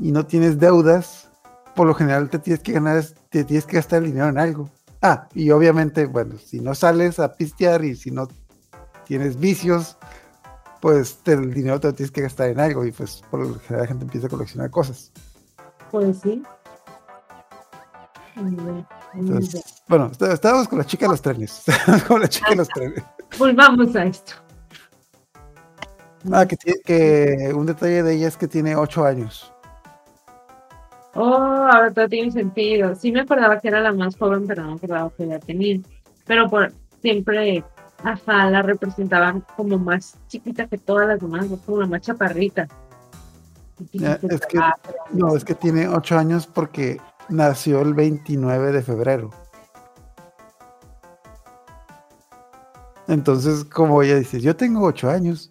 y 0.01 0.11
no 0.11 0.27
tienes 0.27 0.59
deudas, 0.59 1.31
por 1.77 1.87
lo 1.87 1.95
general 1.95 2.31
te 2.31 2.41
tienes 2.41 2.63
que 2.63 2.73
ganar, 2.73 3.05
te 3.31 3.45
tienes 3.45 3.65
que 3.65 3.77
gastar 3.77 4.03
el 4.03 4.07
dinero 4.07 4.29
en 4.29 4.39
algo. 4.39 4.71
Ah, 5.01 5.29
y 5.35 5.51
obviamente, 5.51 6.07
bueno, 6.07 6.37
si 6.39 6.61
no 6.61 6.75
sales 6.75 7.21
a 7.21 7.35
pistear 7.35 7.85
y 7.85 7.95
si 7.95 8.11
no 8.11 8.27
tienes 9.07 9.39
vicios, 9.39 9.97
pues 10.81 11.21
el 11.27 11.55
dinero 11.55 11.79
te 11.79 11.89
lo 11.89 11.95
tienes 11.95 12.11
que 12.11 12.23
gastar 12.23 12.49
en 12.49 12.59
algo 12.59 12.85
y 12.85 12.91
pues 12.91 13.23
por 13.31 13.41
lo 13.41 13.55
general 13.61 13.83
la 13.83 13.87
gente 13.87 14.05
empieza 14.05 14.27
a 14.27 14.31
coleccionar 14.31 14.71
cosas. 14.71 15.13
Pues 15.93 16.19
sí. 16.23 16.43
Entonces, 19.14 19.82
bueno, 19.89 20.07
está- 20.11 20.32
estábamos 20.32 20.68
con 20.68 20.78
la 20.78 20.85
chica 20.85 21.07
de 21.07 21.11
los 21.12 21.22
trenes. 21.22 21.62
Con 22.09 22.20
la 22.20 22.28
chica 22.28 22.51
de 22.51 22.57
los 22.57 22.68
trenes. 22.68 23.05
Volvamos 23.39 23.95
a 23.97 24.05
esto. 24.05 24.32
Ah, 26.32 26.47
que, 26.47 26.57
tiene- 26.57 26.80
que 26.85 27.53
un 27.55 27.66
detalle 27.66 28.03
de 28.03 28.14
ella 28.14 28.28
es 28.28 28.37
que 28.37 28.49
tiene 28.49 28.74
ocho 28.76 29.05
años. 29.05 29.53
Oh, 31.14 31.35
ahora 31.35 31.93
todo 31.93 32.09
tiene 32.09 32.30
sentido. 32.32 32.95
Sí 32.95 33.12
me 33.12 33.20
acordaba 33.20 33.61
que 33.61 33.68
era 33.68 33.80
la 33.80 33.93
más 33.93 34.16
joven, 34.16 34.47
pero 34.47 34.62
no 34.62 34.70
me 34.70 34.76
acordaba 34.76 35.11
que 35.16 35.28
ya 35.28 35.39
tenía. 35.39 35.80
Pero 36.26 36.49
por 36.51 36.72
siempre 37.03 37.62
Ajá, 38.03 38.51
la 38.51 38.61
representaban 38.61 39.43
como 39.57 39.78
más 39.78 40.18
chiquita 40.28 40.66
que 40.66 40.76
todas 40.76 41.09
las 41.09 41.20
demás, 41.20 41.47
como 41.64 41.80
la 41.80 41.87
más 41.87 42.03
chaparrita. 42.03 42.68
Es 44.28 44.41
que, 44.47 44.61
no, 45.12 45.35
es 45.35 45.45
que 45.45 45.55
tiene 45.55 45.89
ocho 45.89 46.18
años 46.18 46.47
porque 46.47 47.01
nació 47.29 47.81
el 47.83 47.95
29 47.95 48.72
de 48.72 48.83
febrero. 48.83 49.31
Entonces, 53.07 53.64
como 53.64 54.03
ella 54.03 54.16
dice, 54.16 54.41
yo 54.41 54.57
tengo 54.57 54.85
ocho 54.87 55.11
años. 55.11 55.51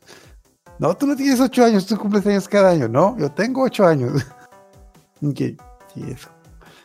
No, 0.80 0.96
tú 0.98 1.06
no 1.06 1.16
tienes 1.16 1.40
ocho 1.40 1.64
años, 1.64 1.86
tú 1.86 1.98
cumples 1.98 2.26
años 2.26 2.48
cada 2.48 2.72
año. 2.72 2.88
No, 2.88 3.18
yo 3.18 3.32
tengo 3.32 3.64
ocho 3.64 3.86
años. 3.86 4.26
ok, 5.22 5.38
sí, 5.94 6.04
eso. 6.08 6.30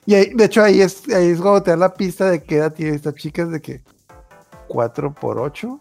Y 0.05 0.15
ahí, 0.15 0.33
de 0.35 0.45
hecho, 0.45 0.63
ahí 0.63 0.81
es, 0.81 1.09
ahí 1.09 1.29
es 1.29 1.41
como 1.41 1.63
te 1.63 1.71
da 1.71 1.77
la 1.77 1.95
pista 1.95 2.31
de 2.31 2.43
qué 2.43 2.57
edad 2.57 2.73
tiene 2.73 2.97
esta 2.97 3.13
chica, 3.15 3.43
es 3.43 3.51
de 3.51 3.61
que 3.61 3.83
4 4.69 5.15
por 5.15 5.39
8. 5.39 5.79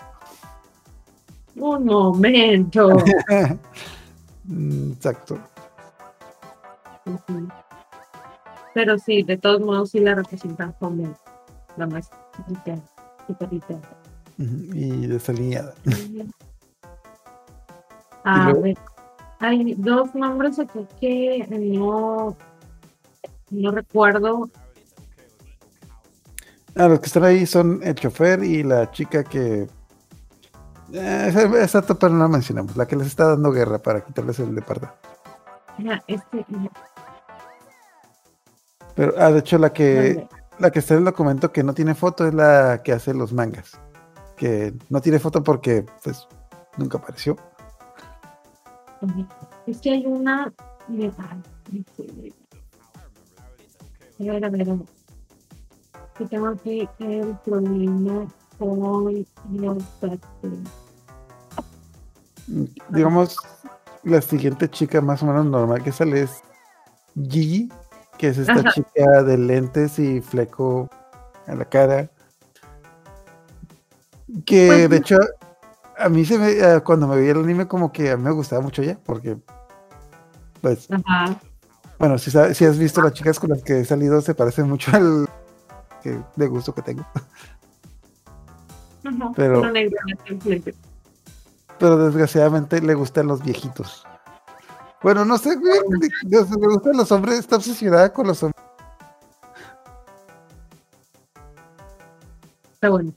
Un 1.56 1.86
momento. 1.86 2.98
Exacto. 4.50 5.38
Ujú. 7.06 7.48
Pero 8.78 9.00
sí, 9.00 9.24
de 9.24 9.38
todos 9.38 9.60
modos 9.60 9.90
sí 9.90 10.00
la 10.00 10.14
representan 10.14 10.72
como 10.74 11.18
la 11.78 11.88
más 11.88 12.12
chiquita, 12.36 12.76
Y 14.38 15.08
desalineada. 15.08 15.74
A 18.24 18.44
luego- 18.52 18.62
ver, 18.62 18.78
hay 19.40 19.74
dos 19.74 20.14
nombres 20.14 20.60
aquí 20.60 20.86
que 21.02 21.48
no, 21.50 22.38
no 23.50 23.72
recuerdo. 23.72 24.48
Ah, 26.76 26.88
los 26.88 27.00
que 27.00 27.08
están 27.08 27.24
ahí 27.24 27.48
son 27.48 27.80
el 27.82 27.96
chofer 27.96 28.44
y 28.44 28.62
la 28.62 28.92
chica 28.92 29.24
que. 29.24 29.68
Eh, 30.94 31.26
esa, 31.30 31.42
esa 31.64 31.82
pero 31.82 32.14
no 32.14 32.20
la 32.20 32.28
mencionamos, 32.28 32.78
la 32.78 32.86
que 32.88 32.96
les 32.96 33.08
está 33.08 33.30
dando 33.30 33.52
guerra 33.52 33.80
para 33.80 34.06
quitarles 34.06 34.38
el 34.38 34.54
departamento. 34.54 35.00
Mira, 35.80 36.04
este, 36.06 36.46
Pero, 38.98 39.14
ah, 39.18 39.32
de 39.32 39.40
hecho, 39.40 39.60
la 39.60 39.72
que, 39.72 40.28
la 40.58 40.72
que 40.72 40.80
está 40.80 40.96
en 40.96 41.02
el 41.02 41.06
documento 41.06 41.54
que 41.54 41.64
no 41.64 41.74
tiene 41.74 41.94
foto 41.94 42.28
es 42.28 42.34
la 42.34 42.82
que 42.84 42.94
hace 42.94 43.14
los 43.14 43.32
mangas. 43.32 43.80
Que 44.36 44.74
no 44.90 45.00
tiene 45.02 45.20
foto 45.20 45.44
porque, 45.44 45.86
pues, 46.04 46.28
nunca 46.78 46.98
apareció. 46.98 47.38
Es 49.68 49.78
que 49.82 49.92
hay 49.92 50.06
una. 50.08 50.46
A 50.46 50.54
ver, 50.90 51.12
a 54.44 54.50
ver. 54.50 54.68
Que 56.18 56.26
tengo 56.26 56.48
aquí 56.48 56.90
el 56.98 57.38
problema 57.46 58.26
con 58.58 59.26
los 59.52 59.84
Digamos, 62.90 63.38
la 64.04 64.22
siguiente 64.22 64.68
chica 64.70 65.02
más 65.02 65.22
o 65.22 65.28
menos 65.28 65.46
normal 65.46 65.84
que 65.84 65.92
sale 65.92 66.22
es 66.22 66.42
Gigi, 67.14 67.70
que 68.18 68.30
es 68.30 68.38
esta 68.38 68.54
Ajá. 68.54 68.72
chica 68.74 69.24
de 69.24 69.38
lentes 69.38 70.00
y 70.00 70.22
fleco 70.22 70.90
a 71.48 71.56
la 71.56 71.66
cara. 71.66 72.10
Que 74.46 74.68
Pues, 74.68 74.90
de 74.90 74.98
hecho, 74.98 75.18
a 75.98 76.10
mí 76.10 76.26
se 76.26 76.38
me, 76.38 76.52
eh, 76.52 76.82
cuando 76.84 77.08
me 77.08 77.16
veía 77.16 77.32
el 77.32 77.40
anime, 77.40 77.68
como 77.68 77.92
que 77.92 78.12
a 78.12 78.18
mí 78.18 78.24
me 78.24 78.32
gustaba 78.32 78.62
mucho 78.62 78.82
ella, 78.82 79.00
porque, 79.06 79.38
pues, 80.62 80.88
Ajá. 80.92 81.40
bueno, 82.00 82.18
si, 82.18 82.36
has 82.38 82.78
visto 82.78 83.02
las 83.02 83.14
chicas 83.14 83.40
con 83.40 83.50
las 83.52 83.64
que 83.64 83.80
he 83.80 83.86
salido, 83.86 84.20
se 84.22 84.36
parecen 84.36 84.68
mucho 84.70 84.92
al 84.96 85.30
que, 86.04 86.20
de 86.36 86.48
gusto 86.48 86.74
que 86.74 86.82
tengo. 86.82 87.06
Ajá. 89.06 89.32
Pero- 89.36 89.62
pero 91.80 91.98
desgraciadamente 92.06 92.82
le 92.82 92.94
gustan 92.96 93.28
los 93.28 93.44
viejitos. 93.44 94.06
Bueno, 95.08 95.24
no 95.24 95.38
sé, 95.38 95.56
güey, 95.56 95.80
le 96.28 96.68
gustan 96.68 96.98
los 96.98 97.10
hombres, 97.14 97.40
está 97.40 97.56
obsesionada 97.56 98.12
con 98.12 98.28
los 98.28 98.44
hombres. 98.44 98.62
Está 102.74 102.90
bueno. 102.90 103.14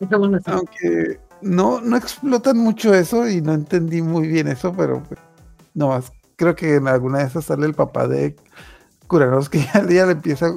Dejémoslo 0.00 0.38
así. 0.38 0.50
Aunque 0.50 1.20
no, 1.40 1.80
no 1.80 1.96
explotan 1.96 2.58
mucho 2.58 2.92
eso 2.92 3.28
y 3.28 3.40
no 3.40 3.52
entendí 3.52 4.02
muy 4.02 4.26
bien 4.26 4.48
eso, 4.48 4.72
pero 4.76 5.00
pues, 5.04 5.20
no 5.74 5.86
más. 5.86 6.10
Creo 6.34 6.56
que 6.56 6.74
en 6.74 6.88
alguna 6.88 7.18
de 7.18 7.26
esas 7.26 7.44
sale 7.44 7.66
el 7.66 7.74
papá 7.74 8.08
de 8.08 8.34
Kuranos 9.06 9.48
que 9.48 9.60
ya, 9.72 9.86
ya 9.88 10.06
le 10.06 10.12
empieza. 10.14 10.52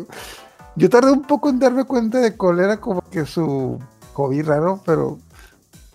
Yo 0.77 0.89
tardé 0.89 1.11
un 1.11 1.21
poco 1.21 1.49
en 1.49 1.59
darme 1.59 1.85
cuenta 1.85 2.17
de 2.21 2.35
cuál 2.35 2.59
era 2.59 2.77
como 2.77 3.01
que 3.01 3.27
su 3.27 3.77
hobby 4.13 4.41
raro, 4.41 4.81
pero 4.83 5.19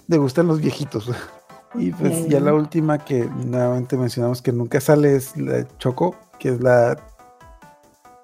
le 0.07 0.16
gustan 0.16 0.47
los 0.47 0.61
viejitos. 0.61 1.11
Y 1.79 1.91
pues 1.93 2.29
ya 2.29 2.41
la 2.41 2.55
última 2.55 2.99
que 2.99 3.24
nuevamente 3.24 3.97
mencionamos 3.97 4.41
que 4.43 4.53
nunca 4.53 4.81
sale 4.81 5.16
es 5.16 5.37
la 5.37 5.66
Choco, 5.79 6.16
que 6.39 6.51
es 6.51 6.61
la, 6.61 6.97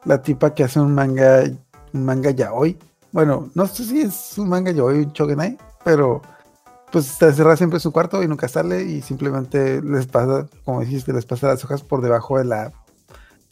la 0.05 0.22
tipa 0.22 0.55
que 0.55 0.64
hace 0.64 0.80
un 0.80 0.94
manga, 0.94 1.42
un 1.92 2.05
manga 2.05 2.30
yaoi. 2.30 2.78
Bueno, 3.12 3.50
no 3.55 3.66
sé 3.66 3.84
si 3.84 4.00
es 4.00 4.38
un 4.38 4.48
manga 4.48 4.70
yaoi 4.72 5.00
o 5.00 5.07
un 5.07 5.12
shogunai, 5.12 5.59
pero 5.84 6.22
pues 6.90 7.11
está 7.11 7.26
encerrada 7.28 7.57
siempre 7.57 7.76
en 7.76 7.80
su 7.80 7.92
cuarto 7.92 8.22
y 8.22 8.28
nunca 8.28 8.48
sale 8.48 8.82
y 8.84 9.00
simplemente 9.03 9.80
les 9.82 10.07
pasa, 10.07 10.46
como 10.64 10.80
dijiste, 10.80 11.12
les 11.12 11.26
pasa 11.26 11.48
las 11.48 11.64
hojas 11.64 11.82
por 11.82 12.00
debajo 12.03 12.38
de 12.38 12.44
la 12.44 12.72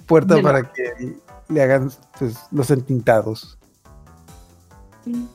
puerta 0.07 0.35
De 0.35 0.43
la- 0.43 0.49
para 0.49 0.73
que 0.73 1.17
le 1.49 1.63
hagan 1.63 1.91
pues, 2.19 2.39
los 2.51 2.71
entintados. 2.71 3.59
Sí. 5.05 5.29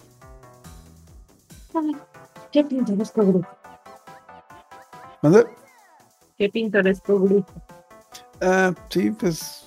Ay, 1.74 1.95
Qué 2.51 2.63
pintoresco 2.63 3.22
grupo. 3.26 3.47
¿Mande? 5.26 5.43
Qué 6.38 6.49
pintoresco 6.49 7.19
grupo. 7.19 7.51
Ah, 8.41 8.71
sí, 8.89 9.09
pues. 9.09 9.65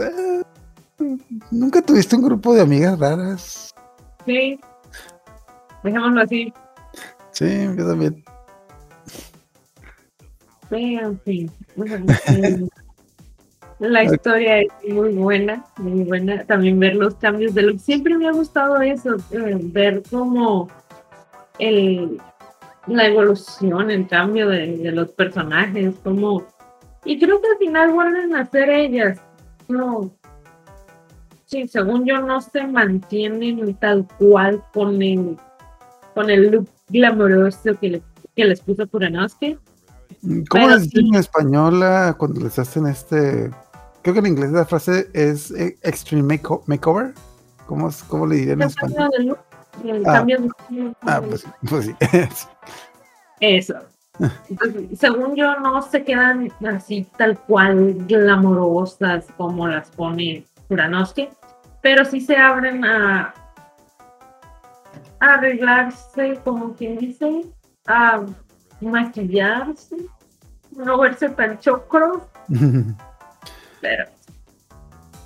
eh, 0.00 0.42
Nunca 1.52 1.80
tuviste 1.80 2.16
un 2.16 2.22
grupo 2.22 2.52
de 2.54 2.62
amigas 2.62 2.98
raras. 2.98 3.72
Sí. 4.26 4.58
Dejémoslo 5.84 6.22
así. 6.22 6.52
Sí, 7.30 7.68
yo 7.76 7.86
también. 7.86 8.24
Pero, 10.68 11.16
eh, 11.26 11.48
La 13.78 14.02
historia 14.02 14.62
es 14.62 14.68
muy 14.92 15.12
buena, 15.12 15.64
muy 15.76 16.02
buena. 16.02 16.44
También 16.46 16.80
ver 16.80 16.96
los 16.96 17.14
cambios 17.14 17.54
de 17.54 17.62
look. 17.62 17.78
Siempre 17.78 18.18
me 18.18 18.26
ha 18.26 18.32
gustado 18.32 18.80
eso, 18.82 19.14
eh, 19.30 19.56
ver 19.62 20.02
como 20.10 20.68
el, 21.60 22.20
la 22.94 23.06
evolución, 23.06 23.90
el 23.90 24.06
cambio 24.08 24.48
de, 24.48 24.76
de 24.78 24.92
los 24.92 25.08
personajes, 25.10 25.94
como... 26.02 26.44
Y 27.04 27.18
creo 27.18 27.40
que 27.40 27.48
al 27.48 27.58
final 27.58 27.92
vuelven 27.92 28.34
a 28.36 28.44
ser 28.50 28.68
ellas. 28.68 29.18
No. 29.68 30.10
Sí, 31.46 31.66
según 31.66 32.04
yo 32.04 32.20
no 32.20 32.40
se 32.40 32.66
mantienen 32.66 33.74
tal 33.76 34.06
cual 34.18 34.62
con 34.74 35.00
el, 35.00 35.36
con 36.14 36.28
el 36.28 36.50
look 36.50 36.68
glamoroso 36.88 37.78
que, 37.80 37.88
le- 37.88 38.02
que 38.36 38.44
les 38.44 38.60
puso 38.60 38.86
Kuranowski. 38.86 39.58
¿Cómo 40.48 40.68
les 40.68 40.82
dicen 40.82 41.02
sí. 41.04 41.08
en 41.08 41.14
español 41.14 41.82
ah, 41.82 42.14
cuando 42.18 42.40
les 42.40 42.58
hacen 42.58 42.86
este? 42.86 43.50
Creo 44.02 44.14
que 44.14 44.20
en 44.20 44.26
inglés 44.26 44.50
la 44.50 44.66
frase 44.66 45.08
es 45.14 45.50
eh, 45.52 45.78
extreme 45.82 46.36
makeo- 46.36 46.62
makeover. 46.66 47.14
¿Cómo, 47.66 47.88
cómo 48.08 48.26
le 48.26 48.36
dirían 48.36 48.60
en 48.60 48.68
español? 48.68 49.38
El 49.84 50.06
Ah. 50.06 50.12
cambio 50.12 50.38
de- 50.40 50.94
Ah, 51.02 51.20
pues, 51.26 51.46
pues 51.68 51.86
sí. 51.86 51.94
Eso. 53.40 53.74
Entonces, 54.50 54.98
según 54.98 55.34
yo, 55.34 55.58
no 55.60 55.80
se 55.80 56.04
quedan 56.04 56.52
así 56.68 57.06
tal 57.16 57.38
cual 57.38 57.94
glamorosas 58.06 59.26
como 59.38 59.66
las 59.66 59.88
pone 59.90 60.44
Kuranowski, 60.68 61.28
pero 61.80 62.04
sí 62.04 62.20
se 62.20 62.36
abren 62.36 62.84
a, 62.84 63.32
a 65.20 65.26
arreglarse, 65.34 66.38
como 66.44 66.74
quien 66.74 66.98
dice, 66.98 67.46
a 67.86 68.20
maquillarse, 68.82 69.96
no 70.76 70.98
verse 70.98 71.30
tan 71.30 71.58
chocros, 71.58 72.22
pero 73.80 74.04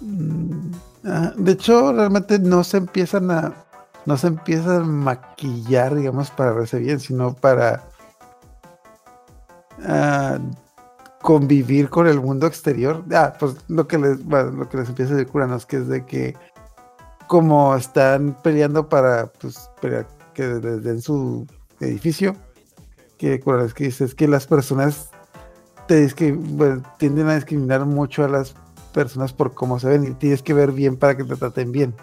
Mm, 0.01 0.73
ah, 1.07 1.33
de 1.37 1.53
hecho, 1.53 1.93
realmente 1.93 2.39
no 2.39 2.63
se 2.65 2.77
empiezan 2.77 3.31
a 3.31 3.55
no 4.07 4.17
se 4.17 4.29
empiezan 4.29 4.83
a 4.83 4.85
maquillar, 4.85 5.95
digamos, 5.95 6.31
para 6.31 6.53
verse 6.53 6.79
bien, 6.79 7.01
sino 7.01 7.35
para 7.35 7.85
ah, 9.87 10.39
convivir 11.23 11.89
con 11.89 12.07
el 12.07 12.21
mundo 12.21 12.47
exterior. 12.47 13.05
Ah, 13.13 13.33
pues 13.39 13.57
lo 13.69 13.87
que 13.89 13.99
les, 13.99 14.25
bueno, 14.25 14.51
lo 14.51 14.69
que 14.69 14.79
les 14.79 14.89
empieza 14.89 15.13
a 15.13 15.17
decir 15.17 15.31
Curanos, 15.31 15.67
que 15.67 15.77
es 15.77 15.89
de 15.89 16.05
que 16.05 16.37
como 17.27 17.75
están 17.75 18.37
peleando 18.43 18.89
para 18.89 19.27
pues 19.41 19.71
que 20.35 20.45
les 20.45 20.83
den 20.83 21.01
su 21.01 21.47
edificio, 21.81 22.37
que 23.17 23.41
Curanos 23.41 23.73
que 23.73 23.85
dice 23.85 24.05
es 24.05 24.15
que 24.15 24.29
las 24.29 24.47
personas 24.47 25.11
te 25.87 26.09
tienden 26.99 27.29
a 27.29 27.35
discriminar 27.35 27.85
mucho 27.85 28.25
a 28.25 28.29
las 28.29 28.55
personas 28.93 29.33
por 29.33 29.55
cómo 29.55 29.79
se 29.79 29.89
ven 29.89 30.05
y 30.05 30.11
tienes 30.13 30.43
que 30.43 30.55
ver 30.55 30.73
bien 30.73 30.97
para 30.97 31.17
que 31.17 31.25
te 31.25 31.37
traten 31.37 31.73
bien. 31.73 31.95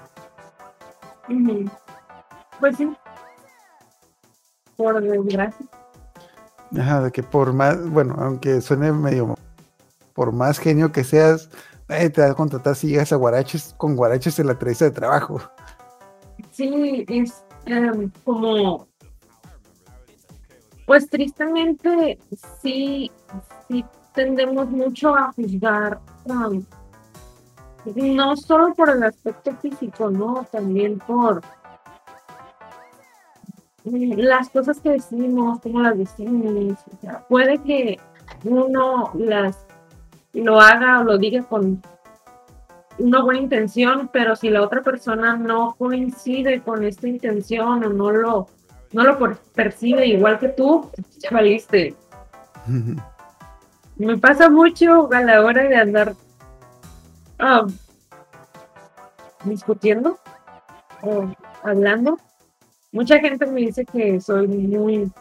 Pues 2.61 2.77
sí. 2.77 2.95
por 4.77 5.01
desgracia. 5.01 5.65
Ajá, 6.79 7.01
de 7.01 7.11
que 7.11 7.23
por 7.23 7.51
más, 7.53 7.89
bueno, 7.89 8.15
aunque 8.19 8.61
suene 8.61 8.91
medio, 8.93 9.35
por 10.13 10.31
más 10.31 10.59
genio 10.59 10.91
que 10.91 11.03
seas, 11.03 11.49
nadie 11.89 12.11
te 12.11 12.21
va 12.21 12.27
a 12.27 12.35
contratar 12.35 12.75
si 12.75 12.87
llegas 12.87 13.11
a 13.11 13.15
guaraches, 13.15 13.73
con 13.77 13.95
guaraches 13.95 14.39
en 14.39 14.45
la 14.45 14.53
entrevista 14.53 14.85
de 14.85 14.91
trabajo. 14.91 15.41
Sí, 16.51 17.03
es 17.09 17.43
em, 17.65 18.11
como, 18.23 18.87
pues 20.85 21.09
tristemente 21.09 22.19
sí, 22.61 23.11
sí 23.67 23.83
tendemos 24.13 24.69
mucho 24.69 25.15
a 25.15 25.33
juzgar, 25.33 25.99
um, 26.25 26.63
no 27.95 28.37
solo 28.37 28.73
por 28.75 28.91
el 28.91 29.03
aspecto 29.03 29.55
físico, 29.57 30.11
¿no? 30.11 30.45
También 30.51 30.99
por 30.99 31.41
las 33.83 34.49
cosas 34.49 34.79
que 34.79 34.91
decimos, 34.91 35.59
cómo 35.61 35.81
las 35.81 35.97
decimos. 35.97 36.77
o 36.91 36.97
sea, 37.01 37.25
puede 37.27 37.57
que 37.59 37.99
uno 38.43 39.11
las 39.15 39.65
lo 40.33 40.61
haga 40.61 40.99
o 40.99 41.03
lo 41.03 41.17
diga 41.17 41.43
con 41.43 41.81
una 42.97 43.21
buena 43.21 43.41
intención, 43.41 44.09
pero 44.11 44.35
si 44.35 44.49
la 44.49 44.61
otra 44.61 44.81
persona 44.81 45.35
no 45.35 45.75
coincide 45.77 46.61
con 46.61 46.83
esta 46.83 47.07
intención 47.07 47.83
o 47.83 47.89
no 47.89 48.11
lo, 48.11 48.47
no 48.91 49.03
lo 49.03 49.17
per- 49.17 49.37
percibe 49.55 50.05
igual 50.05 50.39
que 50.39 50.49
tú, 50.49 50.89
ya 51.17 51.29
valiste. 51.31 51.95
Me 53.95 54.17
pasa 54.17 54.49
mucho 54.49 55.11
a 55.11 55.21
la 55.21 55.43
hora 55.43 55.63
de 55.63 55.75
andar 55.75 56.13
ah, 57.39 57.65
discutiendo 59.45 60.17
o 61.01 61.27
hablando. 61.63 62.17
Mucha 62.91 63.19
gente 63.19 63.45
me 63.45 63.61
dice 63.61 63.85
que 63.85 64.19
soy 64.19 64.47
muy 64.47 65.11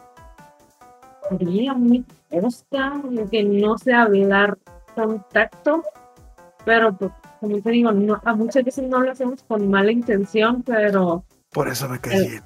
fría, 1.39 1.75
muy 1.75 2.05
tosca, 2.29 3.01
que 3.31 3.45
no 3.45 3.79
sé 3.79 3.93
hablar 3.95 4.59
con 4.95 5.25
tacto, 5.33 5.85
pero 6.65 6.97
pues, 6.97 7.13
como 7.39 7.61
te 7.61 7.71
digo, 7.71 7.93
no- 7.93 8.21
a 8.25 8.35
muchas 8.35 8.65
veces 8.65 8.89
no 8.89 9.01
lo 9.01 9.13
hacemos 9.13 9.43
con 9.45 9.69
mala 9.71 9.93
intención, 9.93 10.63
pero 10.63 11.25
Por 11.53 11.69
eso 11.69 11.89
me 11.89 12.01
caes 12.01 12.23
Eh. 12.35 12.41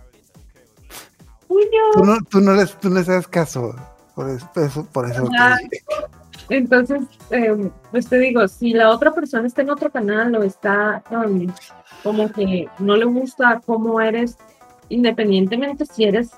Tú 1.95 2.05
no, 2.05 2.16
tú 2.29 2.41
no 2.41 2.53
les, 2.55 2.72
tú 2.81 2.89
no 2.91 2.97
les 2.97 3.09
hagas 3.09 3.29
caso. 3.29 3.75
Por 4.14 4.29
eso, 4.31 4.87
por 4.93 5.11
eso. 5.11 5.29
Entonces, 6.49 7.03
eh, 7.31 7.70
pues 7.91 8.09
te 8.09 8.18
digo, 8.18 8.47
si 8.49 8.72
la 8.72 8.91
otra 8.91 9.12
persona 9.12 9.47
está 9.47 9.62
en 9.62 9.70
otro 9.70 9.91
canal 9.91 10.35
o 10.37 10.43
está 10.43 11.03
um, 11.11 11.47
como 12.03 12.31
que 12.31 12.68
no 12.79 12.97
le 12.97 13.05
gusta 13.07 13.61
cómo 13.64 14.01
eres, 14.01 14.37
independientemente 14.89 15.87
si 15.87 16.05
eres, 16.05 16.30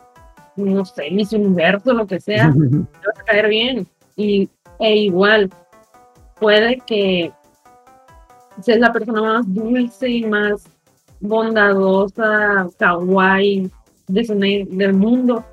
no 0.56 0.84
sé, 0.84 1.10
Miss 1.10 1.32
Universo, 1.32 1.92
lo 1.92 2.06
que 2.06 2.20
sea, 2.20 2.52
te 2.52 3.06
vas 3.06 3.18
a 3.20 3.24
caer 3.24 3.48
bien. 3.48 3.86
Y, 4.16 4.48
e 4.78 4.96
igual, 4.96 5.50
puede 6.40 6.78
que 6.86 7.32
seas 8.62 8.78
la 8.78 8.92
persona 8.92 9.22
más 9.22 9.54
dulce 9.54 10.08
y 10.08 10.24
más 10.24 10.64
bondadosa, 11.20 12.68
kawaii 12.78 13.70
de 14.08 14.66
del 14.70 14.94
mundo, 14.94 15.44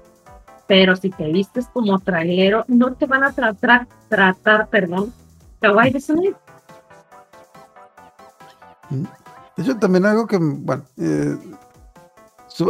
pero 0.68 0.96
si 0.96 1.10
te 1.10 1.32
vistes 1.32 1.68
como 1.68 2.00
trailero, 2.00 2.64
no 2.68 2.94
te 2.94 3.06
van 3.06 3.24
a 3.24 3.34
tratar, 3.34 3.88
tratar, 4.10 4.68
perdón, 4.70 5.14
kawaii 5.60 5.92
de 5.92 6.00
su 6.02 6.16
ne- 6.16 6.34
De 9.58 9.64
hecho, 9.64 9.78
también 9.78 10.06
algo 10.06 10.28
que, 10.28 10.38
bueno, 10.40 10.84
eh, 10.98 11.36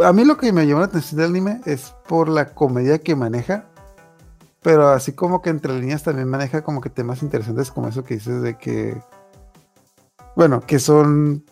a 0.02 0.12
mí 0.12 0.24
lo 0.24 0.36
que 0.36 0.52
me 0.52 0.66
llamó 0.66 0.80
la 0.80 0.86
atención 0.86 1.20
del 1.20 1.30
anime 1.30 1.60
es 1.66 1.94
por 2.08 2.28
la 2.28 2.54
comedia 2.54 2.98
que 2.98 3.16
maneja, 3.16 3.66
pero 4.62 4.88
así 4.88 5.12
como 5.12 5.42
que 5.42 5.50
entre 5.50 5.78
líneas 5.78 6.02
también 6.02 6.28
maneja 6.28 6.62
como 6.62 6.80
que 6.80 6.90
temas 6.90 7.22
interesantes 7.22 7.70
como 7.70 7.88
eso 7.88 8.04
que 8.04 8.14
dices 8.14 8.42
de 8.42 8.56
que, 8.56 9.00
bueno, 10.36 10.60
que 10.62 10.78
son, 10.78 11.44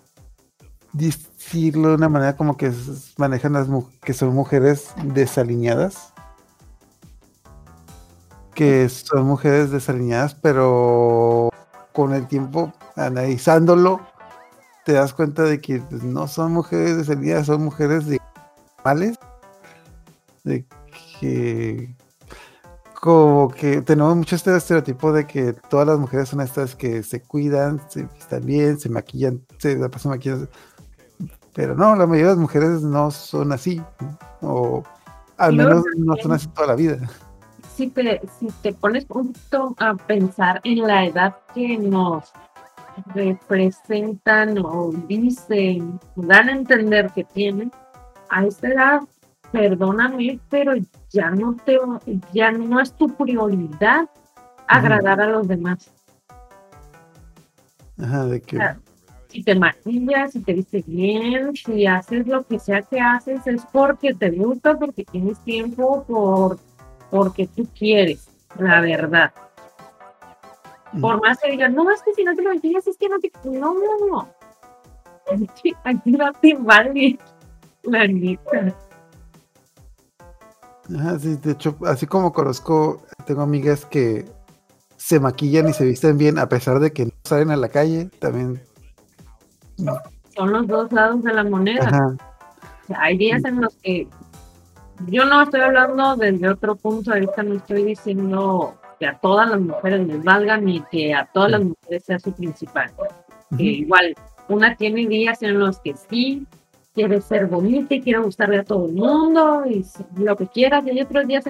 decirlo 0.93 1.89
de 1.89 1.95
una 1.95 2.09
manera 2.09 2.37
como 2.37 2.57
que 2.57 2.73
manejan 3.17 3.55
las 3.55 3.69
que 4.03 4.15
son 4.15 4.35
mujeres 4.35 4.95
desalineadas, 5.05 6.13
que 8.55 8.89
son 8.89 9.27
mujeres 9.27 9.71
desalineadas, 9.71 10.35
pero 10.35 11.51
con 11.93 12.15
el 12.15 12.27
tiempo 12.29 12.73
analizándolo 12.97 14.01
te 14.85 14.93
das 14.93 15.13
cuenta 15.13 15.43
de 15.45 15.61
que 15.61 15.81
pues, 15.81 16.03
no 16.03 16.27
son 16.27 16.53
mujeres 16.53 16.97
de 16.97 17.05
salida, 17.05 17.45
son 17.45 17.65
mujeres 17.65 18.07
de 18.07 18.21
males. 18.85 19.19
De 20.45 20.67
que 21.21 21.95
como 23.01 23.49
que 23.49 23.83
tenemos 23.83 24.15
mucho 24.15 24.37
este 24.37 24.57
estereotipo 24.57 25.13
de 25.13 25.27
que 25.27 25.55
todas 25.69 25.89
las 25.89 25.99
mujeres 25.99 26.29
son 26.29 26.41
estas 26.41 26.77
que 26.77 27.03
se 27.03 27.21
cuidan, 27.21 27.81
se 27.89 28.07
están 28.19 28.47
bien, 28.47 28.79
se 28.79 28.89
maquillan, 28.89 29.45
se 29.59 29.77
la 29.77 29.89
pasan 29.89 30.13
maquillando. 30.13 30.49
Pero 31.55 31.75
no, 31.75 31.97
la 31.97 32.07
mayoría 32.07 32.29
de 32.29 32.33
las 32.33 32.39
mujeres 32.39 32.83
no 32.83 33.11
son 33.11 33.53
así. 33.53 33.83
O 34.41 34.85
al 35.37 35.55
menos 35.55 35.85
no 35.97 36.17
son 36.17 36.33
así 36.33 36.47
toda 36.49 36.69
la 36.69 36.75
vida. 36.77 36.99
si 37.77 37.89
te, 37.89 38.21
si 38.39 38.47
te 38.63 38.73
pones 38.73 39.05
un 39.09 39.33
poquito 39.33 39.75
a 39.79 39.95
pensar 39.95 40.61
en 40.65 40.87
la 40.87 41.05
edad 41.05 41.37
que 41.55 41.79
nos 41.79 42.33
representan 43.15 44.59
o 44.59 44.91
dicen, 45.09 45.99
dan 46.17 46.49
a 46.49 46.53
entender 46.53 47.11
que 47.15 47.25
tienen, 47.25 47.71
a 48.31 48.45
esta 48.45 48.69
edad, 48.69 49.01
perdóname, 49.51 50.41
pero 50.49 50.73
ya 51.11 51.31
no 51.31 51.57
te, 51.65 51.79
ya 52.33 52.51
no 52.51 52.81
es 52.81 52.93
tu 52.95 53.09
prioridad 53.09 54.09
agradar 54.67 55.21
a 55.21 55.27
los 55.27 55.47
demás. 55.47 55.91
Ajá, 57.99 58.27
de 58.27 58.41
que 58.41 58.61
Ah. 58.61 58.77
Si 59.29 59.43
te 59.43 59.55
maquillas, 59.55 60.33
si 60.33 60.41
te 60.41 60.53
vistes 60.53 60.87
bien, 60.87 61.57
si 61.57 61.87
haces 61.87 62.27
lo 62.27 62.47
que 62.47 62.59
sea 62.59 62.83
que 62.83 63.01
haces, 63.01 63.47
es 63.47 63.65
porque 63.73 64.13
te 64.13 64.31
gusta, 64.31 64.79
porque 64.79 65.05
tienes 65.05 65.39
tiempo, 65.43 66.05
por, 66.05 66.59
porque 67.11 67.47
tú 67.47 67.67
quieres, 67.75 68.29
la 68.59 68.83
verdad. 68.83 69.33
Por 71.01 71.23
más 71.23 71.39
que 71.41 71.51
digan, 71.51 71.75
no, 71.75 71.91
es 71.91 72.03
que 72.03 72.13
si 72.15 72.25
no 72.25 72.35
te 72.35 72.43
maquillas, 72.43 72.87
es 72.87 72.97
que 72.99 73.09
no 73.09 73.19
te. 73.19 73.33
No, 73.45 73.75
no, 73.75 74.07
no. 74.11 74.29
Aquí, 75.33 75.75
aquí 75.85 76.11
no 76.11 76.33
te 76.33 76.55
vale. 76.55 77.19
La 77.85 78.07
neta. 78.07 78.77
Ajá, 80.97 81.19
sí, 81.19 81.37
de 81.37 81.53
hecho, 81.53 81.77
así 81.87 82.07
como 82.07 82.33
conozco, 82.33 83.03
tengo 83.25 83.43
amigas 83.43 83.87
que 83.87 84.27
se 84.97 85.19
maquillan 85.19 85.69
y 85.69 85.73
se 85.73 85.85
visten 85.85 86.19
bien 86.19 86.39
a 86.39 86.49
pesar 86.49 86.79
de 86.81 86.93
que 86.93 87.07
no 87.07 87.13
salen 87.25 87.51
a 87.51 87.57
la 87.57 87.69
calle, 87.69 88.11
también. 88.19 88.63
Son 90.37 90.53
los 90.53 90.67
dos 90.67 90.93
lados 90.93 91.23
de 91.23 91.33
la 91.33 91.45
moneda. 91.45 91.85
Ajá, 91.85 92.17
O 92.85 92.87
sea, 92.87 93.01
hay 93.01 93.17
días 93.17 93.45
en 93.45 93.61
los 93.61 93.75
que 93.77 94.07
yo 95.07 95.25
no 95.25 95.43
estoy 95.43 95.61
hablando 95.61 96.17
desde 96.17 96.49
otro 96.49 96.77
punto 96.77 97.11
de 97.11 97.21
vista, 97.21 97.43
no 97.43 97.55
estoy 97.55 97.85
diciendo 97.85 98.75
que 99.03 99.09
a 99.09 99.19
todas 99.19 99.51
las 99.51 99.61
mujeres 99.61 100.07
les 100.07 100.23
valga 100.23 100.57
ni 100.59 100.81
que 100.93 101.13
a 101.13 101.27
todas 101.27 101.51
las 101.51 101.65
mujeres 101.65 102.05
sea 102.05 102.21
su 102.21 102.33
principal. 102.33 102.93
Que 103.51 103.55
ujú, 103.55 103.63
igual, 103.63 104.15
una 104.49 104.77
tiene 104.77 105.09
días 105.09 105.43
en 105.43 105.59
los 105.59 105.81
que 105.81 105.97
sí 106.09 106.47
quiere 106.95 107.21
ser 107.21 107.47
bonita 107.47 107.97
y 107.97 108.01
quiere 108.01 108.21
gustarle 108.21 108.61
a 108.61 108.65
todo 108.65 108.87
el 108.87 108.93
mundo 108.93 109.65
y 109.67 109.85
lo 110.15 110.37
que 110.37 110.47
quieras, 110.47 110.87
y 110.87 110.91
hay 110.91 111.01
otros 111.01 111.27
días 111.27 111.45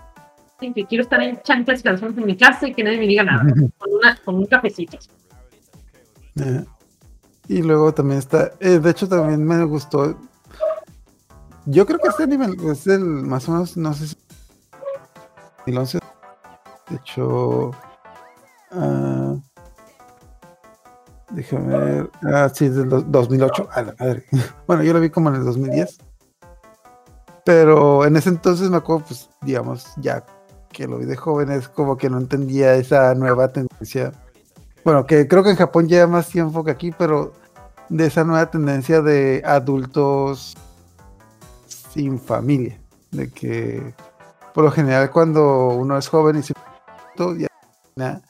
en 0.62 0.72
que 0.72 0.86
quiero 0.86 1.03
estar 1.03 1.20
en 1.22 1.42
chanclas 1.42 1.80
y 1.80 1.82
calzones 1.82 2.16
en 2.16 2.24
mi 2.24 2.36
casa 2.38 2.68
y 2.68 2.72
que 2.72 2.84
nadie 2.84 2.98
me 2.98 3.07
diga 3.07 3.24
nada, 3.24 3.44
con, 3.76 3.92
una, 3.92 4.16
con 4.24 4.36
un 4.36 4.46
cafecito. 4.46 4.96
ajá. 6.40 6.64
Y 7.48 7.61
luego 7.61 7.92
también 7.92 8.20
está, 8.20 8.53
eh, 8.61 8.78
de 8.78 8.90
hecho 8.90 9.07
también 9.07 9.44
me 9.44 9.62
gustó. 9.64 10.16
Yo 11.66 11.84
creo 11.84 11.98
que 11.98 12.09
este 12.09 12.22
anime 12.22 12.46
es 12.70 12.86
el 12.86 13.00
más 13.00 13.46
o 13.46 13.53
menos, 13.53 13.76
no 13.76 13.92
sé 13.92 14.07
si 14.07 14.16
2011. 15.66 16.01
De 16.93 16.99
hecho, 16.99 17.70
ah, 18.72 19.34
déjame 21.30 21.78
ver. 21.78 22.11
Ah, 22.22 22.51
sí, 22.53 22.68
del 22.68 22.86
dos- 22.90 23.11
2008. 23.11 23.66
A 23.72 23.82
la 23.82 23.95
madre. 23.99 24.24
Bueno, 24.66 24.82
yo 24.82 24.93
lo 24.93 25.01
vi 25.01 25.09
como 25.09 25.30
en 25.30 25.36
el 25.36 25.45
2010. 25.45 25.99
Pero 27.45 28.05
en 28.05 28.14
ese 28.16 28.28
entonces 28.28 28.68
me 28.68 28.76
acuerdo, 28.76 29.07
pues, 29.09 29.30
digamos, 29.40 29.86
ya 29.97 30.22
que 30.70 30.86
lo 30.86 30.99
vi 30.99 31.07
de 31.07 31.16
joven, 31.16 31.51
es 31.51 31.66
como 31.68 31.97
que 31.97 32.11
no 32.11 32.18
entendía 32.18 32.74
esa 32.74 33.14
nueva 33.14 33.49
tendencia. 33.49 34.12
Bueno, 34.84 35.07
que 35.07 35.26
creo 35.26 35.43
que 35.43 35.51
en 35.51 35.57
Japón 35.57 35.88
lleva 35.88 36.07
más 36.07 36.28
tiempo 36.28 36.62
que 36.62 36.70
aquí, 36.72 36.93
pero 36.93 37.32
de 37.88 38.07
esa 38.07 38.22
nueva 38.24 38.51
tendencia 38.51 39.01
de 39.01 39.43
adultos 39.47 40.55
sin 41.66 42.20
familia. 42.20 42.78
De 43.11 43.30
que 43.30 43.95
por 44.55 44.64
lo 44.64 44.70
general 44.70 45.11
cuando 45.11 45.68
uno 45.68 45.97
es 45.97 46.09
joven 46.09 46.36
y 46.38 46.43
se 46.43 46.53
ya 47.39 47.49
na- 47.97 48.23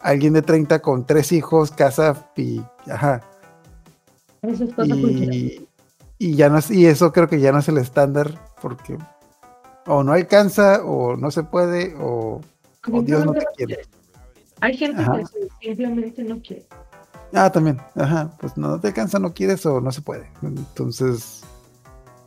alguien 0.00 0.32
de 0.32 0.42
30 0.42 0.80
con 0.80 1.06
tres 1.06 1.32
hijos, 1.32 1.70
casa 1.70 2.30
y 2.36 2.62
ajá. 2.90 3.22
Eso 4.42 4.64
es 4.64 4.74
cosa. 4.74 4.86
Y, 4.94 5.68
y 6.18 6.34
ya 6.34 6.48
no 6.48 6.58
es, 6.58 6.70
y 6.70 6.86
eso 6.86 7.12
creo 7.12 7.28
que 7.28 7.40
ya 7.40 7.52
no 7.52 7.58
es 7.58 7.68
el 7.68 7.78
estándar, 7.78 8.38
porque 8.62 8.96
o 9.86 10.02
no 10.02 10.12
alcanza, 10.12 10.82
o 10.84 11.16
no 11.16 11.30
se 11.30 11.42
puede, 11.42 11.94
o, 11.98 12.40
o 12.92 13.02
Dios 13.02 13.24
no 13.26 13.32
te 13.32 13.46
quiere. 13.56 13.80
Hay 14.60 14.76
gente 14.76 15.00
Ajá. 15.02 15.18
que 15.18 15.48
simplemente 15.66 16.22
no 16.22 16.40
quiere. 16.40 16.66
Ah, 17.32 17.50
también, 17.50 17.80
ajá, 17.94 18.30
pues 18.40 18.56
no 18.56 18.80
te 18.80 18.88
alcanza, 18.88 19.18
no 19.18 19.32
quieres 19.32 19.64
o 19.66 19.80
no 19.80 19.92
se 19.92 20.02
puede. 20.02 20.30
Entonces, 20.42 21.42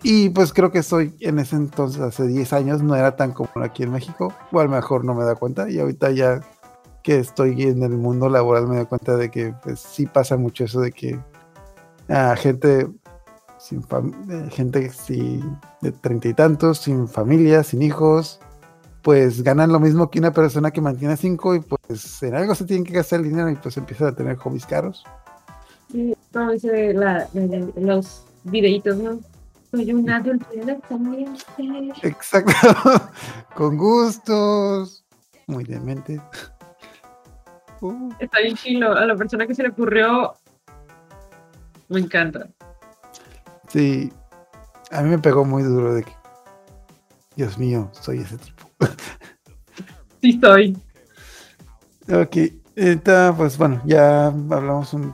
y 0.04 0.30
pues 0.30 0.54
creo 0.54 0.72
que 0.72 0.84
soy 0.84 1.16
en 1.22 1.40
ese 1.40 1.56
entonces, 1.56 2.02
hace 2.02 2.28
10 2.28 2.52
años, 2.54 2.82
no 2.84 2.96
era 2.96 3.16
tan 3.16 3.32
común 3.32 3.64
aquí 3.64 3.84
en 3.84 3.92
México, 3.92 4.34
o 4.52 4.60
a 4.60 4.64
lo 4.64 4.70
mejor 4.70 5.06
no 5.06 5.14
me 5.16 5.24
da 5.24 5.36
cuenta, 5.36 5.70
y 5.70 5.80
ahorita 5.80 6.12
ya 6.12 6.42
que 7.04 7.20
estoy 7.20 7.62
en 7.64 7.84
el 7.84 7.92
mundo 7.98 8.30
laboral 8.30 8.68
me 8.68 8.78
doy 8.78 8.86
cuenta 8.86 9.18
de 9.18 9.30
que 9.30 9.54
pues 9.64 9.80
sí 9.82 10.06
pasa 10.06 10.38
mucho 10.38 10.64
eso 10.64 10.80
de 10.80 10.92
que 10.92 11.20
ah, 12.10 12.36
gente 12.38 12.88
sin 13.60 13.80
eh, 14.30 14.50
gente 14.52 14.92
de 15.82 15.92
treinta 15.94 16.28
y 16.28 16.34
tantos, 16.34 16.80
sin 16.80 17.08
familia, 17.08 17.64
sin 17.64 17.82
hijos, 17.82 18.40
pues 19.02 19.42
ganan 19.44 19.72
lo 19.72 19.80
mismo 19.80 20.10
que 20.10 20.20
una 20.20 20.32
persona 20.32 20.72
que 20.72 20.82
mantiene 20.82 21.18
cinco 21.18 21.56
y 21.56 21.60
pues 21.60 22.22
en 22.24 22.36
algo 22.36 22.56
se 22.56 22.66
tienen 22.66 22.86
que 22.86 22.94
gastar 22.94 23.20
el 23.20 23.30
dinero 23.30 23.50
y 23.50 23.56
pues 23.56 23.76
empiezan 23.78 24.08
a 24.10 24.16
tener 24.16 24.36
hobbies 24.38 24.66
caros. 24.66 25.04
Sí, 25.92 26.16
la, 26.32 26.48
la- 26.94 27.28
la- 27.34 27.68
los 27.76 28.26
videitos, 28.46 28.98
¿no? 28.98 29.20
Soy 29.74 29.92
un 29.92 30.08
adulto 30.08 30.46
también. 30.88 31.34
Exacto. 32.04 32.54
Con 33.56 33.76
gustos. 33.76 35.04
Muy 35.48 35.64
demente. 35.64 36.22
Uh, 37.82 38.14
Está 38.18 38.40
bien 38.40 38.56
chilo. 38.56 38.94
A 38.96 39.06
la 39.06 39.14
persona 39.14 39.46
que 39.46 39.54
se 39.54 39.62
le 39.62 39.68
ocurrió, 39.68 40.36
me 41.90 42.00
encanta. 42.00 42.48
sí. 43.68 44.10
A 44.90 45.02
mí 45.02 45.10
me 45.10 45.20
pegó 45.20 45.44
muy 45.44 45.64
duro 45.64 45.94
de 45.94 46.04
que. 46.04 46.14
Dios 47.36 47.58
mío, 47.58 47.90
soy 47.92 48.20
ese 48.20 48.38
tipo. 48.38 48.70
Sí, 50.22 50.40
soy. 50.42 50.78
Ok. 52.08 52.38
Ahorita, 52.78 53.34
pues 53.36 53.58
bueno, 53.58 53.82
ya 53.84 54.28
hablamos 54.28 54.94
un 54.94 55.14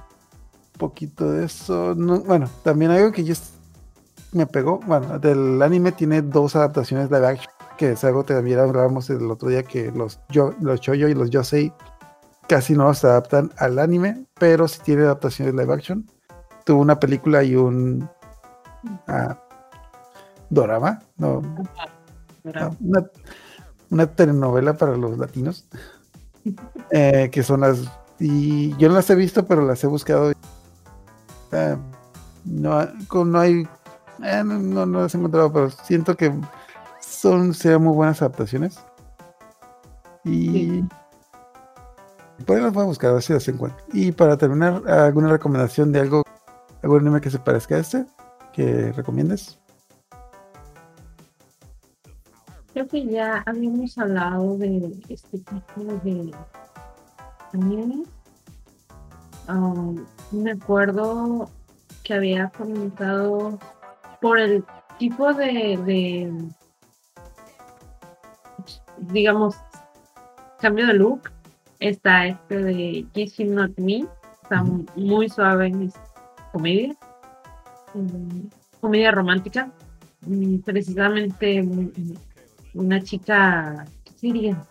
poquito 0.78 1.32
de 1.32 1.46
eso. 1.46 1.96
No, 1.96 2.20
bueno, 2.20 2.48
también 2.64 2.92
algo 2.92 3.12
que 3.12 3.24
yo 3.24 3.34
me 4.32 4.48
pegó. 4.48 4.80
Bueno, 4.86 5.20
del 5.20 5.62
anime 5.62 5.92
tiene 5.92 6.22
dos 6.22 6.56
adaptaciones 6.56 7.10
live 7.12 7.28
action. 7.28 7.54
Que 7.78 7.92
es 7.94 8.04
algo 8.04 8.26
que 8.26 8.34
también 8.34 8.60
hablábamos 8.60 9.10
el 9.10 9.30
otro 9.32 9.50
día 9.50 9.64
que 9.64 9.92
los 9.92 10.20
yo, 10.30 10.54
los 10.62 10.82
Choyo 10.82 11.08
y 11.08 11.14
los 11.14 11.30
Yosei 11.30 11.74
casi 12.48 12.74
no 12.74 12.94
se 12.94 13.08
adaptan 13.08 13.52
al 13.58 13.80
anime, 13.80 14.26
pero 14.40 14.68
sí 14.68 14.82
tiene 14.84 15.04
adaptaciones 15.04 15.54
live 15.54 15.74
action. 15.74 16.10
Tuvo 16.66 16.82
una 16.82 17.00
película 17.00 17.44
y 17.44 17.56
un 17.56 18.10
ah, 19.08 19.38
dorama, 20.50 21.00
no, 21.18 21.42
no, 22.44 22.78
una, 22.82 23.06
una 23.90 24.08
telenovela 24.08 24.74
para 24.74 24.98
los 24.98 25.18
latinos, 25.18 25.68
eh, 26.92 27.30
que 27.32 27.44
son 27.44 27.62
las, 27.62 27.82
y 28.20 28.76
yo 28.78 28.90
no 28.90 28.96
las 28.96 29.10
he 29.10 29.16
visto, 29.16 29.46
pero 29.46 29.66
las 29.66 29.84
he 29.84 29.88
buscado. 29.88 30.32
Eh, 31.52 31.78
no, 32.46 32.88
no 33.26 33.40
hay, 33.40 33.68
eh, 34.24 34.44
no, 34.46 34.60
no- 34.60 34.86
no 34.86 35.02
las 35.02 35.14
he 35.14 35.18
encontrado, 35.18 35.52
pero 35.52 35.70
siento 35.70 36.16
que 36.16 36.34
son, 37.02 37.54
serían 37.54 37.84
muy 37.84 37.94
buenas 37.96 38.22
adaptaciones. 38.22 38.80
Y 40.26 40.48
Sí. 40.52 40.86
por 42.46 42.58
ahí 42.58 42.64
las 42.64 42.74
voy 42.74 42.84
a 42.84 42.88
buscar, 42.88 43.10
a 43.12 43.14
ver 43.14 43.22
si 43.24 43.34
las 43.34 43.48
encuentro. 43.48 43.84
Y 43.94 44.12
para 44.12 44.38
terminar, 44.38 44.88
¿alguna 44.90 45.30
recomendación 45.30 45.92
de 45.92 46.02
algo, 46.02 46.24
algún 46.84 47.00
anime 47.02 47.22
que 47.22 47.30
se 47.30 47.40
parezca 47.40 47.76
a 47.76 47.80
este? 47.80 48.06
Que 48.54 48.92
recomiendes. 48.92 49.58
Creo 52.74 52.88
que 52.88 53.06
ya 53.06 53.44
habíamos 53.46 53.98
hablado 53.98 54.58
de 54.58 54.94
este 55.10 55.40
tipo 55.40 55.84
de 56.04 56.32
animes. 57.54 58.08
Um, 59.48 60.06
me 60.32 60.52
acuerdo 60.52 61.50
que 62.04 62.14
había 62.14 62.50
comentado 62.50 63.58
por 64.22 64.40
el 64.40 64.64
tipo 64.98 65.34
de, 65.34 65.78
de, 65.86 66.34
digamos, 68.98 69.56
cambio 70.60 70.88
de 70.88 70.94
look. 70.94 71.32
Está 71.80 72.26
este 72.28 72.58
de 72.58 73.06
Kiss 73.14 73.40
Him 73.40 73.54
Not 73.56 73.78
Me. 73.78 74.06
Está 74.44 74.62
Ujú. 74.64 74.86
muy 74.96 75.30
suave, 75.30 75.72
es 75.86 75.94
comedia. 76.52 76.96
Mm, 77.94 78.48
comedia 78.82 79.12
romántica. 79.12 79.72
Mm, 80.22 80.58
Precisamente 80.60 81.66
una 82.74 83.02
chica, 83.02 83.86
¿qué 84.04 84.12
sería? 84.14 84.62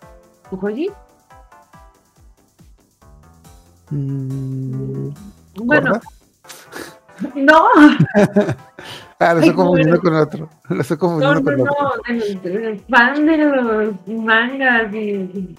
Mm, 3.90 5.08
Bueno, 5.56 5.98
no, 7.34 7.68
Ah, 9.20 9.34
lo 9.34 9.40
estoy 9.40 9.54
confundiendo 9.54 10.00
con 10.00 10.14
otro. 10.14 10.48
Lo 10.68 10.80
estoy 10.80 10.96
no, 10.96 11.00
confundiendo 11.00 11.40
no, 11.40 11.44
con 11.44 11.60
otro. 11.60 12.02
no, 12.08 12.68
el 12.68 12.80
fan 12.88 13.26
de 13.26 13.36
los 13.38 14.08
mangas 14.08 14.94
y, 14.94 14.98
y 14.98 15.58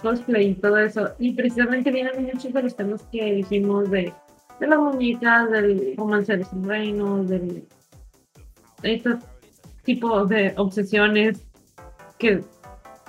cosplay 0.00 0.50
y 0.50 0.54
todo 0.54 0.78
eso. 0.78 1.10
Y 1.18 1.32
precisamente 1.32 1.90
vienen 1.90 2.22
muchos 2.22 2.52
de 2.52 2.62
los 2.62 2.76
temas 2.76 3.02
que 3.10 3.34
dijimos 3.34 3.90
de, 3.90 4.12
de 4.60 4.66
las 4.68 4.78
muñecas, 4.78 5.50
del 5.50 5.94
romance 5.96 6.30
de 6.30 6.38
los 6.38 6.66
reinos, 6.66 7.28
del 7.28 7.66
estos 8.84 9.16
tipos 9.82 10.28
de 10.28 10.54
obsesiones 10.56 11.44
que 12.18 12.44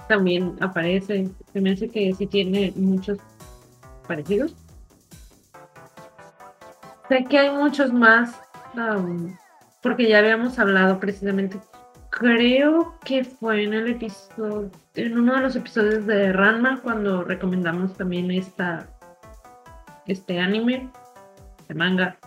también 0.07 0.55
aparecen. 0.61 1.35
Se 1.53 1.61
me 1.61 1.71
hace 1.71 1.89
que 1.89 2.13
sí 2.13 2.25
tiene 2.27 2.73
muchos 2.75 3.19
parecidos. 4.07 4.55
Sé 7.09 7.23
que 7.25 7.37
hay 7.37 7.51
muchos 7.51 7.93
más, 7.93 8.35
porque 9.81 10.07
ya 10.07 10.19
habíamos 10.19 10.57
hablado 10.59 10.99
precisamente. 10.99 11.59
Creo 12.09 12.95
que 13.03 13.23
fue 13.25 13.63
en 13.63 13.73
el 13.73 13.89
episodio, 13.89 14.71
en 14.93 15.17
uno 15.17 15.35
de 15.35 15.41
los 15.41 15.55
episodios 15.55 16.05
de 16.05 16.31
Ranma, 16.31 16.81
cuando 16.81 17.23
recomendamos 17.23 17.93
también 17.97 18.31
esta, 18.31 18.87
este 20.05 20.39
anime, 20.39 20.89
de 21.67 21.75
manga. 21.75 22.17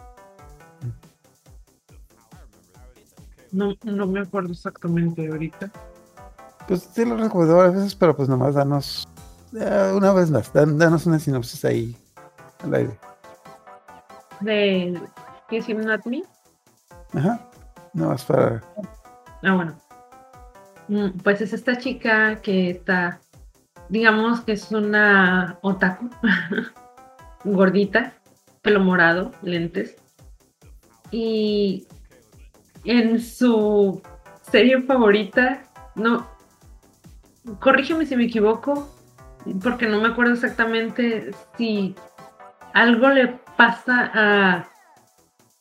No, 3.51 3.72
no 3.82 4.07
me 4.07 4.20
acuerdo 4.20 4.53
exactamente 4.53 5.26
ahorita. 5.26 5.70
Pues 6.66 6.82
sí 6.92 7.05
lo 7.07 7.16
recuerdo 7.16 7.57
varias 7.57 7.76
veces, 7.76 7.94
pero 7.94 8.14
pues 8.14 8.28
nomás 8.28 8.55
danos 8.55 9.09
eh, 9.59 9.92
una 9.94 10.12
vez 10.12 10.30
más, 10.30 10.53
dan- 10.53 10.76
danos 10.76 11.07
una 11.07 11.18
sinopsis 11.18 11.64
ahí 11.64 11.96
al 12.62 12.74
aire. 12.74 12.99
De 14.40 15.01
Kiss 15.49 15.66
Him 15.66 15.80
Not 15.80 16.05
Me. 16.05 16.22
Ajá. 17.14 17.40
Nomás 17.94 18.24
para. 18.24 18.62
Ah, 19.42 19.54
bueno. 19.54 19.76
Mm, 20.88 21.18
Pues 21.22 21.40
es 21.40 21.52
esta 21.52 21.76
chica 21.76 22.40
que 22.42 22.70
está, 22.70 23.20
digamos 23.88 24.40
que 24.42 24.52
es 24.52 24.70
una 24.72 25.59
otaku, 25.62 26.11
gordita, 27.44 28.14
pelo 28.62 28.80
morado, 28.80 29.32
lentes. 29.42 29.96
Y 31.11 31.86
en 32.84 33.20
su 33.20 34.02
serie 34.42 34.82
favorita, 34.82 35.62
no, 35.94 36.26
corrígeme 37.61 38.06
si 38.06 38.16
me 38.16 38.24
equivoco, 38.24 38.88
porque 39.62 39.86
no 39.86 40.00
me 40.00 40.09
acuerdo 40.09 40.34
exactamente 40.34 41.30
si 41.56 41.94
algo 42.74 43.09
le 43.09 43.28
pasa 43.56 44.11
a, 44.12 44.68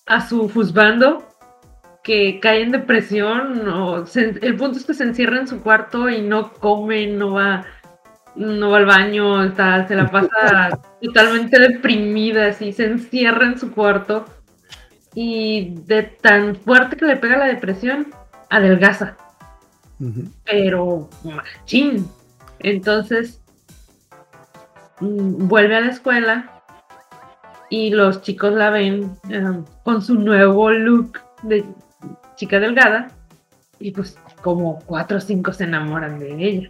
a 0.05 0.27
su 0.27 0.49
juzgando 0.49 1.26
que 2.07 2.39
cae 2.39 2.61
en 2.61 2.71
depresión 2.71 3.67
o 3.67 4.05
se- 4.05 4.39
el 4.41 4.55
punto 4.55 4.77
es 4.79 4.85
que 4.85 4.93
se 4.93 5.03
encierra 5.03 5.39
en 5.41 5.47
su 5.47 5.61
cuarto 5.61 6.07
y 6.09 6.21
no 6.21 6.53
come, 6.53 7.05
no 7.05 7.33
va, 7.33 7.65
no 8.37 8.69
va 8.71 8.77
al 8.77 8.85
baño, 8.85 9.43
está, 9.43 9.85
se 9.89 9.93
la 9.95 10.09
pasa 10.09 10.69
totalmente 11.01 11.59
deprimida, 11.59 12.47
así 12.47 12.71
se 12.71 12.85
encierra 12.85 13.47
en 13.47 13.59
su 13.59 13.73
cuarto 13.73 14.23
y 15.13 15.75
de 15.85 16.03
tan 16.03 16.55
fuerte 16.55 16.95
que 16.95 17.05
le 17.05 17.17
pega 17.17 17.37
la 17.39 17.47
depresión, 17.47 18.07
adelgaza, 18.49 19.17
pero 20.45 21.09
machín. 21.25 22.07
Entonces 22.59 23.41
mm, 25.01 25.47
vuelve 25.49 25.75
a 25.75 25.81
la 25.81 25.89
escuela 25.91 26.61
y 27.69 27.89
los 27.89 28.21
chicos 28.21 28.53
la 28.53 28.69
ven 28.69 29.11
eh, 29.29 29.43
con 29.83 30.01
su 30.01 30.15
nuevo 30.15 30.71
look 30.71 31.19
de 31.43 31.65
chica 32.37 32.59
delgada 32.61 33.09
y 33.79 33.91
pues 33.91 34.17
como 34.41 34.79
cuatro 34.85 35.17
o 35.17 35.21
cinco 35.21 35.51
se 35.51 35.65
enamoran 35.65 36.17
de 36.19 36.31
ella. 36.31 36.69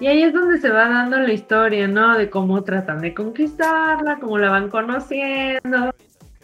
Y 0.00 0.08
ahí 0.08 0.22
es 0.24 0.32
donde 0.34 0.58
se 0.58 0.68
va 0.68 0.88
dando 0.88 1.18
la 1.18 1.32
historia, 1.32 1.86
¿no? 1.88 2.18
De 2.18 2.28
cómo 2.28 2.62
tratan 2.64 3.00
de 3.00 3.14
conquistarla, 3.14 4.18
cómo 4.20 4.36
la 4.36 4.50
van 4.50 4.68
conociendo 4.68 5.94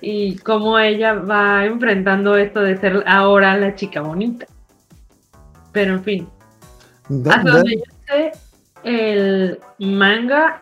y 0.00 0.36
cómo 0.36 0.78
ella 0.78 1.14
va 1.14 1.66
enfrentando 1.66 2.36
esto 2.36 2.60
de 2.60 2.76
ser 2.78 3.04
ahora 3.06 3.56
la 3.58 3.74
chica 3.74 4.00
bonita. 4.00 4.46
Pero 5.72 5.94
en 5.94 6.02
fin, 6.04 6.28
Da- 7.08 7.34
hasta 7.34 7.50
da- 7.50 7.56
donde 7.58 7.76
yo 7.76 7.82
sé, 8.06 8.32
el 8.84 9.58
manga 9.78 10.61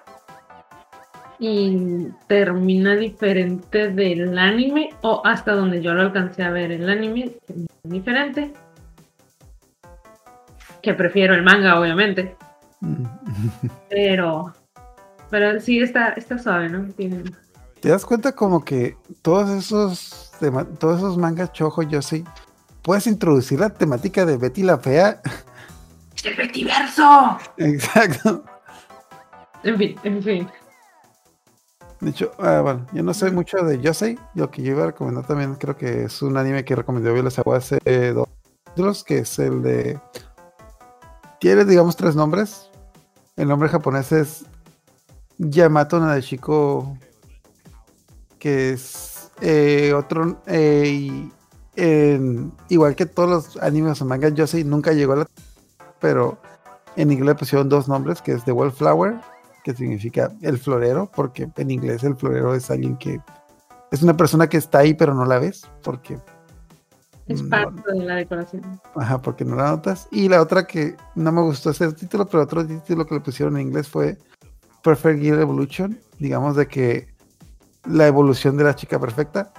y 1.41 2.09
termina 2.27 2.95
diferente 2.95 3.89
del 3.91 4.39
anime, 4.39 4.91
o 5.01 5.23
hasta 5.25 5.53
donde 5.53 5.81
yo 5.83 5.95
lo 5.95 6.03
alcancé 6.03 6.43
a 6.43 6.51
ver 6.51 6.71
el 6.71 6.89
anime, 6.89 7.31
termina 7.47 7.69
diferente. 7.83 8.53
Que 10.83 10.95
prefiero 10.95 11.35
el 11.35 11.43
manga, 11.43 11.79
obviamente. 11.81 12.37
Mm. 12.81 13.05
Pero, 13.91 14.55
pero 15.31 15.61
sí 15.61 15.81
está, 15.81 16.11
está 16.11 16.39
suave, 16.39 16.69
¿no? 16.69 16.85
Tiene- 16.95 17.25
¿Te 17.81 17.89
das 17.89 18.05
cuenta 18.05 18.33
como 18.33 18.65
que 18.65 18.97
todos 19.23 19.49
esos 19.51 20.33
todos 20.79 20.99
esos 20.99 21.17
mangas 21.19 21.53
chojo 21.53 21.83
yo 21.83 22.01
sí 22.03 22.25
puedes 22.83 23.07
introducir 23.07 23.61
la 23.61 23.71
temática 23.71 24.25
de 24.27 24.37
Betty 24.39 24.63
la 24.63 24.79
fea? 24.79 25.21
¡Es 26.17 26.25
el 26.25 26.35
Betiverso! 26.37 27.39
Exacto. 27.59 28.43
En 29.63 29.77
fin, 29.77 29.97
en 30.05 30.23
fin. 30.23 30.49
De 32.01 32.11
hecho, 32.11 32.33
ah, 32.39 32.61
bueno, 32.63 32.87
yo 32.93 33.03
no 33.03 33.13
soy 33.13 33.31
mucho 33.31 33.59
de 33.59 33.79
Yosei. 33.81 34.19
Lo 34.35 34.51
que 34.51 34.63
yo 34.63 34.73
iba 34.73 34.85
a 34.85 34.87
recomendar 34.87 35.27
también 35.27 35.55
creo 35.57 35.77
que 35.77 36.05
es 36.05 36.23
un 36.23 36.37
anime 36.37 36.65
que 36.65 36.75
recomendó 36.75 37.13
Viola 37.13 37.31
Sagua 37.31 37.59
hace 37.59 37.79
dos 38.13 38.29
títulos, 38.65 39.05
que 39.05 39.19
es 39.19 39.39
el 39.39 39.63
de... 39.63 40.01
Tiene, 41.41 41.65
digamos, 41.65 41.97
tres 41.97 42.17
nombres. 42.17 42.71
El 43.37 43.49
nombre 43.49 43.69
japonés 43.69 44.13
es 44.13 44.45
Yamato 45.39 46.01
Nadeshiko, 46.01 46.97
que 48.39 48.71
es 48.73 49.31
eh, 49.43 49.93
otro... 49.95 50.41
eh, 50.47 50.85
y 50.89 51.33
en- 51.77 52.53
igual 52.69 52.97
que 52.97 53.07
todos 53.07 53.29
los 53.29 53.63
animes 53.63 54.01
o 54.01 54.05
mangas 54.07 54.35
Yosei, 54.35 54.65
nunca 54.65 54.93
llegó 54.93 55.13
a 55.13 55.17
la... 55.17 55.27
Pero 56.01 56.39
en 56.97 57.13
inglés 57.13 57.29
le 57.29 57.35
pusieron 57.35 57.69
dos 57.69 57.89
nombres, 57.89 58.23
que 58.23 58.33
es 58.33 58.45
The 58.45 58.53
Wallflower 58.53 59.21
que 59.65 59.75
significa 59.75 60.33
el 60.43 60.59
florero, 60.59 61.11
porque 61.15 61.49
en 61.57 61.71
inglés 61.71 62.03
el 62.05 62.17
florero 62.17 62.55
es 62.55 62.71
alguien 62.71 62.97
que 62.97 63.21
es 63.91 64.03
una 64.03 64.17
persona 64.17 64.49
que 64.49 64.57
está 64.57 64.79
ahí 64.79 64.95
pero 64.95 65.15
no 65.15 65.25
la 65.25 65.39
ves, 65.39 65.63
porque 65.83 66.19
Es 67.27 67.43
no- 67.43 67.49
parte 67.51 67.93
de 67.93 68.05
la 68.05 68.15
decoración. 68.17 68.81
ajá, 68.97 69.21
porque 69.21 69.45
no 69.45 69.57
la 69.57 69.71
notas. 69.71 70.09
Y 70.11 70.29
la 70.29 70.41
otra 70.43 70.67
que 70.67 70.97
no 71.15 71.31
me 71.33 71.43
gustó 71.43 71.71
ese 71.71 71.93
título, 71.93 72.27
pero 72.27 72.43
otro 72.45 72.67
título 72.67 73.07
que 73.07 73.15
le 73.15 73.21
pusieron 73.21 73.57
en 73.57 73.69
inglés 73.69 73.89
fue 73.89 74.19
Perfect 74.83 75.21
Gear 75.23 75.41
Evolution, 75.41 75.99
digamos 76.19 76.57
de 76.57 76.67
que 76.67 77.09
la 77.85 78.07
evolución 78.07 78.57
de 78.57 78.65
la 78.65 78.75
chica 78.75 78.99
perfecta, 78.99 79.53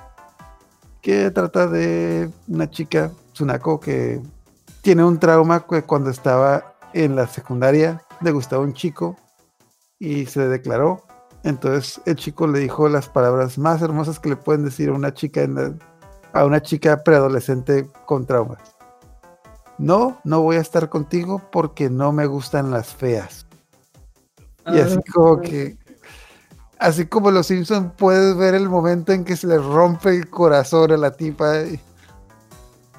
que 1.01 1.31
trata 1.31 1.67
de 1.67 2.29
una 2.47 2.69
chica, 2.69 3.11
Tsunako, 3.33 3.79
que 3.79 4.21
tiene 4.81 5.03
un 5.03 5.19
trauma 5.19 5.65
que 5.65 5.83
cuando 5.83 6.09
estaba 6.09 6.73
en 6.93 7.15
la 7.15 7.25
secundaria 7.27 8.03
le 8.21 8.31
gustaba 8.31 8.61
un 8.63 8.73
chico 8.73 9.15
y 10.01 10.25
se 10.25 10.47
declaró. 10.47 11.03
Entonces 11.43 12.01
el 12.05 12.15
chico 12.15 12.47
le 12.47 12.57
dijo 12.59 12.89
las 12.89 13.07
palabras 13.07 13.57
más 13.59 13.81
hermosas 13.83 14.19
que 14.19 14.29
le 14.29 14.35
pueden 14.35 14.65
decir 14.65 14.89
a 14.89 14.93
una 14.93 15.13
chica 15.13 15.41
en 15.41 15.55
la- 15.55 15.73
a 16.33 16.43
una 16.45 16.61
chica 16.61 17.03
preadolescente 17.03 17.87
con 18.05 18.25
traumas. 18.25 18.59
No, 19.77 20.19
no 20.23 20.41
voy 20.41 20.55
a 20.57 20.61
estar 20.61 20.89
contigo 20.89 21.41
porque 21.51 21.89
no 21.89 22.11
me 22.11 22.25
gustan 22.25 22.71
las 22.71 22.87
feas. 22.95 23.45
Y 24.67 24.79
así 24.79 24.97
Ah, 24.97 25.11
como 25.13 25.41
que, 25.41 25.77
así 26.79 27.05
como 27.05 27.29
los 27.31 27.47
Simpsons, 27.47 27.91
puedes 27.97 28.35
ver 28.37 28.55
el 28.55 28.69
momento 28.69 29.11
en 29.11 29.23
que 29.23 29.35
se 29.35 29.47
le 29.47 29.57
rompe 29.57 30.09
el 30.15 30.29
corazón 30.29 30.91
a 30.91 30.97
la 30.97 31.11
tipa. 31.11 31.61
Y, 31.61 31.79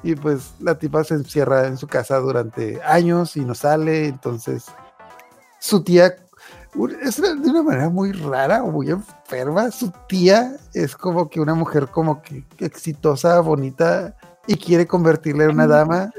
y 0.03 0.15
pues 0.15 0.53
la 0.59 0.77
tipa 0.77 1.03
se 1.05 1.15
encierra 1.15 1.67
en 1.67 1.77
su 1.77 1.87
casa 1.87 2.17
durante 2.17 2.81
años 2.83 3.35
y 3.37 3.41
no 3.45 3.55
sale. 3.55 4.07
Entonces, 4.07 4.65
su 5.59 5.83
tía, 5.83 6.17
es 7.01 7.21
de 7.21 7.31
una 7.49 7.63
manera 7.63 7.89
muy 7.89 8.11
rara 8.11 8.63
o 8.63 8.71
muy 8.71 8.89
enferma. 8.89 9.69
Su 9.71 9.91
tía 10.07 10.55
es 10.73 10.95
como 10.95 11.29
que 11.29 11.39
una 11.39 11.53
mujer 11.53 11.87
como 11.87 12.21
que 12.21 12.43
exitosa, 12.59 13.39
bonita 13.41 14.15
y 14.47 14.55
quiere 14.55 14.87
convertirla 14.87 15.45
en 15.45 15.51
una 15.51 15.67
dama. 15.67 16.11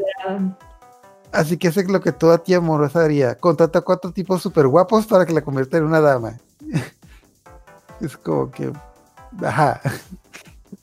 Así 1.33 1.57
que 1.57 1.69
hace 1.69 1.85
lo 1.85 2.01
que 2.01 2.13
toda 2.13 2.39
tía 2.39 2.59
amorosa 2.59 3.03
haría. 3.05 3.35
Contrata 3.37 3.81
a 3.81 3.83
cuatro 3.83 4.13
tipos 4.13 4.41
súper 4.41 4.69
guapos 4.69 5.07
para 5.07 5.27
que 5.27 5.33
la 5.33 5.43
convierta 5.43 5.77
en 5.79 5.85
una 5.85 6.01
dama. 6.01 6.39
es 8.01 8.17
como 8.17 8.51
que... 8.51 8.73
Ajá. 9.45 9.81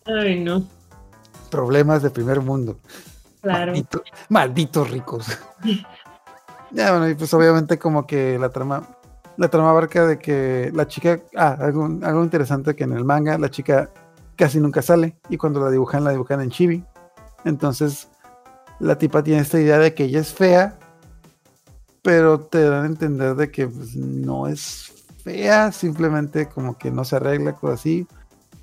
Ay, 0.05 0.43
no. 0.43 0.63
Problemas 1.49 2.01
de 2.01 2.09
primer 2.09 2.41
mundo. 2.41 2.77
Claro. 3.41 3.71
Maldito- 3.73 4.03
malditos 4.27 4.89
ricos. 4.91 5.25
ya, 6.71 6.91
bueno, 6.91 7.07
y 7.09 7.15
pues 7.15 7.33
obviamente 7.33 7.79
como 7.79 8.05
que 8.05 8.37
la 8.37 8.49
trama... 8.49 8.83
La 9.37 9.49
trama 9.49 9.69
abarca 9.69 10.05
de 10.05 10.19
que 10.19 10.71
la 10.73 10.87
chica... 10.87 11.21
Ah, 11.35 11.57
algo, 11.59 11.85
algo 12.03 12.23
interesante 12.23 12.75
que 12.75 12.83
en 12.83 12.93
el 12.93 13.05
manga 13.05 13.37
la 13.37 13.49
chica 13.49 13.89
casi 14.35 14.59
nunca 14.59 14.81
sale. 14.81 15.17
Y 15.29 15.37
cuando 15.37 15.59
la 15.63 15.69
dibujan, 15.69 16.03
la 16.03 16.11
dibujan 16.11 16.41
en 16.41 16.49
chibi. 16.49 16.83
Entonces 17.45 18.07
la 18.81 18.97
tipa 18.97 19.23
tiene 19.23 19.41
esta 19.41 19.59
idea 19.59 19.77
de 19.77 19.93
que 19.93 20.05
ella 20.05 20.19
es 20.19 20.33
fea, 20.33 20.77
pero 22.01 22.39
te 22.39 22.67
dan 22.67 22.83
a 22.83 22.87
entender 22.87 23.35
de 23.35 23.51
que 23.51 23.67
pues, 23.67 23.95
no 23.95 24.47
es 24.47 24.91
fea, 25.23 25.71
simplemente 25.71 26.49
como 26.49 26.77
que 26.77 26.89
no 26.89 27.05
se 27.05 27.15
arregla, 27.15 27.53
cosas 27.53 27.79
así. 27.79 28.07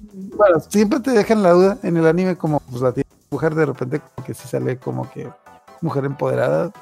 Bueno, 0.01 0.61
siempre 0.61 1.01
te 1.01 1.13
dejan 1.13 1.43
la 1.43 1.53
duda 1.53 1.79
en 1.83 1.97
el 1.97 2.07
anime 2.07 2.37
como 2.37 2.61
pues 2.61 2.83
la 2.83 2.93
tiene 2.93 3.09
mujer 3.31 3.55
de 3.55 3.67
repente 3.67 4.01
como 4.01 4.27
que 4.27 4.35
sí 4.35 4.49
sale 4.49 4.79
como 4.79 5.09
que 5.11 5.29
mujer 5.81 6.05
empoderada. 6.05 6.73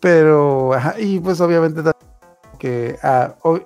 Pero, 0.00 0.72
ajá, 0.72 0.98
y 0.98 1.20
pues 1.20 1.40
obviamente 1.40 1.82
que 2.60 2.96
a, 3.02 3.34
o- 3.42 3.58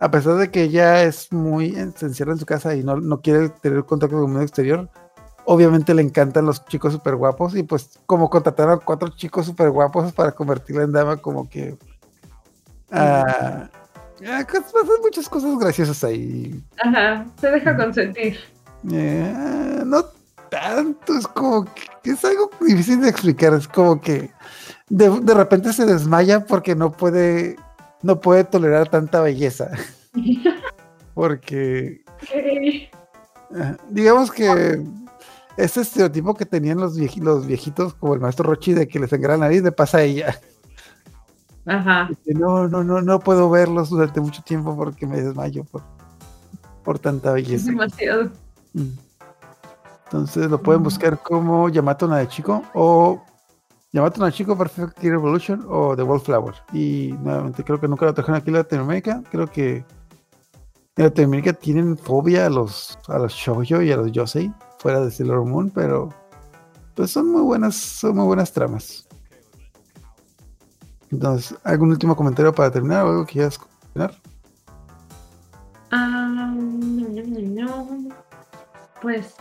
a 0.00 0.10
pesar 0.10 0.34
de 0.34 0.50
que 0.50 0.62
ella 0.62 1.02
es 1.04 1.32
muy 1.32 1.72
se 1.96 2.06
encierra 2.06 2.32
en 2.32 2.38
su 2.38 2.46
casa 2.46 2.74
y 2.74 2.82
no, 2.82 2.96
no 2.96 3.20
quiere 3.20 3.48
tener 3.50 3.84
contacto 3.84 4.16
con 4.16 4.24
el 4.24 4.28
mundo 4.30 4.42
exterior, 4.42 4.88
obviamente 5.44 5.94
le 5.94 6.02
encantan 6.02 6.46
los 6.46 6.64
chicos 6.66 6.92
súper 6.92 7.14
guapos 7.16 7.54
y 7.56 7.62
pues 7.62 7.98
como 8.06 8.28
contrataron 8.30 8.74
a 8.74 8.84
cuatro 8.84 9.08
chicos 9.10 9.46
súper 9.46 9.70
guapos 9.70 10.12
para 10.12 10.32
convertirla 10.32 10.82
en 10.82 10.92
dama 10.92 11.16
como 11.18 11.48
que 11.48 11.76
ah, 12.90 13.68
ah, 14.26 14.44
cos- 14.46 14.72
pasan 14.72 15.00
muchas 15.02 15.28
cosas 15.28 15.58
graciosas 15.58 16.02
ahí. 16.04 16.62
Ajá, 16.82 17.26
se 17.40 17.50
deja 17.50 17.76
consentir. 17.76 18.38
Eh, 18.92 19.32
ah, 19.36 19.82
no 19.84 20.04
tanto 20.50 21.14
es 21.18 21.26
como 21.26 21.64
que 22.02 22.10
es 22.12 22.24
algo 22.24 22.50
difícil 22.60 23.00
de 23.02 23.08
explicar 23.10 23.52
es 23.52 23.68
como 23.68 24.00
que 24.00 24.30
de, 24.88 25.10
de 25.20 25.34
repente 25.34 25.72
se 25.74 25.84
desmaya 25.84 26.46
porque 26.46 26.74
no 26.74 26.90
puede 26.92 27.56
no 28.02 28.20
puede 28.20 28.44
tolerar 28.44 28.88
tanta 28.88 29.20
belleza 29.20 29.70
porque 31.14 32.02
Ajá, 33.54 33.76
Digamos 33.90 34.30
que 34.30 34.82
ese 35.56 35.80
estereotipo 35.80 36.34
que 36.34 36.44
tenían 36.46 36.78
los, 36.78 36.98
vieji- 36.98 37.22
los 37.22 37.46
viejitos, 37.46 37.94
como 37.94 38.14
el 38.14 38.20
maestro 38.20 38.48
Rochi, 38.48 38.74
de 38.74 38.86
que 38.86 39.00
les 39.00 39.10
sangra 39.10 39.32
la 39.36 39.38
nariz, 39.46 39.62
le 39.62 39.72
pasa 39.72 39.98
a 39.98 40.02
ella. 40.02 40.38
Ajá. 41.66 42.08
Que 42.24 42.32
no, 42.34 42.68
no, 42.68 42.84
no, 42.84 43.00
no 43.02 43.18
puedo 43.18 43.50
verlos 43.50 43.90
durante 43.90 44.20
mucho 44.20 44.42
tiempo 44.42 44.76
porque 44.76 45.06
me 45.06 45.20
desmayo 45.20 45.64
por, 45.64 45.82
por 46.84 46.98
tanta 46.98 47.30
Es 47.30 47.34
belleza. 47.34 47.66
demasiado. 47.70 48.30
Mm. 48.74 48.88
Entonces 50.04 50.48
lo 50.50 50.62
pueden 50.62 50.80
Mm. 50.82 50.84
buscar 50.84 51.18
como 51.22 51.68
Yamato 51.68 52.06
Nadeshiko 52.06 52.62
o 52.74 53.22
Yamato 53.92 54.20
Nadeshiko 54.20 54.56
Perfect 54.56 55.00
Gear 55.00 55.14
Evolution 55.14 55.64
o 55.68 55.96
The 55.96 56.02
Wallflower. 56.02 56.54
Y 56.72 57.14
nuevamente 57.20 57.64
creo 57.64 57.80
que 57.80 57.88
nunca 57.88 58.06
lo 58.06 58.14
trajeron 58.14 58.40
aquí 58.40 58.50
en 58.50 58.56
Latinoamérica. 58.56 59.22
Creo 59.30 59.46
que 59.46 59.84
en 60.96 61.04
Latinoamérica 61.04 61.52
tienen 61.52 61.96
fobia 61.96 62.46
a 62.46 62.50
los 62.50 62.98
a 63.08 63.18
los 63.18 63.32
shoujo 63.32 63.82
y 63.82 63.92
a 63.92 63.96
los 63.96 64.12
yosei 64.12 64.52
fuera 64.78 65.00
de 65.00 65.10
Sailor 65.10 65.44
Moon, 65.44 65.70
pero 65.70 66.12
pues 66.94 67.10
son 67.10 67.30
muy 67.30 67.42
buenas, 67.42 67.76
son 67.76 68.16
muy 68.16 68.26
buenas 68.26 68.52
tramas. 68.52 69.06
Entonces, 71.10 71.56
¿algún 71.64 71.90
último 71.90 72.14
comentario 72.14 72.54
para 72.54 72.70
terminar 72.70 73.04
o 73.04 73.10
algo 73.10 73.26
que 73.26 73.34
quieras 73.34 73.58
comentar? 73.58 74.14
Ah, 75.90 76.52
no, 76.54 77.08
no, 77.08 77.22
no, 77.22 77.96
no. 77.96 78.14
Pues, 79.00 79.34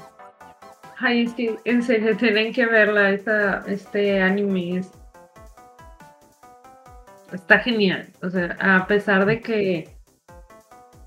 ay, 1.00 1.24
es 1.24 1.34
que 1.34 1.58
en 1.66 1.84
serio 1.84 2.16
tienen 2.18 2.54
que 2.54 2.66
verla. 2.66 3.12
Esta, 3.12 3.64
este 3.68 4.22
anime 4.22 4.80
es, 4.80 4.92
está 7.34 7.60
genial. 7.60 8.08
O 8.22 8.30
sea, 8.30 8.58
a 8.60 8.88
pesar 8.88 9.26
de 9.26 9.42
que, 9.42 9.90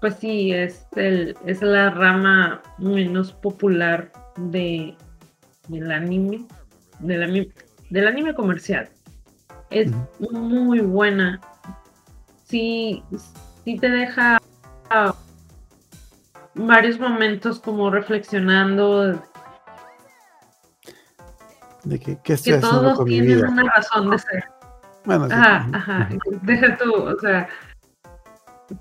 pues 0.01 0.17
sí, 0.17 0.53
es, 0.53 0.87
el, 0.97 1.37
es 1.47 1.63
la 1.63 1.91
rama 1.91 2.63
menos 2.79 3.33
popular 3.33 4.11
de, 4.37 4.95
del 5.69 5.91
anime, 5.91 6.47
del 7.01 7.23
anime, 7.23 7.49
del 7.91 8.09
anime 8.09 8.35
comercial. 8.35 8.89
Es 9.71 9.93
muy 10.19 10.81
buena. 10.81 11.41
Sí, 12.45 13.05
sí 13.65 13.77
te 13.79 13.89
deja 13.89 14.39
ah, 14.91 15.15
varios 16.55 16.99
momentos 16.99 17.61
como 17.61 17.91
reflexionando. 17.91 19.23
De 21.85 21.99
que, 21.99 22.19
¿qué 22.23 22.35
estoy 22.35 22.53
que 22.53 22.59
haciendo 22.59 22.81
todos 22.81 22.99
con 22.99 23.05
mi 23.07 23.21
tienen 23.21 23.47
una 23.47 23.71
razón 23.75 24.11
de 24.11 24.19
ser. 24.19 24.45
Bueno, 25.05 25.27
sí. 25.27 25.33
Ajá, 25.35 25.69
ajá. 25.73 26.09
Deja 26.43 26.77
tú, 26.77 26.93
o 26.95 27.19
sea, 27.21 27.49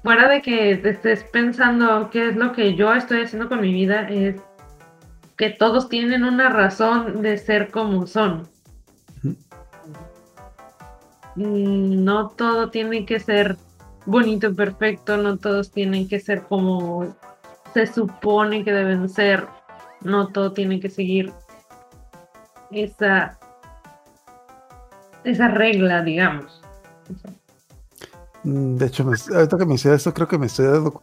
fuera 0.04 0.28
de 0.28 0.41
que 0.41 0.72
estés 0.72 1.24
pensando 1.26 2.10
qué 2.12 2.30
es 2.30 2.36
lo 2.36 2.52
que 2.52 2.76
yo 2.76 2.93
estoy 2.93 3.24
haciendo 3.24 3.47
con 3.47 3.62
mi 3.62 3.74
vida, 3.74 4.08
es 4.10 4.36
que 5.38 5.50
todos 5.50 5.88
tienen 5.88 6.26
una 6.26 6.50
razón 6.50 7.22
de 7.22 7.38
ser 7.38 7.72
como 7.72 8.06
son. 8.06 8.47
No 11.36 12.30
todo 12.30 12.70
tiene 12.70 13.06
que 13.06 13.20
ser 13.20 13.56
bonito, 14.06 14.54
perfecto, 14.54 15.16
no 15.18 15.38
todos 15.38 15.72
tienen 15.72 16.08
que 16.08 16.20
ser 16.20 16.43
como 16.43 17.16
se 17.74 17.88
supone 17.88 18.66
que 18.66 18.74
deben 18.74 19.08
ser, 19.08 19.47
no 20.02 20.28
todo 20.28 20.52
tiene 20.52 20.80
que 20.80 20.89
seguir 20.89 21.32
esa 22.72 23.38
esa 25.24 25.47
regla, 25.49 26.01
digamos. 26.01 26.61
Mm, 28.43 28.76
De 28.78 28.86
hecho, 28.86 29.03
me- 29.03 29.17
ahorita 29.36 29.57
que 29.57 29.65
me 29.65 29.74
decía 29.74 29.93
esto, 29.93 30.13
creo 30.13 30.28
que 30.28 30.38
me 30.38 30.45
estoy 30.45 30.67
dando. 30.67 31.01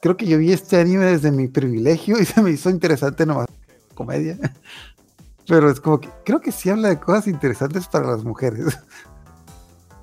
Creo 0.00 0.16
que 0.16 0.26
yo 0.26 0.38
vi 0.38 0.52
este 0.52 0.80
anime 0.80 1.04
desde 1.06 1.30
mi 1.30 1.48
privilegio 1.48 2.18
y 2.18 2.24
se 2.26 2.40
me 2.42 2.50
hizo 2.50 2.70
interesante 2.70 3.26
nomás. 3.26 3.46
Comedia. 3.94 4.38
Pero 5.46 5.70
es 5.70 5.80
como 5.80 6.00
que 6.00 6.08
creo 6.24 6.40
que 6.40 6.52
sí 6.52 6.70
habla 6.70 6.88
de 6.88 7.00
cosas 7.00 7.26
interesantes 7.26 7.86
para 7.88 8.06
las 8.12 8.24
mujeres. 8.24 8.78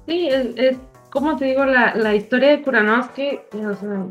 Sí, 0.05 0.27
es, 0.29 0.47
es 0.57 0.77
como 1.09 1.35
te 1.37 1.45
digo, 1.45 1.65
la, 1.65 1.95
la 1.95 2.13
historia 2.15 2.49
de 2.49 2.61
Kuranosuke, 2.61 3.47
o 3.53 3.75
sea, 3.75 4.05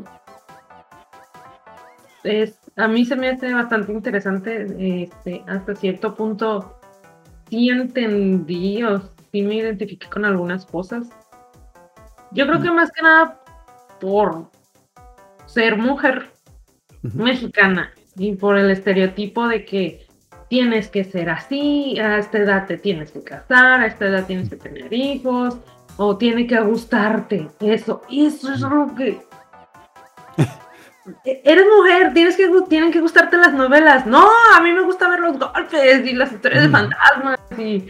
es, 2.23 2.59
a 2.77 2.87
mí 2.87 3.05
se 3.05 3.15
me 3.15 3.29
hace 3.29 3.53
bastante 3.53 3.91
interesante, 3.91 5.03
este, 5.03 5.43
hasta 5.47 5.75
cierto 5.75 6.15
punto 6.15 6.79
sí 7.49 7.69
entendí 7.69 8.83
o 8.83 9.01
sí 9.31 9.41
me 9.41 9.55
identifiqué 9.55 10.07
con 10.09 10.25
algunas 10.25 10.65
cosas. 10.65 11.07
Yo 12.31 12.45
creo 12.45 12.61
que 12.61 12.71
más 12.71 12.91
que 12.91 13.01
nada 13.01 13.41
por 13.99 14.51
ser 15.47 15.77
mujer 15.77 16.29
mexicana 17.01 17.91
y 18.15 18.35
por 18.35 18.57
el 18.57 18.69
estereotipo 18.69 19.47
de 19.47 19.65
que 19.65 20.05
tienes 20.49 20.89
que 20.89 21.03
ser 21.03 21.29
así, 21.29 21.99
a 21.99 22.17
esta 22.17 22.37
edad 22.37 22.67
te 22.67 22.77
tienes 22.77 23.11
que 23.11 23.23
casar, 23.23 23.81
a 23.81 23.87
esta 23.87 24.05
edad 24.05 24.25
tienes 24.25 24.49
que 24.49 24.55
tener 24.55 24.93
hijos, 24.93 25.57
o 25.97 26.17
tiene 26.17 26.47
que 26.47 26.59
gustarte. 26.61 27.49
Eso, 27.59 28.01
eso 28.09 28.53
es 28.53 28.61
lo 28.61 28.93
que. 28.95 29.19
Eres 31.23 31.65
mujer, 31.77 32.13
tienes 32.13 32.35
que, 32.35 32.49
tienen 32.69 32.91
que 32.91 32.99
gustarte 32.99 33.37
las 33.37 33.53
novelas. 33.53 34.05
No, 34.05 34.27
a 34.55 34.61
mí 34.61 34.71
me 34.71 34.81
gusta 34.81 35.09
ver 35.09 35.19
los 35.19 35.39
golpes 35.39 36.05
y 36.05 36.13
las 36.13 36.31
historias 36.31 36.63
de 36.63 36.69
fantasmas 36.69 37.39
y. 37.57 37.89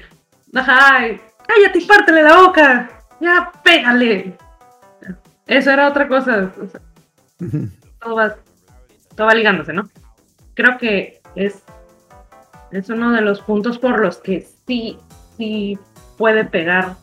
Ajá, 0.55 1.07
y, 1.07 1.21
cállate 1.47 1.79
y 1.79 1.85
pártele 1.85 2.23
la 2.23 2.41
boca. 2.41 2.89
Ya, 3.19 3.51
pégale. 3.63 4.37
Eso 5.47 5.71
era 5.71 5.87
otra 5.87 6.07
cosa. 6.07 6.51
o 6.61 6.67
sea, 6.67 6.81
Ujú. 7.39 7.69
todo 7.99 8.15
va, 8.15 8.35
todo 9.15 9.27
va 9.27 9.33
ligándose, 9.33 9.73
¿no? 9.73 9.89
Creo 10.53 10.77
que 10.77 11.21
es, 11.35 11.63
es 12.71 12.89
uno 12.89 13.11
de 13.11 13.21
los 13.21 13.41
puntos 13.41 13.79
por 13.79 13.99
los 13.99 14.17
que 14.17 14.47
sí, 14.67 14.97
sí 15.37 15.77
puede 16.17 16.45
pegar 16.45 16.95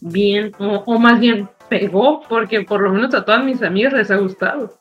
bien, 0.00 0.52
o, 0.58 0.82
o 0.86 0.98
más 0.98 1.20
bien 1.20 1.48
pegó, 1.68 2.22
porque 2.28 2.62
por 2.62 2.80
lo 2.80 2.90
menos 2.90 3.14
a 3.14 3.24
todas 3.24 3.44
mis 3.44 3.62
amigas 3.62 3.92
les 3.92 4.10
ha 4.10 4.16
gustado. 4.16 4.79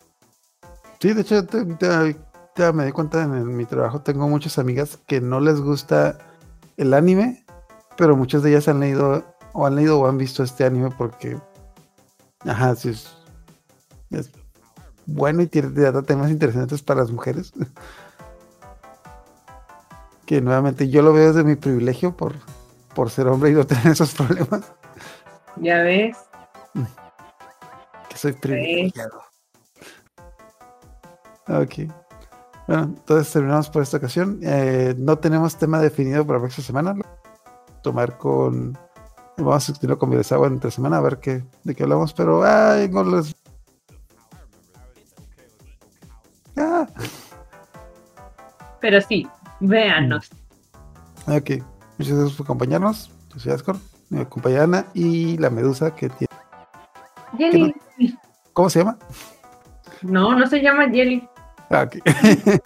Sí, 0.99 1.13
de 1.13 1.21
hecho, 1.21 1.45
te- 1.45 1.65
te- 1.65 2.15
te- 2.55 2.73
me 2.73 2.85
di 2.85 2.91
cuenta 2.91 3.23
en, 3.23 3.33
el- 3.33 3.45
mi 3.45 3.65
trabajo, 3.65 4.01
tengo 4.01 4.27
muchas 4.27 4.59
amigas 4.59 4.97
que 5.07 5.21
no 5.21 5.39
les 5.39 5.61
gusta 5.61 6.17
el 6.77 6.93
anime, 6.93 7.45
pero 7.97 8.15
muchas 8.17 8.43
de 8.43 8.49
ellas 8.51 8.67
han 8.67 8.79
leído 8.81 9.23
o 9.53 9.65
han 9.65 9.75
leído 9.75 9.99
o 9.99 10.07
han 10.07 10.17
visto 10.17 10.43
este 10.43 10.65
anime 10.65 10.89
porque, 10.97 11.37
ajá, 12.45 12.75
sí 12.75 12.89
es, 12.89 13.15
es 14.11 14.29
bueno 15.05 15.41
y 15.41 15.47
tiene 15.47 15.69
temas 16.03 16.29
interesantes 16.31 16.81
para 16.81 17.01
las 17.01 17.11
mujeres. 17.11 17.53
que 20.25 20.41
nuevamente 20.41 20.89
yo 20.89 21.01
lo 21.01 21.11
veo 21.13 21.29
desde 21.29 21.43
mi 21.43 21.55
privilegio 21.55 22.15
por, 22.15 22.35
por 22.93 23.09
ser 23.09 23.27
hombre 23.27 23.49
y 23.49 23.53
no 23.53 23.65
tener 23.65 23.87
esos 23.87 24.13
problemas, 24.13 24.61
Ya 25.55 25.81
ves. 25.81 26.17
que 28.09 28.17
soy 28.17 28.33
privilegiado. 28.33 29.23
Ok. 31.49 31.91
Bueno, 32.67 32.83
entonces 32.83 33.33
terminamos 33.33 33.69
por 33.69 33.81
esta 33.81 33.97
ocasión. 33.97 34.39
Eh, 34.43 34.93
no 34.97 35.17
tenemos 35.17 35.57
tema 35.57 35.79
definido 35.79 36.25
para 36.25 36.37
la 36.37 36.43
próxima 36.43 36.65
semana. 36.65 36.93
Lo 36.93 37.03
Tomar 37.81 38.17
con. 38.17 38.77
Vamos 39.37 39.63
a 39.63 39.71
discutirlo 39.71 39.97
con 39.97 40.09
Miresawa 40.09 40.47
entre 40.47 40.69
semana 40.69 40.97
a 40.97 41.01
ver 41.01 41.19
qué, 41.19 41.43
de 41.63 41.73
qué 41.75 41.83
hablamos, 41.83 42.13
pero. 42.13 42.43
¡Ay! 42.43 42.89
No 42.89 43.03
les... 43.03 43.35
Ah, 46.57 46.85
Pero 48.81 48.99
sí, 49.01 49.27
véanos. 49.61 50.29
ok. 51.25 51.63
Muchas 51.97 52.15
gracias 52.17 52.33
por 52.37 52.45
acompañarnos. 52.45 53.11
Yo 53.33 53.39
soy 53.39 53.51
Ascor, 53.53 53.77
mi 54.09 54.25
compañera 54.25 54.63
Ana 54.63 54.85
y 54.93 55.37
la 55.37 55.49
medusa 55.49 55.95
que 55.95 56.09
tiene. 56.09 56.33
Jelly. 57.37 57.73
¿Cómo 58.53 58.69
se 58.69 58.79
llama? 58.79 58.97
No, 60.01 60.37
no 60.37 60.45
se 60.47 60.61
llama 60.61 60.89
Jelly. 60.89 61.27
Ah. 61.69 61.89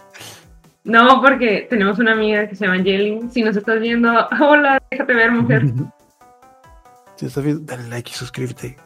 No, 0.84 1.22
porque 1.22 1.66
tenemos 1.70 1.98
una 1.98 2.12
amiga 2.12 2.46
que 2.46 2.54
se 2.54 2.66
llama 2.66 2.82
Jelly. 2.82 3.22
Si 3.32 3.42
nos 3.42 3.56
estás 3.56 3.80
viendo, 3.80 4.10
hola, 4.40 4.82
déjate 4.90 5.14
ver, 5.14 5.32
mujer. 5.32 5.64
Si 7.16 7.26
estás 7.26 7.44
viendo, 7.44 7.62
dale 7.64 7.88
like 7.88 8.10
y 8.10 8.14
suscríbete. 8.14 8.76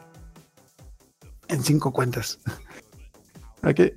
En 1.47 1.63
cinco 1.63 1.91
cuentas. 1.91 2.39
Ok. 3.63 3.91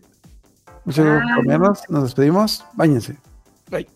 Muchas 0.86 1.04
gracias 1.04 1.22
por 1.22 1.32
acompañarnos. 1.32 1.90
Nos 1.90 2.02
despedimos. 2.04 2.64
Báñense. 2.72 3.18
Bye. 3.70 3.86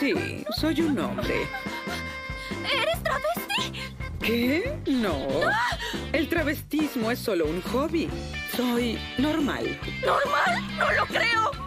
Sí, 0.00 0.44
soy 0.56 0.80
un 0.80 0.98
hombre. 0.98 1.46
¿Eres 2.64 3.00
travesti? 3.04 3.80
¿Qué? 4.20 4.76
No. 4.88 5.28
El 6.12 6.28
travestismo 6.28 7.12
es 7.12 7.20
solo 7.20 7.46
un 7.46 7.62
hobby. 7.62 8.10
Soy 8.58 8.98
normal. 9.18 9.78
¿Normal? 10.04 10.76
No 10.78 10.90
lo 10.90 11.06
creo. 11.06 11.57